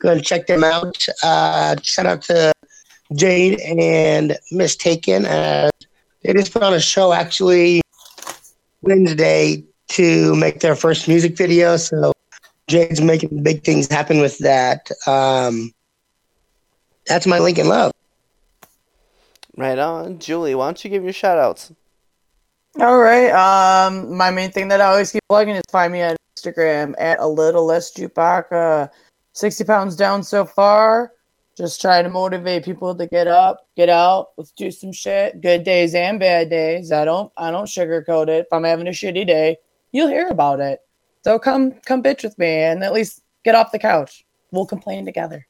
Go 0.00 0.12
and 0.12 0.24
check 0.24 0.46
them 0.46 0.64
out. 0.64 1.06
Uh, 1.22 1.76
shout 1.82 2.06
out 2.06 2.22
to 2.22 2.52
Jade 3.14 3.60
and 3.60 4.38
Mistaken. 4.50 5.26
Uh, 5.26 5.70
they 6.28 6.34
just 6.34 6.52
put 6.52 6.62
on 6.62 6.74
a 6.74 6.80
show 6.80 7.14
actually 7.14 7.80
Wednesday 8.82 9.64
to 9.88 10.36
make 10.36 10.60
their 10.60 10.76
first 10.76 11.08
music 11.08 11.38
video. 11.38 11.78
So 11.78 12.12
Jade's 12.66 13.00
making 13.00 13.42
big 13.42 13.64
things 13.64 13.90
happen 13.90 14.20
with 14.20 14.36
that. 14.40 14.90
Um, 15.06 15.72
that's 17.06 17.26
my 17.26 17.38
link 17.38 17.56
in 17.58 17.66
love. 17.66 17.92
Right 19.56 19.78
on. 19.78 20.18
Julie, 20.18 20.54
why 20.54 20.66
don't 20.66 20.84
you 20.84 20.90
give 20.90 21.02
your 21.02 21.14
shout 21.14 21.38
outs? 21.38 21.72
All 22.78 22.98
right. 22.98 23.30
Um, 23.30 24.14
my 24.14 24.30
main 24.30 24.50
thing 24.50 24.68
that 24.68 24.82
I 24.82 24.84
always 24.84 25.10
keep 25.10 25.22
plugging 25.30 25.56
is 25.56 25.62
find 25.70 25.94
me 25.94 26.02
on 26.02 26.14
Instagram 26.36 26.94
at 26.98 27.20
a 27.20 27.26
little 27.26 27.64
less 27.64 27.90
Chewbacca. 27.94 28.90
Sixty 29.32 29.64
pounds 29.64 29.96
down 29.96 30.22
so 30.22 30.44
far. 30.44 31.12
Just 31.58 31.80
trying 31.80 32.04
to 32.04 32.10
motivate 32.10 32.64
people 32.64 32.94
to 32.94 33.08
get 33.08 33.26
up, 33.26 33.66
get 33.76 33.88
out. 33.88 34.28
Let's 34.36 34.52
do 34.52 34.70
some 34.70 34.92
shit. 34.92 35.40
Good 35.40 35.64
days 35.64 35.92
and 35.92 36.20
bad 36.20 36.50
days. 36.50 36.92
I 36.92 37.04
don't, 37.04 37.32
I 37.36 37.50
don't 37.50 37.66
sugarcoat 37.66 38.28
it. 38.28 38.46
If 38.46 38.52
I'm 38.52 38.62
having 38.62 38.86
a 38.86 38.92
shitty 38.92 39.26
day, 39.26 39.56
you'll 39.90 40.06
hear 40.06 40.28
about 40.28 40.60
it. 40.60 40.78
So 41.24 41.36
come, 41.40 41.72
come 41.84 42.00
bitch 42.00 42.22
with 42.22 42.38
me, 42.38 42.46
and 42.46 42.84
at 42.84 42.92
least 42.92 43.22
get 43.44 43.56
off 43.56 43.72
the 43.72 43.80
couch. 43.80 44.24
We'll 44.52 44.66
complain 44.66 45.04
together. 45.04 45.48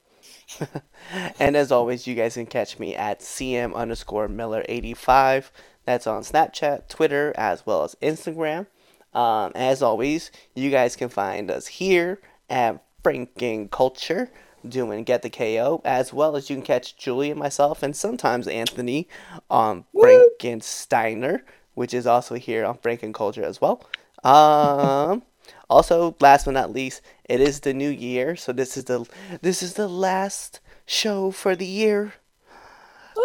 and 1.39 1.55
as 1.55 1.71
always, 1.71 2.07
you 2.07 2.15
guys 2.15 2.35
can 2.35 2.47
catch 2.47 2.79
me 2.79 2.97
at 2.97 3.21
cm 3.21 3.75
underscore 3.75 4.29
miller 4.29 4.65
85. 4.67 5.53
That's 5.85 6.07
on 6.07 6.23
Snapchat, 6.23 6.89
Twitter, 6.89 7.35
as 7.37 7.67
well 7.67 7.85
as 7.85 7.95
Instagram. 8.01 8.67
Um, 9.13 9.53
as 9.55 9.83
always, 9.83 10.31
you 10.55 10.71
guys 10.71 10.97
can 10.97 11.11
find 11.11 11.51
us 11.51 11.67
here 11.67 12.23
at 12.49 12.83
Franken 13.03 13.71
Culture 13.71 14.31
doing 14.67 15.05
Get 15.05 15.23
the 15.23 15.31
KO, 15.31 15.81
as 15.85 16.13
well 16.13 16.37
as 16.37 16.49
you 16.51 16.57
can 16.57 16.65
catch 16.65 16.97
Julie 16.97 17.31
and 17.31 17.39
myself, 17.39 17.83
and 17.83 17.95
sometimes 17.97 18.49
Anthony 18.49 19.09
on 19.51 19.85
Frankensteiner, 19.95 21.43
which 21.75 21.95
is 21.95 22.07
also 22.07 22.35
here 22.37 22.65
on 22.65 22.79
Franken 22.79 23.15
Culture 23.15 23.45
as 23.45 23.61
well. 23.61 23.85
Um, 24.25 25.23
also, 25.71 26.17
last 26.21 26.45
but 26.45 26.53
not 26.53 26.73
least, 26.73 27.03
it 27.25 27.41
is 27.41 27.61
the 27.61 27.75
new 27.75 27.91
year, 27.91 28.37
so 28.37 28.53
this 28.53 28.77
is 28.77 28.85
the 28.85 29.07
this 29.43 29.63
is 29.63 29.75
the 29.75 29.89
last 29.89 30.61
show 30.87 31.31
for 31.31 31.55
the 31.57 31.67
year. 31.67 32.15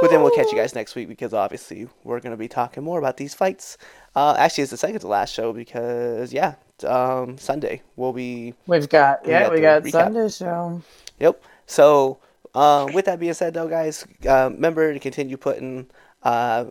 But 0.02 0.10
then 0.10 0.22
we'll 0.24 0.36
catch 0.36 0.52
you 0.52 0.58
guys 0.58 0.74
next 0.76 0.96
week 0.96 1.08
because 1.08 1.34
obviously 1.34 1.88
we're 2.04 2.20
gonna 2.20 2.38
be 2.38 2.48
talking 2.48 2.84
more 2.84 3.00
about 3.00 3.18
these 3.18 3.34
fights. 3.34 3.78
Uh, 4.16 4.36
actually, 4.38 4.64
it's 4.64 4.72
the 4.72 4.78
second 4.78 5.00
to 5.02 5.08
last 5.08 5.34
show 5.34 5.54
because 5.54 6.34
yeah, 6.34 6.56
um, 6.86 7.38
Sunday 7.38 7.82
we'll 7.96 8.14
be 8.14 8.54
We've 8.68 8.90
got, 8.90 9.26
We 9.26 9.32
yeah, 9.32 9.44
got 9.44 9.52
we 9.52 9.62
got 9.62 9.84
recap. 9.84 9.92
Sunday 9.92 10.30
show. 10.30 10.82
Yep. 11.20 11.44
So, 11.66 12.20
uh, 12.54 12.88
with 12.94 13.06
that 13.06 13.20
being 13.20 13.34
said, 13.34 13.54
though, 13.54 13.68
guys, 13.68 14.06
uh, 14.28 14.50
remember 14.54 14.94
to 14.94 15.00
continue 15.00 15.38
putting, 15.38 15.88
uh, 16.24 16.66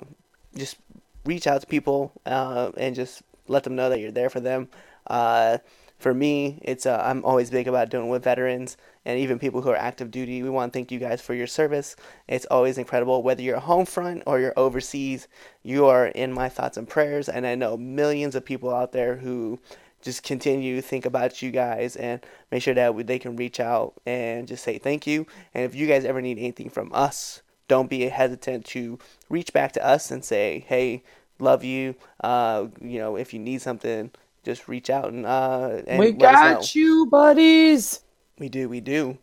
just 0.57 0.77
reach 1.25 1.47
out 1.47 1.61
to 1.61 1.67
people 1.67 2.13
uh, 2.27 2.71
and 2.77 2.95
just 2.95 3.23
let 3.49 3.65
them 3.65 3.77
know 3.77 3.89
that 3.89 4.01
you're 4.01 4.11
there 4.13 4.31
for 4.31 4.41
them. 4.41 4.69
Uh, 5.07 5.59
for 5.99 6.13
me, 6.13 6.59
it's 6.63 6.85
uh, 6.85 7.01
I'm 7.05 7.25
always 7.25 7.49
big 7.51 7.69
about 7.69 7.89
doing 7.89 8.09
with 8.09 8.25
veterans 8.25 8.77
and 9.05 9.21
even 9.21 9.39
people 9.39 9.63
who 9.63 9.71
are 9.71 9.77
active 9.77 10.11
duty. 10.11 10.43
We 10.43 10.51
want 10.51 10.73
to 10.73 10.77
thank 10.77 10.91
you 10.91 10.99
guys 10.99 11.21
for 11.21 11.33
your 11.33 11.47
service. 11.47 11.95
It's 12.27 12.45
always 12.47 12.77
incredible, 12.77 13.23
whether 13.23 13.41
you're 13.41 13.61
home 13.61 13.87
front 13.87 14.25
or 14.27 14.41
you're 14.41 14.53
overseas. 14.57 15.29
You 15.63 15.87
are 15.87 16.07
in 16.09 16.33
my 16.33 16.49
thoughts 16.49 16.77
and 16.77 16.89
prayers, 16.89 17.29
and 17.29 17.47
I 17.47 17.55
know 17.55 17.77
millions 17.77 18.35
of 18.35 18.45
people 18.45 18.75
out 18.75 18.91
there 18.91 19.17
who 19.17 19.61
just 20.03 20.23
continue 20.23 20.77
to 20.77 20.83
think 20.83 21.07
about 21.07 21.41
you 21.43 21.51
guys 21.51 21.97
and 21.97 22.25
make 22.51 22.63
sure 22.63 22.75
that 22.75 23.07
they 23.07 23.19
can 23.19 23.37
reach 23.37 23.61
out 23.61 23.95
and 24.05 24.47
just 24.47 24.65
say 24.65 24.79
thank 24.79 25.07
you. 25.07 25.27
And 25.55 25.65
if 25.65 25.75
you 25.75 25.87
guys 25.87 26.05
ever 26.05 26.21
need 26.21 26.39
anything 26.39 26.71
from 26.71 26.91
us, 26.93 27.43
don't 27.69 27.89
be 27.89 28.03
hesitant 28.09 28.67
to 28.67 28.99
reach 29.31 29.53
back 29.53 29.73
to 29.73 29.87
us 29.87 30.11
and 30.11 30.25
say, 30.25 30.65
"Hey, 30.69 31.03
love 31.39 31.65
you." 31.65 31.95
Uh, 32.23 32.67
you 32.81 32.99
know, 32.99 33.17
if 33.17 33.33
you 33.33 33.39
need 33.39 33.63
something, 33.63 34.11
just 34.43 34.69
reach 34.69 34.91
out 34.91 35.13
and 35.13 35.25
uh, 35.25 35.83
and 35.87 35.99
we 35.99 36.13
let 36.13 36.35
us 36.35 36.43
know. 36.43 36.55
got 36.55 36.75
you, 36.75 37.07
buddies. 37.07 38.01
We 38.39 38.49
do, 38.49 38.69
we 38.69 38.81
do. 38.81 39.19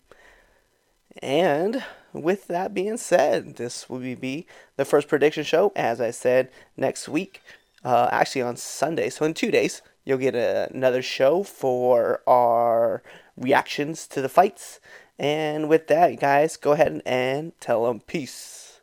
And 1.21 1.83
with 2.13 2.47
that 2.47 2.73
being 2.73 2.97
said, 2.97 3.57
this 3.57 3.89
will 3.89 3.99
be 3.99 4.47
the 4.77 4.85
first 4.85 5.07
prediction 5.07 5.43
show, 5.43 5.71
as 5.75 5.99
I 5.99 6.11
said, 6.11 6.49
next 6.77 7.09
week. 7.09 7.41
Uh, 7.83 8.09
actually, 8.11 8.41
on 8.41 8.57
Sunday. 8.57 9.09
So, 9.09 9.25
in 9.25 9.33
two 9.33 9.51
days, 9.51 9.81
you'll 10.09 10.17
get 10.17 10.35
a, 10.35 10.69
another 10.73 11.01
show 11.01 11.43
for 11.43 12.21
our 12.27 13.03
reactions 13.37 14.07
to 14.07 14.21
the 14.21 14.29
fights. 14.29 14.79
And 15.17 15.69
with 15.69 15.87
that, 15.87 16.19
guys, 16.19 16.57
go 16.57 16.71
ahead 16.71 17.01
and 17.05 17.53
tell 17.59 17.85
them 17.85 17.99
peace. 17.99 18.81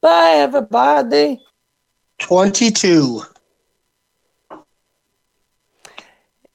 Bye, 0.00 0.36
everybody. 0.38 1.40
22. 2.18 3.22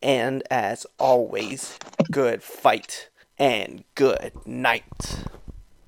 And 0.01 0.43
as 0.49 0.85
always, 0.97 1.77
good 2.11 2.43
fight 2.43 3.09
and 3.37 3.83
good 3.95 4.33
night. 4.45 5.23